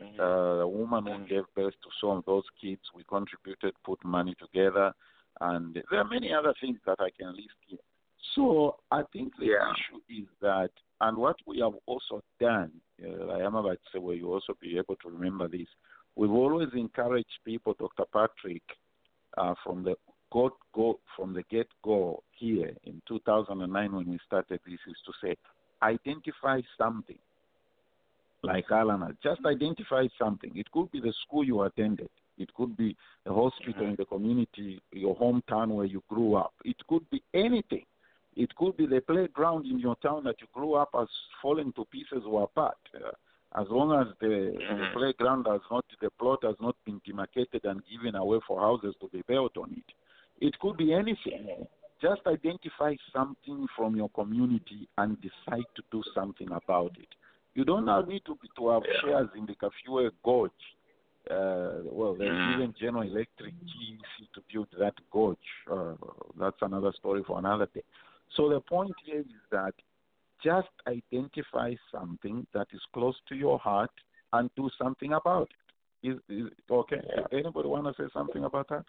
Uh, 0.00 0.62
a 0.62 0.68
woman 0.68 1.06
who 1.06 1.26
gave 1.26 1.44
birth 1.56 1.74
to 1.82 1.90
some 2.00 2.18
of 2.18 2.24
those 2.24 2.44
kids, 2.60 2.80
we 2.94 3.02
contributed, 3.04 3.72
put 3.84 4.02
money 4.04 4.34
together, 4.38 4.92
and 5.40 5.82
there 5.90 6.00
are 6.00 6.08
many 6.08 6.32
other 6.32 6.54
things 6.60 6.78
that 6.86 6.96
I 7.00 7.08
can 7.18 7.34
list 7.34 7.58
here. 7.66 7.78
So 8.34 8.76
I 8.90 9.02
think 9.12 9.32
the 9.38 9.46
issue 9.46 10.22
is 10.22 10.28
that, 10.40 10.70
and 11.00 11.16
what 11.16 11.36
we 11.46 11.60
have 11.60 11.74
also 11.86 12.22
done, 12.40 12.70
uh, 13.04 13.26
I 13.32 13.40
am 13.40 13.54
about 13.54 13.72
to 13.72 13.78
say, 13.92 13.98
where 13.98 14.14
you 14.14 14.32
also 14.32 14.54
be 14.60 14.78
able 14.78 14.96
to 14.96 15.08
remember 15.08 15.48
this. 15.48 15.66
We've 16.14 16.30
always 16.30 16.68
encouraged 16.74 17.26
people, 17.44 17.74
Dr. 17.78 18.04
Patrick, 18.12 18.62
uh, 19.36 19.54
from 19.64 19.82
the 19.84 19.94
go, 20.32 20.50
go 20.74 21.00
from 21.16 21.34
the 21.34 21.42
get 21.50 21.68
go 21.84 22.22
here 22.30 22.72
in 22.84 23.02
2009 23.08 23.92
when 23.92 24.08
we 24.08 24.18
started 24.26 24.60
this, 24.66 24.78
is 24.88 24.96
to 25.06 25.12
say, 25.22 25.36
identify 25.82 26.60
something. 26.76 27.18
Like 28.42 28.70
Alan, 28.70 29.16
just 29.22 29.40
identify 29.44 30.06
something. 30.18 30.52
It 30.54 30.70
could 30.70 30.90
be 30.92 31.00
the 31.00 31.12
school 31.26 31.44
you 31.44 31.62
attended. 31.62 32.10
It 32.38 32.54
could 32.54 32.76
be 32.76 32.96
a 33.26 33.32
hospital 33.34 33.84
in 33.84 33.96
the 33.96 34.04
community, 34.04 34.80
your 34.92 35.16
hometown 35.16 35.68
where 35.70 35.86
you 35.86 36.02
grew 36.08 36.36
up. 36.36 36.54
It 36.64 36.76
could 36.86 37.08
be 37.10 37.22
anything. 37.34 37.84
It 38.36 38.54
could 38.54 38.76
be 38.76 38.86
the 38.86 39.00
playground 39.00 39.66
in 39.66 39.80
your 39.80 39.96
town 39.96 40.22
that 40.24 40.36
you 40.40 40.46
grew 40.52 40.74
up 40.74 40.90
as 40.96 41.08
fallen 41.42 41.72
to 41.72 41.84
pieces 41.86 42.22
or 42.24 42.44
apart. 42.44 42.76
Uh, 42.94 43.10
as 43.60 43.66
long 43.70 44.00
as 44.00 44.14
the, 44.20 44.54
the 44.56 44.86
playground 44.92 45.46
has 45.50 45.60
not, 45.70 45.84
the 46.00 46.10
plot 46.10 46.40
has 46.44 46.54
not 46.60 46.76
been 46.84 47.00
demarcated 47.04 47.64
and 47.64 47.82
given 47.90 48.14
away 48.14 48.38
for 48.46 48.60
houses 48.60 48.94
to 49.00 49.08
be 49.08 49.22
built 49.26 49.56
on 49.56 49.72
it. 49.76 49.94
It 50.46 50.56
could 50.60 50.76
be 50.76 50.92
anything. 50.92 51.66
Just 52.00 52.20
identify 52.28 52.94
something 53.12 53.66
from 53.76 53.96
your 53.96 54.10
community 54.10 54.88
and 54.98 55.16
decide 55.20 55.64
to 55.74 55.82
do 55.90 56.02
something 56.14 56.48
about 56.52 56.92
it. 57.00 57.08
You 57.58 57.64
don't 57.64 57.86
now 57.86 58.02
need 58.02 58.22
to 58.26 58.36
be, 58.40 58.48
to 58.56 58.68
have 58.68 58.82
shares 59.02 59.28
in 59.36 59.44
the 59.44 59.54
Kafue 59.56 60.12
Gorge. 60.24 60.52
Uh, 61.28 61.82
well, 61.90 62.14
there's 62.14 62.54
even 62.54 62.72
General 62.80 63.02
Electric 63.02 63.52
GEC 63.52 64.32
to 64.32 64.40
build 64.52 64.68
that 64.78 64.94
gorge. 65.10 65.36
Uh, 65.68 65.94
that's 66.38 66.56
another 66.62 66.92
story 66.96 67.24
for 67.26 67.36
another 67.40 67.66
day. 67.74 67.82
So 68.36 68.48
the 68.48 68.60
point 68.60 68.92
here 69.04 69.22
is 69.22 69.42
that 69.50 69.74
just 70.42 70.68
identify 70.86 71.74
something 71.90 72.46
that 72.54 72.68
is 72.72 72.80
close 72.94 73.16
to 73.28 73.34
your 73.34 73.58
heart 73.58 73.90
and 74.32 74.48
do 74.54 74.70
something 74.80 75.14
about 75.14 75.50
it. 76.04 76.10
Is, 76.10 76.18
is 76.28 76.52
okay? 76.70 77.00
Anybody 77.32 77.68
want 77.68 77.86
to 77.86 78.00
say 78.00 78.08
something 78.14 78.44
about 78.44 78.68
that? 78.68 78.84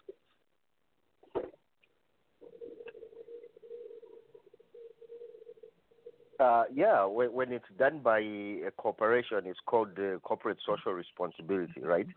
Uh, 6.39 6.63
yeah, 6.73 7.05
when, 7.05 7.33
when 7.33 7.51
it's 7.51 7.65
done 7.77 7.99
by 8.03 8.19
a 8.19 8.71
corporation, 8.77 9.41
it's 9.45 9.59
called 9.65 9.89
uh, 9.99 10.17
corporate 10.19 10.57
social 10.65 10.93
responsibility, 10.93 11.81
right? 11.81 12.07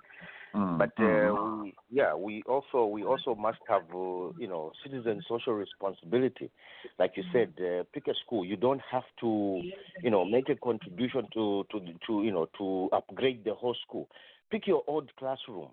Mm, 0.55 0.79
But 0.79 0.91
uh, 0.99 1.03
mm. 1.03 1.63
we, 1.63 1.75
yeah, 1.91 2.15
we 2.15 2.43
also 2.47 2.87
we 2.87 3.03
also 3.05 3.35
must 3.35 3.59
have 3.69 3.83
uh, 3.95 4.31
you 4.39 4.47
know 4.49 4.73
citizen 4.85 5.23
social 5.29 5.55
responsibility. 5.55 6.51
Like 6.99 7.13
you 7.17 7.25
said, 7.33 7.53
uh, 7.59 7.85
pick 7.93 8.07
a 8.09 8.15
school. 8.25 8.45
You 8.45 8.57
don't 8.57 8.81
have 8.91 9.05
to 9.21 9.63
you 10.03 10.11
know 10.11 10.25
make 10.25 10.49
a 10.49 10.57
contribution 10.57 11.27
to 11.35 11.65
to 11.71 11.81
to 12.07 12.23
you 12.23 12.33
know 12.33 12.49
to 12.59 12.89
upgrade 12.93 13.45
the 13.45 13.55
whole 13.55 13.77
school. 13.87 14.09
Pick 14.51 14.67
your 14.67 14.83
old 14.87 15.11
classroom. 15.17 15.71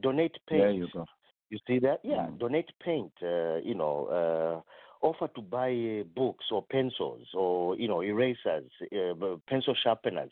Donate 0.00 0.36
paint. 0.48 0.60
There 0.62 0.70
you 0.70 0.88
go. 0.92 1.06
You 1.50 1.58
see 1.66 1.78
that? 1.80 2.00
Yeah, 2.04 2.26
Mm. 2.28 2.38
donate 2.38 2.70
paint. 2.84 3.12
Uh, 3.22 3.56
you 3.62 3.74
know, 3.74 4.06
uh, 4.06 4.60
offer 5.02 5.28
to 5.34 5.40
buy 5.42 5.70
uh, 5.70 6.04
books 6.14 6.46
or 6.50 6.62
pencils 6.62 7.26
or 7.34 7.76
you 7.76 7.88
know 7.88 8.02
erasers, 8.02 8.70
uh, 8.92 9.36
pencil 9.48 9.74
sharpeners. 9.82 10.30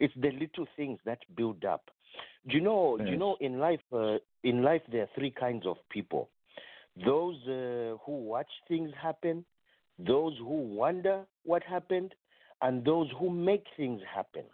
It's 0.00 0.14
the 0.14 0.30
little 0.32 0.66
things 0.76 0.98
that 1.04 1.20
build 1.36 1.64
up. 1.64 1.90
Do 2.48 2.56
you 2.56 2.62
know? 2.62 2.96
Do 2.98 3.04
you 3.10 3.16
know 3.16 3.36
in 3.40 3.58
life? 3.58 3.80
Uh, 3.92 4.16
in 4.42 4.62
life, 4.62 4.82
there 4.90 5.02
are 5.02 5.10
three 5.14 5.30
kinds 5.30 5.66
of 5.66 5.76
people: 5.90 6.28
those 7.04 7.36
uh, 7.46 7.96
who 8.04 8.12
watch 8.12 8.50
things 8.66 8.90
happen, 9.00 9.44
those 9.98 10.36
who 10.38 10.62
wonder 10.74 11.24
what 11.44 11.62
happened, 11.62 12.14
and 12.62 12.84
those 12.84 13.08
who 13.18 13.30
make 13.30 13.64
things 13.76 14.00
happen. 14.14 14.44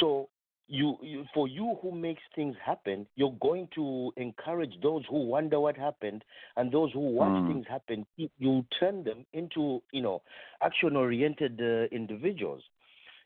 So 0.00 0.28
you, 0.70 0.96
you 1.02 1.24
for 1.34 1.48
you 1.48 1.76
who 1.82 1.90
makes 1.92 2.22
things 2.34 2.54
happen, 2.64 3.06
you're 3.16 3.36
going 3.42 3.68
to 3.74 4.12
encourage 4.16 4.72
those 4.82 5.02
who 5.10 5.18
wonder 5.26 5.58
what 5.58 5.76
happened 5.76 6.24
and 6.56 6.70
those 6.72 6.92
who 6.92 7.00
watch 7.00 7.32
Mm. 7.32 7.46
things 7.48 7.66
happen. 7.68 8.06
You- 8.16 8.64
turn 8.78 9.02
them 9.04 9.26
into 9.32 9.82
you 9.92 10.00
know 10.00 10.22
action-oriented 10.62 11.60
uh, 11.60 11.94
individuals. 11.94 12.62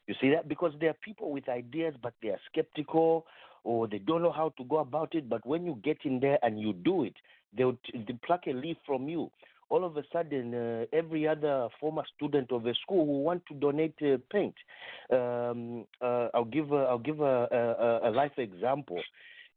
You 0.06 0.14
see 0.20 0.30
that 0.30 0.48
because 0.48 0.72
there 0.80 0.90
are 0.90 0.96
people 1.04 1.30
with 1.30 1.48
ideas, 1.48 1.94
but 2.02 2.14
they 2.22 2.28
are 2.30 2.40
skeptical 2.50 3.26
or 3.62 3.86
they 3.88 3.98
don't 3.98 4.22
know 4.22 4.32
how 4.32 4.50
to 4.58 4.64
go 4.64 4.78
about 4.78 5.14
it. 5.14 5.28
But 5.28 5.44
when 5.46 5.64
you 5.64 5.78
get 5.82 5.98
in 6.04 6.20
there 6.20 6.38
and 6.42 6.58
you 6.60 6.72
do 6.72 7.04
it, 7.04 7.14
they'll 7.56 7.78
t- 7.84 8.04
they 8.06 8.14
pluck 8.26 8.46
a 8.46 8.52
leaf 8.52 8.76
from 8.86 9.08
you. 9.08 9.30
All 9.74 9.84
of 9.84 9.96
a 9.96 10.04
sudden, 10.12 10.54
uh, 10.54 10.84
every 11.00 11.26
other 11.26 11.68
former 11.80 12.04
student 12.14 12.52
of 12.52 12.64
a 12.66 12.74
school 12.82 13.06
will 13.06 13.22
want 13.28 13.42
to 13.48 13.54
donate 13.54 13.94
uh, 14.02 14.18
paint. 14.30 14.54
Um, 15.10 15.84
uh, 16.00 16.28
I'll 16.34 16.44
give 16.58 16.70
a, 16.72 16.82
I'll 16.90 16.98
give 17.10 17.20
a, 17.20 17.36
a, 17.50 18.08
a 18.08 18.10
life 18.10 18.38
example. 18.38 19.00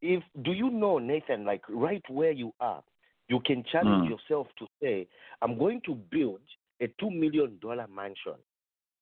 If 0.01 0.23
do 0.43 0.51
you 0.53 0.69
know 0.71 0.97
Nathan? 0.99 1.45
Like 1.45 1.63
right 1.69 2.03
where 2.09 2.31
you 2.31 2.51
are, 2.59 2.83
you 3.29 3.39
can 3.45 3.63
challenge 3.71 4.05
Mm. 4.05 4.09
yourself 4.13 4.47
to 4.59 4.65
say, 4.81 5.07
"I'm 5.41 5.57
going 5.57 5.81
to 5.87 5.93
build 6.15 6.41
a 6.81 6.87
two 6.99 7.11
million 7.11 7.59
dollar 7.61 7.87
mansion." 7.87 8.39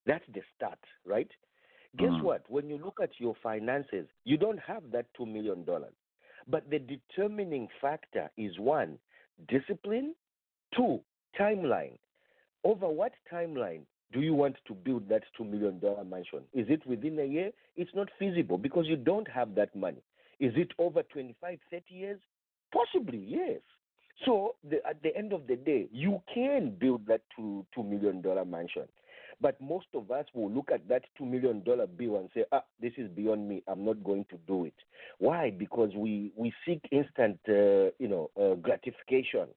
That's 0.06 0.26
the 0.34 0.42
start, 0.56 0.80
right? 1.06 1.32
Guess 1.98 2.12
Mm. 2.12 2.24
what? 2.24 2.44
When 2.50 2.70
you 2.70 2.78
look 2.78 3.00
at 3.02 3.12
your 3.20 3.36
finances, 3.42 4.08
you 4.26 4.38
don't 4.38 4.60
have 4.60 4.84
that 4.92 5.08
$2 5.20 5.26
million. 5.32 5.66
But 6.48 6.70
the 6.70 6.80
determining 6.80 7.68
factor 7.82 8.30
is 8.38 8.60
one, 8.60 9.00
discipline, 9.48 10.14
two, 10.76 11.00
timeline. 11.40 11.98
Over 12.64 12.88
what 12.88 13.14
timeline 13.32 13.82
do 14.12 14.22
you 14.22 14.34
want 14.34 14.56
to 14.68 14.74
build 14.74 15.10
that 15.10 15.24
$2 15.40 15.50
million 15.50 15.80
mansion? 16.10 16.42
Is 16.54 16.68
it 16.70 16.86
within 16.88 17.20
a 17.20 17.26
year? 17.26 17.52
It's 17.76 17.92
not 17.94 18.08
feasible 18.18 18.58
because 18.58 18.86
you 18.88 18.96
don't 18.96 19.30
have 19.30 19.56
that 19.56 19.76
money. 19.76 20.02
Is 20.40 20.54
it 20.56 20.72
over 20.80 21.04
25, 21.04 21.60
30 21.70 21.84
years? 21.90 22.20
Possibly, 22.74 23.24
yes. 23.28 23.60
So 24.26 24.56
the, 24.70 24.78
at 24.88 25.02
the 25.04 25.16
end 25.16 25.34
of 25.34 25.48
the 25.48 25.56
day, 25.56 25.88
you 25.92 26.22
can 26.34 26.76
build 26.80 27.06
that 27.08 27.22
two, 27.36 27.66
$2 27.78 27.88
million 27.88 28.24
mansion. 28.50 28.88
But 29.42 29.60
most 29.60 29.88
of 29.94 30.12
us 30.12 30.26
will 30.34 30.50
look 30.50 30.70
at 30.74 30.88
that 30.88 31.04
$2 31.20 31.30
million 31.30 31.62
bill 31.62 32.18
and 32.18 32.30
say, 32.34 32.46
ah, 32.52 32.64
this 32.82 32.94
is 32.98 33.10
beyond 33.10 33.48
me. 33.50 33.64
I'm 33.68 33.84
not 33.84 34.04
going 34.04 34.26
to 34.30 34.38
do 34.48 34.66
it. 34.66 34.74
Why? 35.20 35.52
Because 35.52 35.92
we, 35.96 36.32
we 36.38 36.54
seek 36.66 36.82
instant, 36.92 37.38
uh, 37.50 37.92
you 38.00 38.08
know, 38.08 38.32
uh, 38.42 38.56
gratification. 38.56 39.48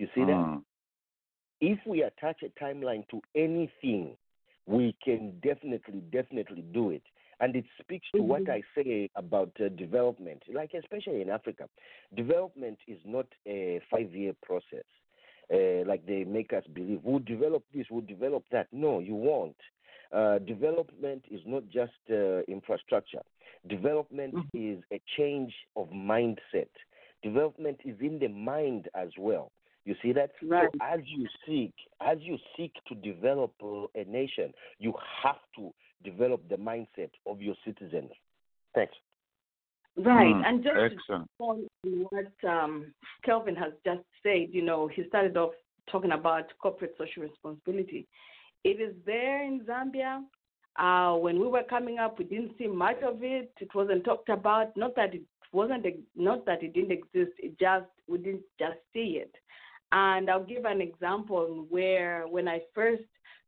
You 0.00 0.08
see 0.14 0.22
that? 0.22 0.32
Mm. 0.32 0.62
If 1.60 1.78
we 1.86 2.02
attach 2.02 2.38
a 2.42 2.64
timeline 2.64 3.06
to 3.10 3.20
anything, 3.34 4.16
we 4.64 4.96
can 5.04 5.34
definitely, 5.42 6.00
definitely 6.10 6.64
do 6.72 6.88
it. 6.88 7.02
And 7.38 7.54
it 7.54 7.66
speaks 7.82 8.06
to 8.14 8.22
what 8.22 8.48
I 8.48 8.62
say 8.74 9.10
about 9.14 9.52
uh, 9.60 9.68
development, 9.68 10.42
like 10.54 10.72
especially 10.72 11.20
in 11.20 11.28
Africa. 11.28 11.68
Development 12.16 12.78
is 12.88 12.98
not 13.04 13.26
a 13.46 13.82
five 13.90 14.14
year 14.14 14.32
process, 14.42 14.84
uh, 15.52 15.86
like 15.86 16.06
they 16.06 16.24
make 16.24 16.54
us 16.54 16.64
believe. 16.72 17.00
We'll 17.02 17.18
develop 17.18 17.62
this, 17.74 17.84
we'll 17.90 18.00
develop 18.00 18.44
that. 18.52 18.68
No, 18.72 19.00
you 19.00 19.14
won't. 19.14 19.56
Uh, 20.12 20.38
development 20.38 21.24
is 21.30 21.42
not 21.44 21.64
just 21.68 21.92
uh, 22.10 22.40
infrastructure, 22.48 23.22
development 23.68 24.34
is 24.54 24.82
a 24.92 25.00
change 25.18 25.52
of 25.76 25.88
mindset. 25.90 26.72
Development 27.22 27.78
is 27.84 27.96
in 28.00 28.18
the 28.18 28.28
mind 28.28 28.88
as 28.94 29.10
well. 29.18 29.52
You 29.84 29.94
see 30.02 30.12
that? 30.12 30.32
Right. 30.42 30.68
So 30.72 30.78
as 30.82 31.00
you 31.06 31.26
seek, 31.46 31.72
as 32.00 32.18
you 32.20 32.36
seek 32.56 32.72
to 32.88 32.94
develop 32.94 33.52
uh, 33.62 33.86
a 33.94 34.04
nation, 34.04 34.52
you 34.78 34.92
have 35.22 35.38
to 35.56 35.72
develop 36.04 36.48
the 36.48 36.56
mindset 36.56 37.10
of 37.26 37.40
your 37.40 37.54
citizens. 37.64 38.10
Thanks. 38.74 38.94
Right, 39.96 40.34
Mm, 40.34 40.46
and 40.46 40.62
just 40.62 40.76
excellent. 40.78 41.30
on 41.40 41.66
what 41.82 42.48
um, 42.48 42.92
Kelvin 43.24 43.56
has 43.56 43.72
just 43.84 44.02
said, 44.22 44.48
you 44.52 44.62
know, 44.62 44.86
he 44.86 45.04
started 45.08 45.36
off 45.36 45.52
talking 45.90 46.12
about 46.12 46.44
corporate 46.62 46.94
social 46.96 47.24
responsibility. 47.24 48.06
It 48.64 48.80
is 48.80 48.94
there 49.04 49.42
in 49.42 49.60
Zambia. 49.66 50.22
Uh, 50.78 51.18
when 51.18 51.40
we 51.40 51.48
were 51.48 51.64
coming 51.68 51.98
up, 51.98 52.18
we 52.18 52.24
didn't 52.24 52.52
see 52.56 52.68
much 52.68 53.02
of 53.02 53.22
it. 53.22 53.52
It 53.60 53.74
wasn't 53.74 54.04
talked 54.04 54.28
about. 54.28 54.76
Not 54.76 54.94
that 54.96 55.14
it 55.14 55.22
wasn't, 55.52 55.84
not 56.14 56.46
that 56.46 56.62
it 56.62 56.72
didn't 56.72 56.92
exist. 56.92 57.32
It 57.38 57.58
just 57.58 57.86
we 58.08 58.18
didn't 58.18 58.44
just 58.58 58.78
see 58.92 59.20
it. 59.20 59.34
And 59.92 60.30
I'll 60.30 60.44
give 60.44 60.64
an 60.64 60.80
example 60.80 61.66
where 61.68 62.26
when 62.28 62.46
I 62.48 62.60
first 62.74 63.02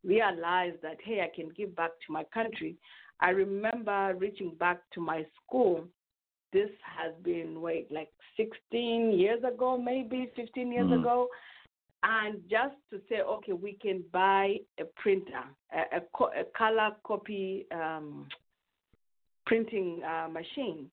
realized 0.05 0.78
that 0.82 0.97
hey, 1.05 1.20
I 1.20 1.34
can 1.34 1.51
give 1.57 1.74
back 1.76 1.93
to 2.07 2.12
my 2.12 2.24
country. 2.24 2.76
I 3.20 3.30
remember 3.30 4.14
reaching 4.18 4.55
back 4.59 4.80
to 4.95 5.01
my 5.01 5.24
school 5.45 5.84
this 6.53 6.70
has 6.84 7.12
been 7.22 7.61
wait 7.61 7.90
like 7.90 8.11
16 8.36 9.12
years 9.12 9.43
ago 9.43 9.78
maybe 9.78 10.30
15 10.36 10.70
years 10.72 10.88
Mm. 10.88 11.01
ago 11.01 11.28
and 12.03 12.43
just 12.51 12.74
to 12.90 13.01
say 13.09 13.20
okay 13.22 13.53
we 13.53 13.72
can 13.74 14.03
buy 14.12 14.57
a 14.78 14.84
printer 14.97 15.45
a, 15.72 15.97
a, 15.97 16.01
co- 16.12 16.32
a 16.36 16.45
color 16.57 16.90
copy 17.05 17.66
um, 17.72 18.26
printing 19.47 20.03
uh, 20.05 20.28
machine 20.28 20.90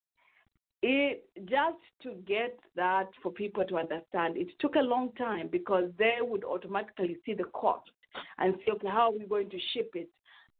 it 0.81 1.25
just 1.45 1.77
to 2.01 2.13
get 2.25 2.57
that 2.75 3.07
for 3.21 3.31
people 3.31 3.65
to 3.65 3.77
understand 3.77 4.37
it 4.37 4.47
took 4.59 4.75
a 4.75 4.79
long 4.79 5.11
time 5.17 5.49
because 5.51 5.89
they 5.97 6.15
would 6.21 6.43
automatically 6.45 7.17
see 7.25 7.33
the 7.33 7.43
cost 7.45 7.89
and 8.37 8.55
say 8.65 8.71
okay 8.71 8.87
how 8.87 9.11
are 9.11 9.17
we 9.17 9.25
going 9.25 9.49
to 9.49 9.59
ship 9.73 9.91
it 9.93 10.09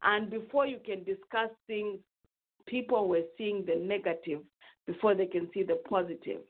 and 0.04 0.30
before 0.30 0.66
you 0.66 0.78
can 0.86 1.04
discuss 1.04 1.50
things 1.68 2.00
people 2.70 3.08
were 3.08 3.24
seeing 3.38 3.66
the 3.66 3.76
negative 3.76 4.42
before 4.86 5.16
they 5.16 5.26
can 5.26 5.50
see 5.54 5.64
the 5.64 5.80
positive. 5.90 6.42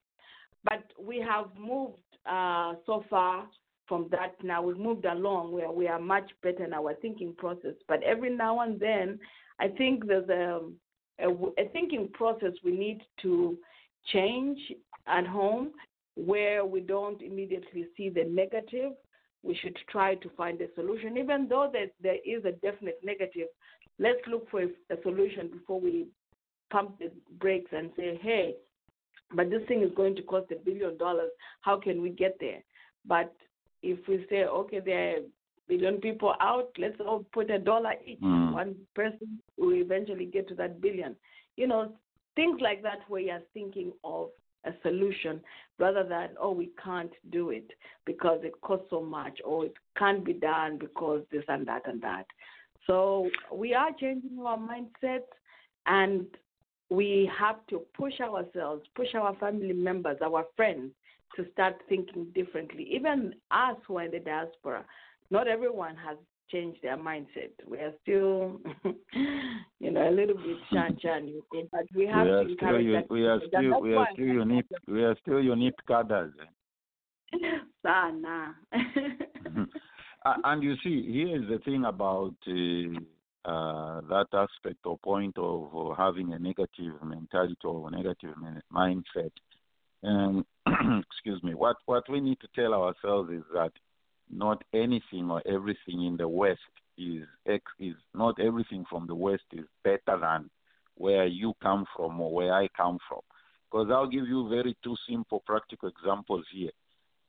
But 0.63 0.83
we 1.01 1.19
have 1.19 1.47
moved 1.57 1.97
uh, 2.29 2.73
so 2.85 3.03
far 3.09 3.47
from 3.87 4.07
that 4.11 4.35
now. 4.43 4.61
We've 4.61 4.77
moved 4.77 5.05
along 5.05 5.51
where 5.51 5.71
we 5.71 5.87
are 5.87 5.99
much 5.99 6.29
better 6.43 6.63
in 6.65 6.73
our 6.73 6.93
thinking 6.95 7.33
process. 7.37 7.73
But 7.87 8.03
every 8.03 8.35
now 8.35 8.59
and 8.59 8.79
then, 8.79 9.19
I 9.59 9.69
think 9.69 10.05
there's 10.05 10.29
a, 10.29 10.59
a, 11.21 11.29
a 11.29 11.69
thinking 11.71 12.09
process 12.13 12.53
we 12.63 12.71
need 12.71 13.01
to 13.21 13.57
change 14.11 14.57
at 15.07 15.25
home 15.25 15.71
where 16.15 16.65
we 16.65 16.81
don't 16.81 17.21
immediately 17.21 17.85
see 17.95 18.09
the 18.09 18.23
negative. 18.25 18.91
We 19.43 19.55
should 19.55 19.77
try 19.89 20.15
to 20.15 20.29
find 20.35 20.59
a 20.61 20.73
solution, 20.75 21.17
even 21.17 21.47
though 21.47 21.69
that 21.71 21.91
there 22.01 22.17
is 22.25 22.43
a 22.45 22.51
definite 22.51 22.99
negative. 23.03 23.47
Let's 23.97 24.19
look 24.27 24.49
for 24.49 24.63
a, 24.63 24.67
a 24.91 25.01
solution 25.01 25.49
before 25.49 25.79
we 25.79 26.07
pump 26.71 26.99
the 26.99 27.11
brakes 27.39 27.71
and 27.71 27.89
say, 27.95 28.19
hey, 28.21 28.55
but 29.35 29.49
this 29.49 29.61
thing 29.67 29.81
is 29.81 29.91
going 29.95 30.15
to 30.15 30.23
cost 30.23 30.51
a 30.51 30.55
billion 30.55 30.97
dollars. 30.97 31.29
How 31.61 31.79
can 31.79 32.01
we 32.01 32.09
get 32.09 32.37
there? 32.39 32.63
But 33.05 33.33
if 33.81 33.99
we 34.07 34.25
say, 34.29 34.43
okay, 34.43 34.79
there 34.83 35.17
billion 35.69 35.97
people 36.01 36.33
out, 36.41 36.69
let's 36.77 36.99
all 36.99 37.25
put 37.31 37.49
a 37.49 37.59
dollar 37.59 37.93
each. 38.05 38.19
Mm. 38.19 38.53
One 38.53 38.75
person 38.95 39.39
will 39.57 39.75
eventually 39.75 40.25
get 40.25 40.49
to 40.49 40.55
that 40.55 40.81
billion. 40.81 41.15
You 41.55 41.67
know, 41.67 41.93
things 42.35 42.59
like 42.61 42.83
that 42.83 42.99
where 43.07 43.21
you're 43.21 43.41
thinking 43.53 43.93
of 44.03 44.29
a 44.65 44.71
solution 44.83 45.39
rather 45.77 46.03
than, 46.03 46.31
oh, 46.41 46.51
we 46.51 46.71
can't 46.83 47.13
do 47.31 47.51
it 47.51 47.69
because 48.05 48.41
it 48.43 48.59
costs 48.61 48.87
so 48.89 49.01
much 49.01 49.39
or 49.45 49.65
it 49.65 49.73
can't 49.97 50.25
be 50.25 50.33
done 50.33 50.77
because 50.77 51.21
this 51.31 51.43
and 51.47 51.65
that 51.67 51.87
and 51.87 52.01
that. 52.01 52.25
So 52.87 53.29
we 53.53 53.73
are 53.73 53.91
changing 53.99 54.39
our 54.45 54.57
mindsets 54.57 55.31
and 55.85 56.25
we 56.89 57.29
have 57.37 57.65
to 57.67 57.83
push 57.95 58.19
ourselves, 58.19 58.83
push 58.95 59.13
our 59.15 59.35
family 59.35 59.73
members, 59.73 60.17
our 60.23 60.45
friends 60.55 60.91
to 61.35 61.45
start 61.53 61.75
thinking 61.87 62.25
differently. 62.33 62.87
Even 62.91 63.35
us 63.51 63.75
who 63.87 63.97
are 63.97 64.05
in 64.05 64.11
the 64.11 64.19
diaspora, 64.19 64.83
not 65.31 65.47
everyone 65.47 65.95
has 65.95 66.17
changed 66.51 66.79
their 66.81 66.97
mindset. 66.97 67.51
We 67.67 67.77
are 67.77 67.93
still, 68.01 68.59
you 69.79 69.91
know, 69.91 70.09
a 70.09 70.11
little 70.11 70.35
bit 70.35 70.57
you 70.71 71.43
think, 71.51 71.69
but 71.71 71.81
we 71.95 72.05
We 72.05 72.11
have 72.11 72.27
are 72.27 72.43
to 72.43 72.53
still, 72.55 72.93
that. 72.93 73.05
we 73.09 73.25
are 73.25 73.39
still, 73.47 73.81
we 73.81 73.95
are 73.95 74.07
still 74.13 74.25
unique. 74.25 74.65
We 74.87 75.03
are 75.03 75.15
still 75.21 75.41
unique 75.41 75.75
cadres. 75.87 76.33
Sana. 77.83 78.55
Uh, 80.25 80.33
and 80.43 80.63
you 80.63 80.75
see, 80.83 81.09
here 81.11 81.41
is 81.41 81.47
the 81.49 81.59
thing 81.59 81.85
about 81.85 82.35
uh, 82.47 83.49
uh, 83.49 84.01
that 84.09 84.27
aspect 84.33 84.79
or 84.83 84.97
point 84.97 85.37
of 85.37 85.69
uh, 85.75 85.95
having 85.95 86.33
a 86.33 86.39
negative 86.39 86.93
mentality 87.03 87.55
or 87.63 87.89
negative 87.89 88.33
min- 88.41 88.61
mindset. 88.73 89.31
Um, 90.03 90.45
excuse 91.09 91.41
me. 91.41 91.53
What 91.53 91.77
what 91.85 92.03
we 92.09 92.19
need 92.19 92.39
to 92.41 92.47
tell 92.53 92.73
ourselves 92.73 93.31
is 93.31 93.43
that 93.53 93.71
not 94.29 94.63
anything 94.73 95.29
or 95.29 95.41
everything 95.45 96.05
in 96.05 96.17
the 96.17 96.27
West 96.27 96.59
is 96.97 97.25
is 97.79 97.95
not 98.13 98.39
everything 98.39 98.85
from 98.89 99.07
the 99.07 99.15
West 99.15 99.43
is 99.53 99.65
better 99.83 100.19
than 100.19 100.49
where 100.95 101.25
you 101.25 101.53
come 101.61 101.85
from 101.95 102.19
or 102.19 102.33
where 102.33 102.53
I 102.53 102.67
come 102.75 102.99
from. 103.07 103.21
Because 103.71 103.89
I'll 103.91 104.09
give 104.09 104.27
you 104.27 104.49
very 104.49 104.75
two 104.83 104.95
simple 105.07 105.41
practical 105.45 105.89
examples 105.89 106.45
here 106.51 106.71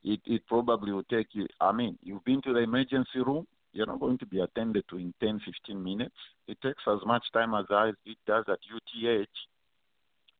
it, 0.02 0.20
it 0.26 0.46
probably 0.46 0.92
will 0.92 1.04
take 1.04 1.28
you. 1.32 1.46
I 1.60 1.72
mean, 1.72 1.98
you've 2.02 2.24
been 2.24 2.42
to 2.42 2.52
the 2.52 2.60
emergency 2.60 3.20
room, 3.24 3.46
you're 3.72 3.86
not 3.86 4.00
going 4.00 4.18
to 4.18 4.26
be 4.26 4.40
attended 4.40 4.84
to 4.90 4.96
in 4.96 5.14
10, 5.20 5.40
15 5.44 5.82
minutes. 5.82 6.14
It 6.48 6.58
takes 6.62 6.82
as 6.86 6.98
much 7.06 7.22
time 7.32 7.54
as 7.54 7.66
it 8.04 8.16
does 8.26 8.44
at 8.48 8.58
UTH. 8.74 9.28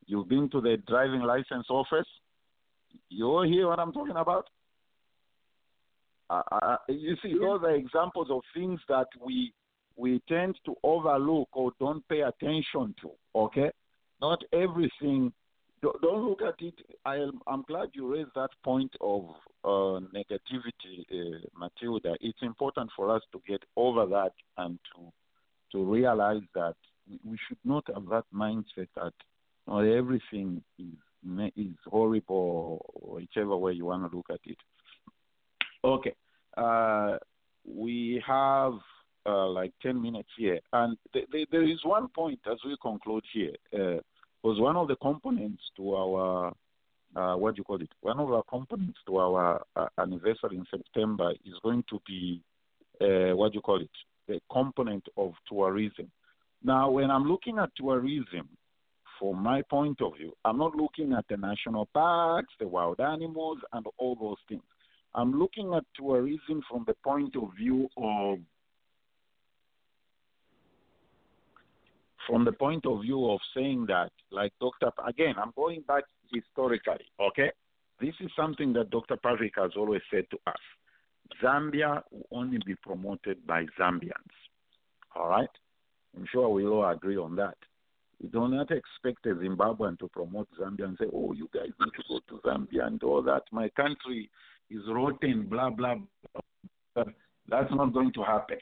You've 0.07 0.29
been 0.29 0.49
to 0.51 0.61
the 0.61 0.79
driving 0.89 1.23
license 1.23 1.67
office. 1.69 2.09
You 3.09 3.27
all 3.27 3.45
hear 3.45 3.69
what 3.69 3.79
I'm 3.79 3.93
talking 3.93 4.17
about? 4.17 4.49
Uh, 6.31 6.43
uh, 6.53 6.77
you 6.89 7.17
see, 7.23 7.35
those 7.35 7.61
are 7.65 7.75
examples 7.75 8.29
of 8.31 8.41
things 8.55 8.81
that 8.89 9.09
we 9.25 9.53
we 9.97 10.23
tend 10.29 10.57
to 10.65 10.75
overlook 10.83 11.49
or 11.53 11.73
don't 11.81 12.07
pay 12.09 12.21
attention 12.21 12.95
to. 13.03 13.11
Okay, 13.35 13.71
not 14.21 14.41
everything 14.53 15.33
don't 15.83 16.01
don't 16.01 16.29
look 16.29 16.41
at 16.43 16.55
it. 16.61 16.75
I 17.05 17.17
am, 17.17 17.41
I'm 17.49 17.63
glad 17.63 17.89
you 17.95 18.15
raised 18.15 18.31
that 18.37 18.51
point 18.63 18.95
of 19.01 19.25
uh, 19.65 20.01
negativity, 20.15 21.05
uh, 21.11 21.39
Matilda. 21.59 22.15
It's 22.21 22.43
important 22.43 22.91
for 22.95 23.15
us 23.15 23.23
to 23.33 23.43
get 23.49 23.63
over 23.77 24.07
that 24.07 24.33
and 24.57 24.79
to 24.95 25.13
to 25.73 25.85
realize 25.85 26.43
that 26.55 26.77
we, 27.25 27.37
should 27.49 27.59
not 27.65 27.85
have 27.93 28.07
that 28.07 28.25
mindset 28.33 28.89
that 28.95 29.15
not 29.67 29.81
everything 29.81 30.63
is 30.79 30.95
is 31.57 31.75
horrible 31.87 32.87
or 32.95 33.17
whichever 33.17 33.57
way 33.57 33.73
you 33.73 33.87
want 33.87 34.09
to 34.09 34.17
look 34.17 34.27
at 34.31 34.41
it. 34.45 34.57
Okay, 35.83 36.15
uh, 36.57 37.17
we 37.67 38.23
have 38.27 38.75
uh, 39.27 39.49
like 39.49 39.73
ten 39.83 40.01
minutes 40.01 40.29
here, 40.37 40.61
and 40.73 40.97
th- 41.13 41.31
th- 41.31 41.49
there 41.51 41.63
is 41.63 41.79
one 41.85 42.09
point 42.09 42.41
as 42.51 42.59
we 42.65 42.77
conclude 42.83 43.25
here. 43.33 43.55
Uh, 43.73 44.01
was 44.43 44.59
one 44.59 44.77
of 44.77 44.89
the 44.89 44.97
components 44.97 45.63
to 45.77 45.95
our 45.95 46.53
uh, 47.17 47.35
what 47.37 47.55
do 47.55 47.61
you 47.61 47.65
call 47.65 47.81
it? 47.81 47.91
One 48.03 48.21
of 48.21 48.31
our 48.31 48.43
components 48.49 48.99
to 49.07 49.17
our 49.17 49.63
uh, 49.77 49.87
anniversary 49.99 50.57
in 50.57 50.67
September 50.71 51.33
is 51.45 51.55
going 51.63 51.85
to 51.91 52.01
be 52.07 52.43
uh, 53.01 53.35
what 53.35 53.53
do 53.53 53.57
you 53.57 53.63
call 53.63 53.81
it? 53.81 53.91
The 54.29 54.41
component 54.53 55.05
of 55.17 55.33
tourism. 55.49 56.11
Now, 56.63 56.91
when 56.91 57.11
I'm 57.11 57.25
looking 57.25 57.59
at 57.59 57.71
tourism, 57.75 58.49
from 59.19 59.43
my 59.43 59.63
point 59.63 60.01
of 60.03 60.17
view, 60.17 60.33
I'm 60.45 60.59
not 60.59 60.75
looking 60.75 61.13
at 61.13 61.25
the 61.29 61.37
national 61.37 61.87
parks, 61.93 62.53
the 62.59 62.69
wild 62.69 63.01
animals, 63.01 63.59
and 63.73 63.87
all 63.99 64.15
those 64.15 64.37
things. 64.49 64.63
I'm 65.15 65.33
looking 65.33 65.75
at 65.75 65.85
tourism 65.97 66.63
from 66.69 66.85
the 66.87 66.95
point 67.05 67.35
of 67.37 67.51
view 67.57 67.89
of 67.97 68.39
from 72.29 72.45
the 72.45 72.53
point 72.53 72.87
of 72.87 73.03
view 73.03 73.31
of 73.31 73.41
saying 73.57 73.87
that, 73.89 74.13
like 74.31 74.53
Dr. 74.61 74.91
Again, 75.07 75.35
I'm 75.43 75.53
going 75.57 75.83
back 75.89 76.05
historically, 76.33 77.07
okay? 77.21 77.51
This 78.01 78.15
is 78.21 78.31
something 78.37 78.73
that 78.75 78.91
Dr. 78.91 79.17
Patrick 79.17 79.55
has 79.57 79.73
always 79.77 80.03
said 80.13 80.25
to 80.31 80.39
us. 80.47 80.57
Zambia 81.43 82.03
will 82.11 82.27
only 82.31 82.59
be 82.65 82.75
promoted 82.77 83.45
by 83.47 83.67
Zambians. 83.79 84.13
All 85.17 85.29
right? 85.29 85.49
I'm 86.17 86.27
sure 86.31 86.49
we 86.49 86.67
all 86.67 86.89
agree 86.89 87.17
on 87.17 87.37
that. 87.37 87.57
We 88.23 88.29
do 88.29 88.49
not 88.49 88.71
expect 88.71 89.27
a 89.27 89.31
Zimbabwean 89.31 89.99
to 89.99 90.09
promote 90.09 90.49
Zambia 90.59 90.85
and 90.85 90.97
say, 90.99 91.07
oh, 91.13 91.33
you 91.33 91.49
guys 91.53 91.71
need 91.81 91.93
to 91.97 92.03
go 92.09 92.21
to 92.29 92.43
Zambia 92.43 92.87
and 92.87 93.03
all 93.03 93.23
that. 93.23 93.43
My 93.51 93.69
country 93.71 94.31
is 94.71 94.83
rotten, 94.89 95.47
blah, 95.49 95.71
blah, 95.71 95.97
blah. 96.95 97.05
That's 97.49 97.71
not 97.73 97.93
going 97.93 98.13
to 98.13 98.23
happen. 98.23 98.59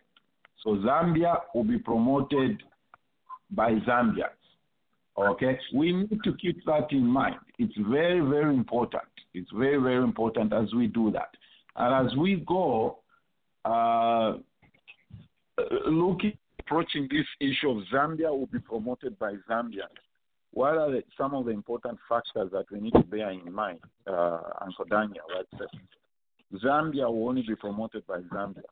So 0.64 0.76
Zambia 0.76 1.40
will 1.54 1.64
be 1.64 1.78
promoted 1.78 2.62
by 3.50 3.72
Zambians. 3.86 4.30
Okay? 5.16 5.59
We 5.74 5.92
need 5.92 6.20
to 6.24 6.34
keep 6.34 6.64
that 6.66 6.90
in 6.90 7.06
mind. 7.06 7.36
It's 7.59 7.76
very, 7.88 8.20
very 8.20 8.54
important. 8.54 9.02
It's 9.34 9.50
very, 9.52 9.76
very 9.78 10.02
important 10.02 10.52
as 10.52 10.72
we 10.74 10.86
do 10.86 11.11
that. 11.12 11.30
And 11.76 12.09
as 12.09 12.16
we 12.16 12.44
go, 12.46 12.98
uh, 13.64 14.34
looking, 15.86 16.36
approaching 16.61 17.09
this 17.11 17.26
issue 17.40 17.70
of 17.70 17.84
Zambia 17.92 18.30
will 18.30 18.46
be 18.46 18.59
promoted 18.59 19.18
by 19.18 19.34
Zambians. 19.48 20.02
What 20.59 20.76
are 20.76 20.90
the, 20.90 21.04
some 21.16 21.34
of 21.36 21.44
the 21.44 21.52
important 21.52 22.00
factors 22.09 22.50
that 22.50 22.64
we 22.72 22.80
need 22.80 22.92
to 22.94 23.04
bear 23.04 23.30
in 23.30 23.52
mind, 23.52 23.78
uh, 24.09 24.40
Uncle 24.61 24.86
Daniel? 24.86 25.22
Right? 25.32 25.70
Zambia 26.61 27.06
will 27.06 27.28
only 27.28 27.42
be 27.46 27.54
promoted 27.54 28.04
by 28.09 28.18
Zambia. 28.22 28.62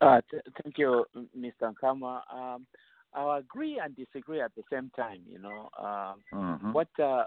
Uh, 0.00 0.20
th- 0.32 0.42
thank 0.60 0.78
you, 0.78 1.04
Mr. 1.38 1.72
Nkama. 1.72 2.22
Um, 2.34 2.66
I 3.14 3.38
agree 3.38 3.80
and 3.80 3.94
disagree 3.94 4.40
at 4.40 4.50
the 4.56 4.64
same 4.68 4.90
time. 4.96 5.20
You 5.30 5.38
know, 5.38 5.70
um, 5.78 6.20
Mhm. 6.32 6.72
what, 6.72 6.88
uh, 6.98 7.26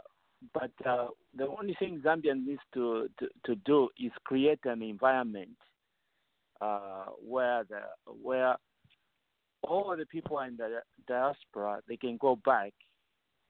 but 0.53 0.71
uh, 0.85 1.07
the 1.33 1.47
only 1.47 1.73
thing 1.75 2.01
Zambia 2.01 2.35
needs 2.35 2.61
to, 2.73 3.07
to 3.17 3.29
to 3.45 3.55
do 3.63 3.87
is 3.97 4.11
create 4.25 4.59
an 4.65 4.81
environment 4.81 5.57
uh, 6.59 7.05
where 7.25 7.63
the 7.63 7.79
where 8.21 8.57
all 9.63 9.95
the 9.97 10.05
people 10.05 10.39
in 10.39 10.57
the 10.57 10.81
diaspora 11.07 11.79
they 11.87 11.97
can 11.97 12.17
go 12.17 12.35
back 12.45 12.73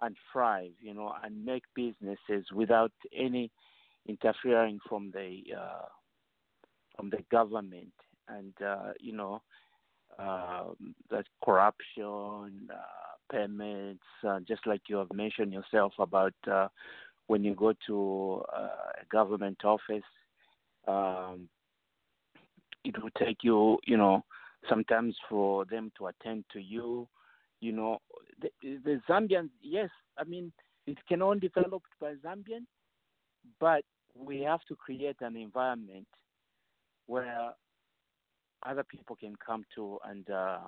and 0.01 0.15
thrive. 0.31 0.71
You 0.79 0.93
know, 0.93 1.13
and 1.23 1.45
make 1.45 1.63
businesses 1.75 2.45
without 2.53 2.91
any 3.15 3.51
interfering 4.07 4.79
from 4.87 5.11
the 5.11 5.41
uh, 5.57 5.85
from 6.95 7.09
the 7.09 7.23
government 7.31 7.93
and 8.27 8.53
uh, 8.65 8.93
you 8.99 9.13
know 9.13 9.41
uh, 10.19 10.65
that 11.09 11.25
corruption, 11.43 12.69
uh, 12.69 13.31
payments, 13.31 14.03
uh, 14.27 14.39
just 14.47 14.65
like 14.67 14.81
you 14.87 14.97
have 14.97 15.11
mentioned 15.13 15.53
yourself 15.53 15.93
about 15.99 16.33
uh, 16.51 16.67
when 17.27 17.43
you 17.43 17.55
go 17.55 17.73
to 17.87 18.43
uh, 18.55 19.01
a 19.01 19.05
government 19.09 19.57
office, 19.63 20.03
um, 20.87 21.47
it 22.83 23.01
will 23.01 23.09
take 23.17 23.37
you, 23.41 23.77
you 23.85 23.97
know, 23.97 24.23
sometimes 24.69 25.15
for 25.29 25.65
them 25.65 25.91
to 25.97 26.07
attend 26.07 26.45
to 26.53 26.59
you. 26.59 27.07
You 27.59 27.73
know, 27.73 27.99
the, 28.41 28.49
the 28.61 29.01
Zambians, 29.07 29.49
yes, 29.61 29.89
I 30.17 30.23
mean, 30.23 30.51
it 30.87 30.97
can 31.07 31.21
only 31.21 31.39
be 31.39 31.49
developed 31.49 31.91
by 31.99 32.13
Zambian, 32.25 32.65
but 33.59 33.83
we 34.15 34.41
have 34.41 34.61
to 34.67 34.75
create 34.75 35.17
an 35.21 35.35
environment 35.35 36.07
where 37.05 37.51
other 38.65 38.83
people 38.83 39.15
can 39.15 39.35
come 39.45 39.63
to 39.75 39.97
and 40.07 40.29
uh, 40.29 40.59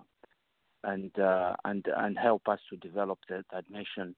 and 0.84 1.18
uh, 1.20 1.54
and 1.66 1.86
and 1.98 2.18
help 2.18 2.48
us 2.48 2.60
to 2.70 2.78
develop 2.78 3.20
that, 3.30 3.46
that 3.52 3.70
nation. 3.70 4.16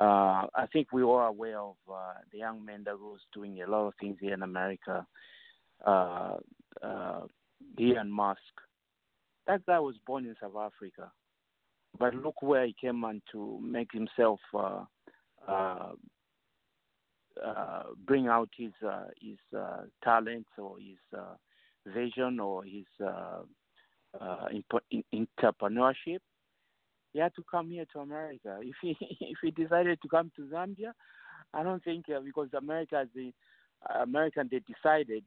Uh, 0.00 0.46
I 0.54 0.66
think 0.72 0.92
we 0.92 1.02
are 1.02 1.26
aware 1.28 1.60
of 1.60 1.76
uh, 1.90 2.14
the 2.32 2.38
young 2.38 2.64
man 2.64 2.82
that 2.84 2.98
was 2.98 3.20
doing 3.32 3.62
a 3.62 3.70
lot 3.70 3.86
of 3.86 3.94
things 4.00 4.16
here 4.20 4.34
in 4.34 4.42
America. 4.42 5.06
Uh, 5.86 6.36
uh, 6.82 7.20
Elon 7.80 8.10
Musk. 8.10 8.40
That 9.46 9.66
guy 9.66 9.78
was 9.78 9.96
born 10.06 10.24
in 10.24 10.34
South 10.40 10.56
Africa, 10.56 11.10
but 11.98 12.14
look 12.14 12.40
where 12.42 12.66
he 12.66 12.74
came 12.80 13.04
on 13.04 13.20
to 13.32 13.60
make 13.62 13.92
himself 13.92 14.40
uh, 14.54 14.84
uh, 15.46 15.92
uh, 17.44 17.82
bring 18.06 18.28
out 18.28 18.48
his 18.56 18.72
uh, 18.86 19.06
his 19.20 19.38
uh, 19.58 19.82
talents 20.02 20.48
or 20.56 20.76
his 20.78 20.98
uh, 21.18 21.34
vision 21.92 22.38
or 22.38 22.62
his 22.64 22.84
entrepreneurship. 25.12 26.20
He 27.12 27.18
had 27.18 27.34
to 27.34 27.44
come 27.50 27.70
here 27.70 27.84
to 27.92 28.00
America. 28.00 28.58
If 28.62 28.76
he 28.80 28.96
if 29.20 29.38
he 29.42 29.50
decided 29.50 30.00
to 30.02 30.08
come 30.08 30.30
to 30.36 30.42
Zambia, 30.42 30.92
I 31.52 31.62
don't 31.62 31.82
think 31.82 32.06
because 32.24 32.48
America 32.56 33.06
the 33.14 33.32
American 34.00 34.48
they 34.50 34.60
decided, 34.60 35.24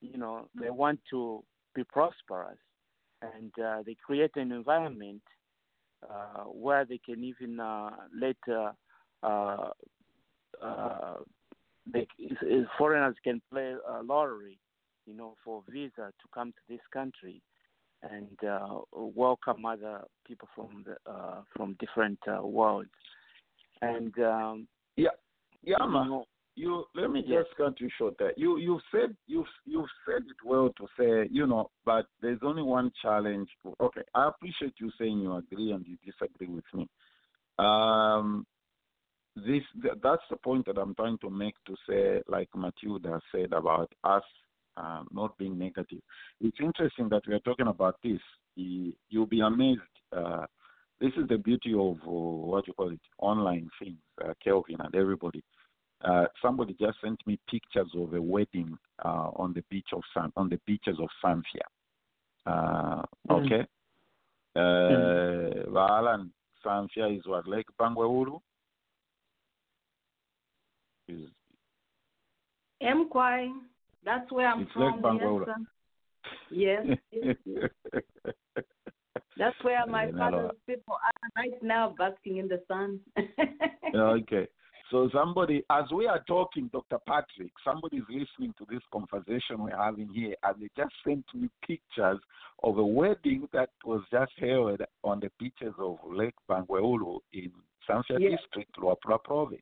you 0.00 0.18
know, 0.18 0.48
they 0.60 0.70
want 0.70 1.00
to 1.10 1.42
be 1.74 1.82
prosperous, 1.84 2.58
and 3.22 3.52
uh, 3.64 3.82
they 3.84 3.96
create 4.04 4.30
an 4.36 4.52
environment 4.52 5.22
uh, 6.08 6.44
where 6.44 6.84
they 6.84 6.98
can 6.98 7.24
even 7.24 7.58
uh, 7.58 7.90
let 8.18 8.36
uh, 8.50 8.72
uh, 9.22 9.70
uh, 10.62 11.14
they, 11.92 12.06
foreigners 12.76 13.16
can 13.24 13.40
play 13.50 13.74
a 13.88 14.02
lottery, 14.02 14.58
you 15.06 15.14
know, 15.14 15.34
for 15.44 15.62
visa 15.70 16.12
to 16.20 16.28
come 16.34 16.52
to 16.52 16.60
this 16.68 16.80
country 16.92 17.40
and 18.02 18.38
uh, 18.48 18.78
welcome 18.92 19.64
other 19.64 20.02
people 20.26 20.48
from 20.54 20.84
the 20.86 21.10
uh, 21.10 21.42
from 21.56 21.76
different 21.80 22.18
uh, 22.28 22.46
worlds. 22.46 22.90
And 23.82 24.16
um, 24.20 24.68
Yeah, 24.96 25.08
yeah, 25.64 25.76
you 25.80 25.92
know, 25.92 26.24
You 26.58 26.84
let 26.94 27.10
me 27.10 27.20
just 27.22 27.56
cut 27.56 27.80
you 27.80 27.88
short 27.96 28.14
there. 28.18 28.32
You 28.36 28.58
you 28.58 28.80
said 28.90 29.16
you 29.26 29.44
you 29.64 29.86
said 30.04 30.22
it 30.32 30.40
well 30.44 30.70
to 30.78 30.86
say 30.98 31.28
you 31.30 31.46
know, 31.46 31.70
but 31.84 32.06
there's 32.20 32.40
only 32.42 32.62
one 32.62 32.90
challenge. 33.00 33.48
Okay, 33.80 34.02
I 34.14 34.28
appreciate 34.28 34.74
you 34.80 34.90
saying 34.98 35.20
you 35.20 35.36
agree 35.36 35.70
and 35.72 35.86
you 35.86 35.96
disagree 36.04 36.48
with 36.48 36.64
me. 36.74 36.88
Um, 37.58 38.44
this 39.36 39.62
th- 39.82 39.94
that's 40.02 40.22
the 40.30 40.36
point 40.36 40.66
that 40.66 40.78
I'm 40.78 40.94
trying 40.96 41.18
to 41.18 41.30
make 41.30 41.54
to 41.66 41.74
say, 41.88 42.22
like 42.28 42.48
Matilda 42.56 43.20
said 43.32 43.52
about 43.52 43.92
us 44.02 44.24
uh, 44.76 45.02
not 45.12 45.38
being 45.38 45.56
negative. 45.58 46.00
It's 46.40 46.58
interesting 46.60 47.08
that 47.10 47.22
we 47.28 47.34
are 47.34 47.40
talking 47.40 47.68
about 47.68 47.96
this. 48.02 48.20
You- 48.56 48.94
You'll 49.10 49.26
be 49.26 49.40
amazed. 49.40 49.80
Uh, 50.12 50.44
this 51.00 51.12
is 51.16 51.28
the 51.28 51.38
beauty 51.38 51.72
of 51.72 51.96
uh, 52.06 52.10
what 52.50 52.66
you 52.66 52.72
call 52.74 52.90
it, 52.90 53.00
online 53.18 53.70
things, 53.78 53.98
uh, 54.24 54.34
Kelvin 54.42 54.76
and 54.80 54.94
everybody. 54.96 55.42
Uh, 56.04 56.26
somebody 56.40 56.76
just 56.78 57.00
sent 57.00 57.20
me 57.26 57.38
pictures 57.50 57.90
of 57.96 58.14
a 58.14 58.22
wedding 58.22 58.78
uh, 59.04 59.30
on 59.34 59.52
the 59.52 59.62
beach 59.68 59.88
of 59.92 60.02
San 60.14 60.32
on 60.36 60.48
the 60.48 60.60
beaches 60.66 60.96
of 61.00 61.08
Samfya. 61.24 61.66
Uh, 62.46 63.02
Mm. 63.28 63.44
okay. 63.44 63.66
Uh, 64.56 65.68
Vaala 65.70 66.30
Samfya 66.64 67.16
is 67.18 67.26
what 67.26 67.46
Lake 67.46 67.66
Bangweulu. 67.78 68.40
Is 71.08 71.28
Mkwai, 72.82 73.50
that's 74.04 74.30
where 74.30 74.48
I'm 74.48 74.62
It's 74.62 74.70
Lake 74.76 75.00
from. 75.00 75.18
Bangweulu. 75.18 75.66
Yes, 76.50 76.86
yes, 77.10 77.36
yes. 77.44 77.70
That's 79.36 79.56
where 79.62 79.84
my 79.88 80.10
father's 80.12 80.52
people 80.66 80.94
are 80.94 81.30
right 81.36 81.62
now, 81.62 81.94
basking 81.98 82.38
in 82.38 82.48
the 82.48 82.62
sun. 82.68 83.00
okay. 83.94 84.48
So 84.90 85.10
somebody, 85.12 85.62
as 85.70 85.84
we 85.92 86.06
are 86.06 86.22
talking, 86.26 86.68
Dr. 86.72 86.98
Patrick, 87.06 87.52
somebody 87.62 87.98
is 87.98 88.04
listening 88.08 88.54
to 88.58 88.66
this 88.70 88.80
conversation 88.90 89.58
we're 89.58 89.76
having 89.76 90.08
here, 90.08 90.34
and 90.42 90.62
they 90.62 90.68
just 90.76 90.94
sent 91.06 91.24
me 91.34 91.50
pictures 91.66 92.18
of 92.62 92.78
a 92.78 92.84
wedding 92.84 93.48
that 93.52 93.70
was 93.84 94.02
just 94.10 94.32
held 94.38 94.80
on 95.04 95.20
the 95.20 95.30
beaches 95.38 95.74
of 95.78 95.98
Lake 96.06 96.34
Bangweulu 96.48 97.20
in 97.32 97.52
Samfya 97.88 98.18
Yes. 98.18 98.40
District, 98.40 98.74
Luapula 98.78 99.22
Province. 99.22 99.60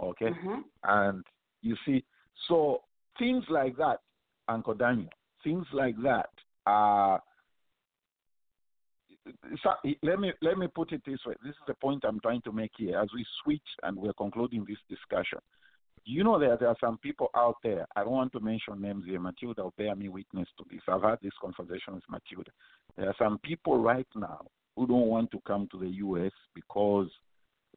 Okay, 0.00 0.30
Mhm. 0.30 0.64
and 0.84 1.24
you 1.62 1.76
see, 1.84 2.04
so 2.46 2.82
things 3.18 3.48
like 3.48 3.76
that, 3.76 4.00
Uncle 4.46 4.74
Daniel, 4.74 5.10
things 5.42 5.66
like 5.72 5.96
that 6.02 6.30
are 6.66 7.22
so, 9.62 9.70
let 10.02 10.20
me 10.20 10.32
let 10.42 10.58
me 10.58 10.66
put 10.68 10.92
it 10.92 11.02
this 11.04 11.18
way. 11.26 11.34
This 11.42 11.50
is 11.50 11.66
the 11.66 11.74
point 11.74 12.04
I'm 12.04 12.20
trying 12.20 12.42
to 12.42 12.52
make 12.52 12.72
here 12.76 12.98
as 12.98 13.08
we 13.14 13.24
switch 13.42 13.68
and 13.82 13.96
we're 13.96 14.12
concluding 14.12 14.64
this 14.68 14.78
discussion. 14.88 15.38
You 16.04 16.22
know 16.22 16.38
that 16.38 16.60
there 16.60 16.68
are 16.68 16.76
some 16.80 16.98
people 16.98 17.30
out 17.34 17.56
there. 17.64 17.84
I 17.96 18.04
don't 18.04 18.12
want 18.12 18.32
to 18.34 18.40
mention 18.40 18.80
names 18.80 19.04
here. 19.06 19.18
Matilda 19.18 19.64
will 19.64 19.74
bear 19.76 19.96
me 19.96 20.08
witness 20.08 20.48
to 20.58 20.64
this. 20.70 20.80
I've 20.88 21.02
had 21.02 21.18
this 21.20 21.32
conversation 21.40 21.94
with 21.94 22.04
Matilda. 22.08 22.50
There 22.96 23.08
are 23.08 23.14
some 23.18 23.38
people 23.38 23.78
right 23.78 24.06
now 24.14 24.46
who 24.76 24.86
don't 24.86 25.08
want 25.08 25.32
to 25.32 25.40
come 25.46 25.66
to 25.72 25.78
the 25.78 25.88
U.S. 25.88 26.30
because, 26.54 27.08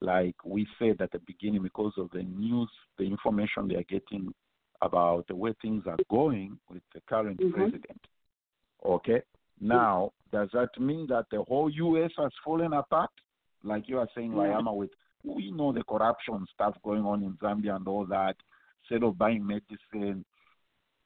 like 0.02 0.36
we 0.46 0.68
said 0.78 1.02
at 1.02 1.12
the 1.12 1.20
beginning, 1.26 1.64
because 1.64 1.94
of 1.98 2.12
the 2.12 2.22
news, 2.22 2.70
the 3.00 3.06
information 3.06 3.68
they 3.68 3.76
are 3.76 3.84
getting 3.90 4.32
about 4.82 5.26
the 5.28 5.36
way 5.36 5.54
things 5.62 5.84
are 5.88 5.98
going 6.12 6.60
with 6.70 6.84
the 6.94 7.02
current 7.02 7.40
Mhm. 7.40 7.52
president. 7.54 8.06
Okay, 8.86 9.24
Now, 9.60 10.12
does 10.32 10.50
that 10.54 10.70
mean 10.80 11.08
that 11.08 11.26
the 11.32 11.44
whole 11.44 11.70
U.S. 11.70 12.12
has 12.18 12.32
fallen 12.44 12.74
apart? 12.74 13.10
Like 13.64 13.90
you 13.90 13.98
are 14.00 14.08
saying, 14.16 14.32
Yeah. 14.32 14.40
Layama, 14.40 14.76
with 14.76 14.92
we 15.24 15.52
know 15.52 15.74
the 15.74 15.84
corruption 15.84 16.46
stuff 16.54 16.76
going 16.84 17.04
on 17.04 17.24
in 17.24 17.34
Zambia 17.34 17.76
and 17.76 17.88
all 17.88 18.06
that. 18.06 18.38
Instead 18.84 19.04
of 19.04 19.18
buying 19.18 19.46
medicine, 19.46 20.24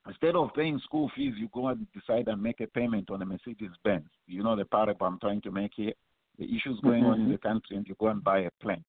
instead 0.06 0.36
of 0.36 0.54
paying 0.54 0.78
school 0.80 1.10
fees, 1.16 1.34
you 1.36 1.48
go 1.52 1.68
and 1.68 1.84
decide 1.92 2.28
and 2.28 2.40
make 2.40 2.60
a 2.60 2.68
payment 2.68 3.10
on 3.10 3.22
a 3.22 3.26
Mercedes 3.26 3.72
Benz. 3.82 4.06
You 4.28 4.44
know 4.44 4.54
the 4.54 4.64
parable 4.66 5.06
I'm 5.06 5.18
trying 5.18 5.40
to 5.42 5.50
make 5.50 5.72
here. 5.74 5.92
The 6.38 6.44
issues 6.44 6.78
going 6.80 7.04
on 7.04 7.20
in 7.20 7.30
the 7.32 7.38
country, 7.38 7.76
and 7.76 7.86
you 7.88 7.96
go 7.98 8.06
and 8.08 8.22
buy 8.22 8.40
a 8.40 8.50
plane. 8.62 8.84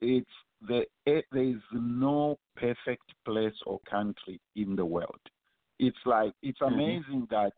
It's 0.00 0.26
the 0.66 0.84
it, 1.06 1.24
there 1.32 1.42
is 1.42 1.62
no 1.72 2.38
perfect 2.56 3.04
place 3.24 3.54
or 3.66 3.78
country 3.88 4.40
in 4.56 4.74
the 4.76 4.84
world. 4.84 5.20
It's 5.78 5.98
like 6.04 6.32
it's 6.42 6.58
Mhm. 6.60 6.72
amazing 6.72 7.26
that 7.30 7.52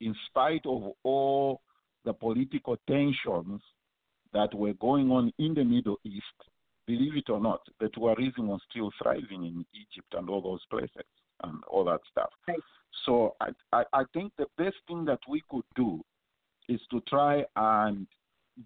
in 0.00 0.14
spite 0.28 0.64
of 0.66 0.92
all 1.02 1.60
the 2.04 2.12
political 2.12 2.76
tensions 2.88 3.60
that 4.32 4.52
were 4.54 4.74
going 4.74 5.10
on 5.10 5.32
in 5.38 5.54
the 5.54 5.64
Middle 5.64 5.98
East, 6.04 6.24
believe 6.86 7.16
it 7.16 7.30
or 7.30 7.40
not, 7.40 7.60
the 7.80 7.88
tourism 7.90 8.48
was 8.48 8.60
still 8.70 8.90
thriving 9.02 9.44
in 9.44 9.64
Egypt 9.74 10.12
and 10.12 10.28
all 10.28 10.42
those 10.42 10.64
places 10.70 11.06
and 11.42 11.62
all 11.64 11.84
that 11.84 12.00
stuff. 12.10 12.30
Right. 12.46 12.58
So 13.06 13.34
I, 13.40 13.50
I, 13.72 13.84
I 13.92 14.02
think 14.12 14.32
the 14.38 14.46
best 14.58 14.76
thing 14.86 15.04
that 15.06 15.20
we 15.28 15.42
could 15.50 15.64
do 15.76 16.00
is 16.68 16.80
to 16.90 17.00
try 17.08 17.44
and 17.56 18.06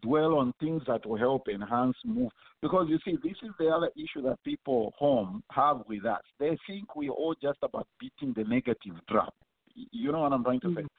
dwell 0.02 0.34
on 0.34 0.52
things 0.60 0.82
that 0.86 1.06
will 1.06 1.16
help 1.16 1.48
enhance 1.48 1.96
move. 2.04 2.30
Because 2.60 2.86
you 2.88 2.98
see, 3.04 3.16
this 3.22 3.36
is 3.42 3.50
the 3.58 3.68
other 3.68 3.90
issue 3.96 4.22
that 4.22 4.42
people 4.44 4.92
home 4.98 5.42
have 5.50 5.82
with 5.88 6.04
us. 6.04 6.20
They 6.38 6.56
think 6.66 6.94
we're 6.94 7.10
all 7.10 7.34
just 7.40 7.58
about 7.62 7.86
beating 7.98 8.34
the 8.36 8.44
negative 8.44 8.94
drum. 9.08 9.30
You 9.74 10.12
know 10.12 10.20
what 10.20 10.32
I'm 10.32 10.44
trying 10.44 10.60
to 10.60 10.74
say? 10.74 10.82
Mm-hmm. 10.82 10.97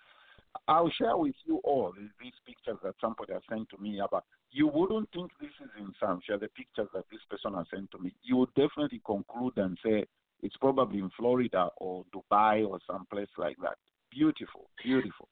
I'll 0.67 0.91
share 0.91 1.17
with 1.17 1.35
you 1.45 1.57
all 1.63 1.93
these, 1.97 2.33
pictures 2.45 2.77
that 2.83 2.95
somebody 3.01 3.33
has 3.33 3.41
sent 3.49 3.69
to 3.69 3.77
me 3.77 3.99
about. 3.99 4.25
You 4.51 4.67
wouldn't 4.67 5.09
think 5.11 5.31
this 5.39 5.51
is 5.63 5.69
in 5.77 5.93
Samfya, 6.01 6.39
the 6.39 6.47
pictures 6.49 6.87
that 6.93 7.05
this 7.11 7.21
person 7.29 7.53
has 7.55 7.65
sent 7.73 7.91
to 7.91 7.99
me. 7.99 8.13
You 8.23 8.37
would 8.37 8.53
definitely 8.55 9.01
conclude 9.05 9.53
and 9.57 9.77
say 9.83 10.05
it's 10.41 10.57
probably 10.57 10.99
in 10.99 11.09
Florida 11.17 11.69
or 11.77 12.05
Dubai 12.13 12.67
or 12.67 12.79
someplace 12.87 13.29
like 13.37 13.57
that. 13.61 13.77
Beautiful, 14.11 14.69
beautiful. 14.83 15.27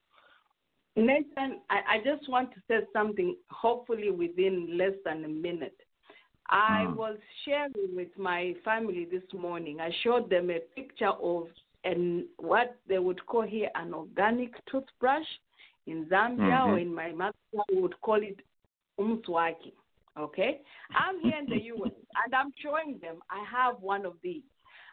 Nathan, 0.96 1.62
I, 1.70 1.96
I 1.96 1.98
just 2.04 2.28
want 2.30 2.52
to 2.54 2.62
say 2.68 2.80
something, 2.92 3.36
hopefully 3.50 4.10
within 4.10 4.78
less 4.78 4.94
than 5.06 5.26
a 5.26 5.28
minute. 5.28 5.78
I 6.50 6.86
Mm. 6.88 6.96
was 6.96 7.18
sharing 7.44 7.96
with 7.96 8.18
my 8.18 8.56
family 8.64 9.06
this 9.06 9.34
morning. 9.34 9.82
I 9.82 9.92
showed 10.04 10.30
them 10.30 10.50
a 10.50 10.60
picture 10.76 11.10
of 11.10 11.50
an 11.84 12.28
what 12.38 12.78
they 12.88 13.00
would 13.00 13.26
call 13.26 13.44
here 13.44 13.70
an 13.76 13.94
organic 13.94 14.54
toothbrush. 14.66 15.28
In 15.86 16.06
Zambia 16.08 16.66
or 16.66 16.76
Mhm. 16.76 16.82
in 16.82 16.94
my 16.94 17.12
mother 17.14 17.38
we 17.70 17.80
would 17.82 18.00
call 18.02 18.22
it 18.22 18.40
umswaki. 19.00 19.72
Okay? 20.18 20.62
I'm 20.94 21.20
here 21.22 21.38
in 21.38 21.46
the 21.46 21.62
US 21.74 21.94
and 22.26 22.36
I'm 22.36 22.52
showing 22.58 23.00
them 23.00 23.22
I 23.30 23.44
have 23.46 23.82
one 23.82 24.06
of 24.06 24.16
these. 24.22 24.44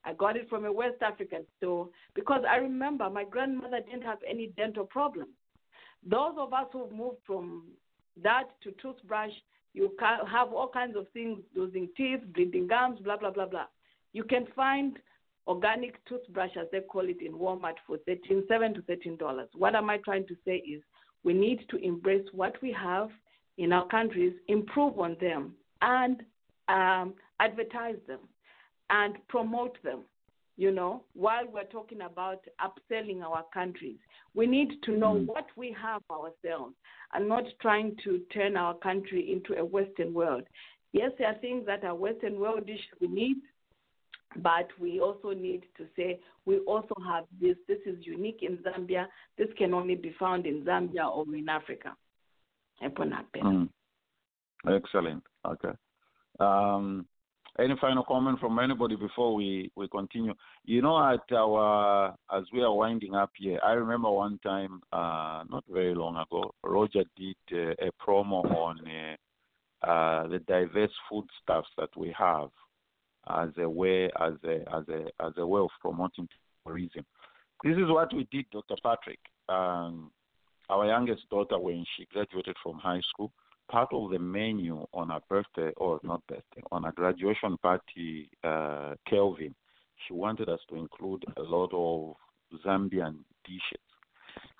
I 0.05 0.12
got 0.12 0.37
it 0.37 0.49
from 0.49 0.66
a 0.66 0.72
West 0.72 1.03
African 1.03 1.47
store 1.57 1.89
because 2.14 2.45
I 2.49 2.57
remember 2.57 3.09
my 3.11 3.24
grandmother 3.24 3.80
didn't 3.80 4.03
have 4.03 4.18
any 4.28 4.49
dental 4.49 4.85
problems. 4.85 5.32
Those 6.07 6.35
of 6.37 6.53
us 6.53 6.66
who've 6.72 6.93
moved 6.93 7.18
from 7.26 7.68
that 8.22 8.51
to 8.62 8.72
toothbrush, 8.72 9.32
you 9.72 9.91
have 9.99 10.53
all 10.53 10.68
kinds 10.68 10.97
of 10.97 11.09
things, 11.09 11.39
losing 11.57 11.89
teeth, 11.97 12.20
bleeding 12.35 12.68
gums, 12.68 13.01
blah, 13.01 13.16
blah, 13.16 13.30
blah, 13.30 13.47
blah. 13.47 13.66
You 14.12 14.22
can 14.24 14.47
find 14.55 14.99
organic 15.47 16.05
toothbrush, 16.07 16.57
as 16.59 16.66
they 16.72 16.80
call 16.80 17.09
it 17.09 17.20
in 17.20 17.32
Walmart, 17.32 17.74
for 17.86 17.99
thirteen, 17.99 18.45
seven 18.49 18.74
to 18.74 18.82
thirteen 18.82 19.16
dollars. 19.16 19.49
What 19.57 19.74
am 19.74 19.90
I 19.90 19.99
trying 19.99 20.26
to 20.28 20.36
say 20.45 20.57
is 20.57 20.82
we 21.22 21.32
need 21.32 21.61
to 21.70 21.76
embrace 21.76 22.26
what 22.32 22.55
we 22.62 22.72
have 22.72 23.11
in 23.59 23.72
our 23.72 23.86
countries, 23.88 24.34
improve 24.49 24.99
on 24.99 25.16
them, 25.20 25.55
and 25.82 26.22
um, 26.68 27.14
advertise 27.40 27.97
them 28.07 28.20
and 28.90 29.16
promote 29.28 29.76
them. 29.82 30.01
You 30.57 30.70
know, 30.70 31.03
while 31.14 31.45
we're 31.53 31.64
talking 31.64 32.03
about 32.03 32.45
upselling 32.61 33.22
our 33.22 33.45
countries, 33.53 33.97
we 34.34 34.47
need 34.47 34.70
to 34.84 34.92
know 34.92 35.14
Mm. 35.14 35.26
what 35.26 35.47
we 35.57 35.72
have 35.72 36.03
ourselves 36.11 36.74
and 37.12 37.28
not 37.28 37.45
trying 37.61 37.97
to 38.05 38.20
turn 38.32 38.57
our 38.57 38.74
country 38.74 39.32
into 39.32 39.59
a 39.59 39.64
Western 39.64 40.14
world. 40.14 40.45
Yes, 40.92 41.11
there 41.18 41.26
are 41.28 41.34
things 41.40 41.66
that 41.66 41.82
are 41.82 41.95
Western 41.97 42.34
worldish 42.34 42.84
we 43.01 43.09
need, 43.09 43.36
but 44.37 44.68
we 44.80 45.01
also 45.01 45.32
need 45.32 45.62
to 45.76 45.87
say 45.97 46.20
we 46.47 46.59
also 46.61 46.95
have 47.07 47.24
this. 47.41 47.57
This 47.68 47.78
is 47.87 48.05
unique 48.05 48.41
in 48.43 48.59
Zambia. 48.59 49.07
This 49.39 49.49
can 49.57 49.74
only 49.74 49.95
be 49.95 50.14
found 50.18 50.47
in 50.47 50.62
Zambia 50.64 51.09
or 51.09 51.24
in 51.35 51.49
Africa. 51.49 51.97
Mm. 53.43 53.68
Excellent. 54.68 55.22
Okay. 55.47 55.70
Um, 56.41 57.07
any 57.59 57.74
final 57.80 58.03
comment 58.03 58.41
from 58.41 58.59
anybody 58.59 58.97
before 58.97 59.35
we, 59.35 59.70
we 59.76 59.87
continue? 59.89 60.35
You 60.64 60.82
know, 60.82 60.99
at 60.99 61.20
our 61.32 62.09
as 62.32 62.43
we 62.53 62.62
are 62.62 62.74
winding 62.74 63.14
up 63.14 63.30
here, 63.39 63.61
I 63.64 63.72
remember 63.72 64.11
one 64.11 64.41
time, 64.43 64.80
uh, 64.93 65.45
not 65.49 65.62
very 65.70 65.95
long 65.95 66.16
ago, 66.16 66.53
Roger 66.64 67.05
did 67.16 67.37
uh, 67.53 67.74
a 67.80 67.91
promo 68.05 68.45
on 68.45 68.80
uh, 68.80 69.87
uh, 69.87 70.26
the 70.28 70.41
diverse 70.41 70.91
foodstuffs 71.09 71.68
that 71.78 71.91
we 71.97 72.12
have 72.18 72.49
as 73.29 73.51
a 73.59 73.68
way 73.68 74.07
as 74.20 74.35
a 74.45 74.57
as 74.75 74.85
a 74.89 75.25
as 75.25 75.33
a 75.37 75.47
way 75.47 75.61
of 75.61 75.70
promoting 75.81 76.29
tourism. 76.66 77.05
This 77.62 77.77
is 77.77 77.89
what 77.89 78.12
we 78.14 78.29
did, 78.31 78.47
Dr. 78.51 78.77
Patrick. 78.83 79.18
Um, 79.49 80.11
our 80.68 80.87
youngest 80.87 81.29
daughter, 81.31 81.59
when 81.59 81.85
she 81.97 82.07
graduated 82.12 82.57
from 82.62 82.79
high 82.79 83.01
school, 83.11 83.33
part 83.70 83.89
of 83.93 84.11
the 84.11 84.18
menu 84.18 84.87
on 84.93 85.11
her 85.11 85.20
birthday, 85.29 85.72
or 85.77 86.01
not 86.03 86.27
birthday, 86.27 86.62
on 86.72 86.85
her 86.85 86.93
graduation 86.93 87.57
party, 87.59 88.31
uh, 88.43 88.95
Kelvin, 89.09 89.55
she 90.07 90.14
wanted 90.14 90.49
us 90.49 90.61
to 90.68 90.77
include 90.77 91.25
a 91.37 91.43
lot 91.43 91.70
of 91.72 92.16
Zambian 92.64 93.16
dishes. 93.45 93.85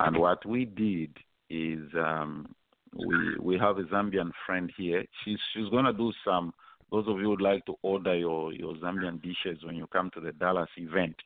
And 0.01 0.19
what 0.19 0.45
we 0.47 0.65
did 0.65 1.17
is 1.51 1.83
um, 1.95 2.55
we 2.95 3.37
we 3.41 3.59
have 3.59 3.79
a 3.79 3.83
Zambian 3.85 4.31
friend 4.47 4.73
here. 4.77 5.05
She's 5.25 5.39
she's 5.53 5.69
gonna 5.71 5.93
do 5.93 6.13
some. 6.25 6.53
Those 6.95 7.09
of 7.09 7.19
you 7.19 7.29
would 7.29 7.41
like 7.41 7.67
to 7.67 7.75
order 7.83 8.15
your 8.17 8.53
your 8.53 8.75
Zambian 8.75 9.21
dishes 9.21 9.65
when 9.65 9.75
you 9.75 9.89
come 9.89 10.13
to 10.15 10.21
the 10.21 10.31
Dallas 10.31 10.69
event, 10.77 11.17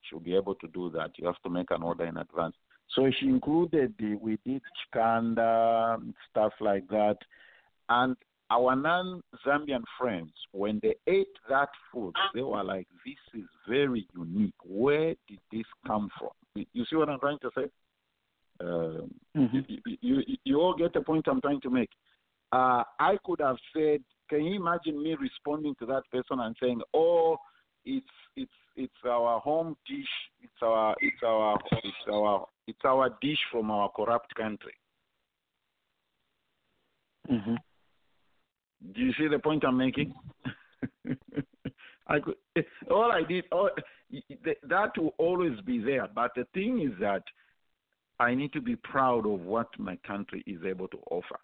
she'll 0.00 0.20
be 0.20 0.34
able 0.34 0.54
to 0.54 0.68
do 0.68 0.88
that. 0.92 1.10
You 1.18 1.26
have 1.26 1.42
to 1.42 1.50
make 1.50 1.70
an 1.70 1.82
order 1.82 2.06
in 2.06 2.16
advance. 2.16 2.54
So 2.94 3.10
she 3.20 3.26
included 3.26 3.92
the 3.98 4.14
we 4.14 4.38
did 4.46 4.62
chikanda 4.80 6.00
stuff 6.30 6.54
like 6.60 6.88
that, 6.88 7.18
and 7.90 8.16
our 8.50 8.74
non-Zambian 8.74 9.82
friends 9.98 10.32
when 10.52 10.80
they 10.82 10.94
ate 11.06 11.36
that 11.50 11.68
food, 11.92 12.14
they 12.32 12.40
were 12.40 12.64
like, 12.64 12.88
"This 13.04 13.42
is 13.42 13.48
very 13.68 14.08
unique. 14.16 14.54
Where 14.64 15.14
did 15.28 15.40
this 15.52 15.66
come 15.86 16.08
from?" 16.18 16.64
You 16.72 16.86
see 16.86 16.96
what 16.96 17.10
I'm 17.10 17.20
trying 17.20 17.40
to 17.40 17.50
say? 17.54 17.66
Um, 18.60 19.14
you, 19.34 19.62
you, 19.84 19.96
you, 20.00 20.36
you 20.44 20.60
all 20.62 20.74
get 20.74 20.94
the 20.94 21.02
point 21.02 21.28
I'm 21.28 21.42
trying 21.42 21.60
to 21.60 21.70
make. 21.70 21.90
Uh, 22.50 22.82
I 22.98 23.18
could 23.24 23.40
have 23.40 23.56
said, 23.74 24.00
can 24.28 24.44
you 24.44 24.60
imagine 24.60 25.02
me 25.02 25.14
responding 25.14 25.74
to 25.78 25.86
that 25.86 26.02
person 26.12 26.40
and 26.40 26.56
saying, 26.60 26.80
"Oh, 26.94 27.36
it's 27.84 28.06
it's 28.36 28.50
it's 28.76 29.04
our 29.04 29.40
home 29.40 29.76
dish. 29.86 30.06
It's 30.42 30.62
our 30.62 30.94
it's 31.00 31.22
our 31.24 31.58
it's 31.82 32.08
our 32.12 32.46
it's 32.66 32.84
our 32.84 33.10
dish 33.20 33.38
from 33.50 33.70
our 33.70 33.90
corrupt 33.90 34.34
country." 34.34 34.74
Mm-hmm. 37.30 37.54
Do 38.94 39.00
you 39.00 39.12
see 39.18 39.28
the 39.28 39.38
point 39.38 39.64
I'm 39.64 39.76
making? 39.76 40.14
I 42.06 42.20
could, 42.20 42.36
all 42.90 43.12
I 43.12 43.22
did, 43.28 43.44
all, 43.52 43.70
that 44.68 44.96
will 44.96 45.14
always 45.18 45.60
be 45.66 45.78
there. 45.78 46.08
But 46.14 46.30
the 46.34 46.46
thing 46.54 46.80
is 46.80 46.98
that 47.00 47.22
I 48.18 48.34
need 48.34 48.52
to 48.54 48.60
be 48.60 48.76
proud 48.76 49.26
of 49.26 49.40
what 49.40 49.68
my 49.78 49.96
country 50.06 50.42
is 50.46 50.60
able 50.64 50.88
to 50.88 50.98
offer. 51.10 51.38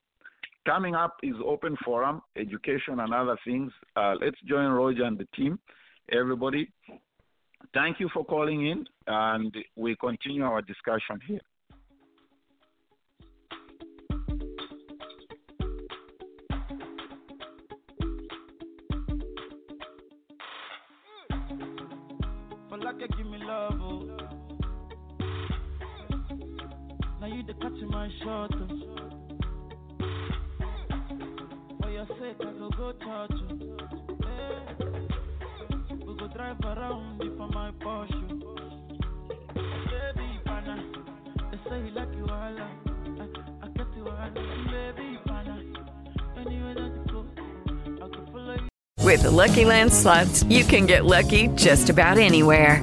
Coming 0.66 0.94
up 0.94 1.16
is 1.22 1.34
open 1.44 1.76
forum, 1.84 2.22
education, 2.36 3.00
and 3.00 3.12
other 3.12 3.36
things. 3.44 3.70
Uh, 3.96 4.14
let's 4.20 4.40
join 4.46 4.70
Roger 4.70 5.04
and 5.04 5.18
the 5.18 5.26
team. 5.36 5.58
Everybody, 6.10 6.70
thank 7.74 8.00
you 8.00 8.08
for 8.14 8.24
calling 8.24 8.66
in, 8.66 8.86
and 9.06 9.54
we 9.76 9.94
continue 9.96 10.44
our 10.44 10.62
discussion 10.62 11.20
here. 11.26 11.40
Give 23.18 23.26
me 23.26 23.38
love, 23.38 23.74
oh. 23.80 24.16
Now 27.20 27.26
you 27.26 27.42
the 27.46 27.52
catch 27.54 27.80
my 27.88 28.08
shot, 28.22 28.50
oh. 28.54 29.03
I 32.06 32.52
go 32.58 32.68
go 32.76 32.92
touch 32.92 33.30
you. 33.48 33.76
Oh. 33.80 34.28
Eh. 34.28 34.84
We 36.06 36.16
go 36.18 36.28
drive 36.28 36.60
around 36.62 37.18
for 37.18 37.48
my 37.48 37.70
Porsche. 37.80 38.42
Oh. 38.44 38.56
Baby, 39.54 40.38
pana, 40.44 40.84
they 41.50 41.70
say 41.70 41.82
he 41.82 41.90
like 41.92 42.12
you. 42.14 42.26
I, 42.28 42.68
I 43.62 43.68
get 43.68 43.86
you. 43.96 44.04
Baby, 44.04 45.18
pana, 45.24 45.62
anywhere 46.36 46.74
that 46.74 46.92
you 46.94 47.04
go, 47.10 47.24
I 48.02 48.32
follow 48.32 48.54
you. 48.54 48.68
With 49.02 49.22
the 49.22 49.30
Lucky 49.30 49.64
Land 49.64 49.90
slots, 49.90 50.42
you 50.44 50.64
can 50.64 50.84
get 50.84 51.06
lucky 51.06 51.48
just 51.48 51.88
about 51.88 52.18
anywhere. 52.18 52.82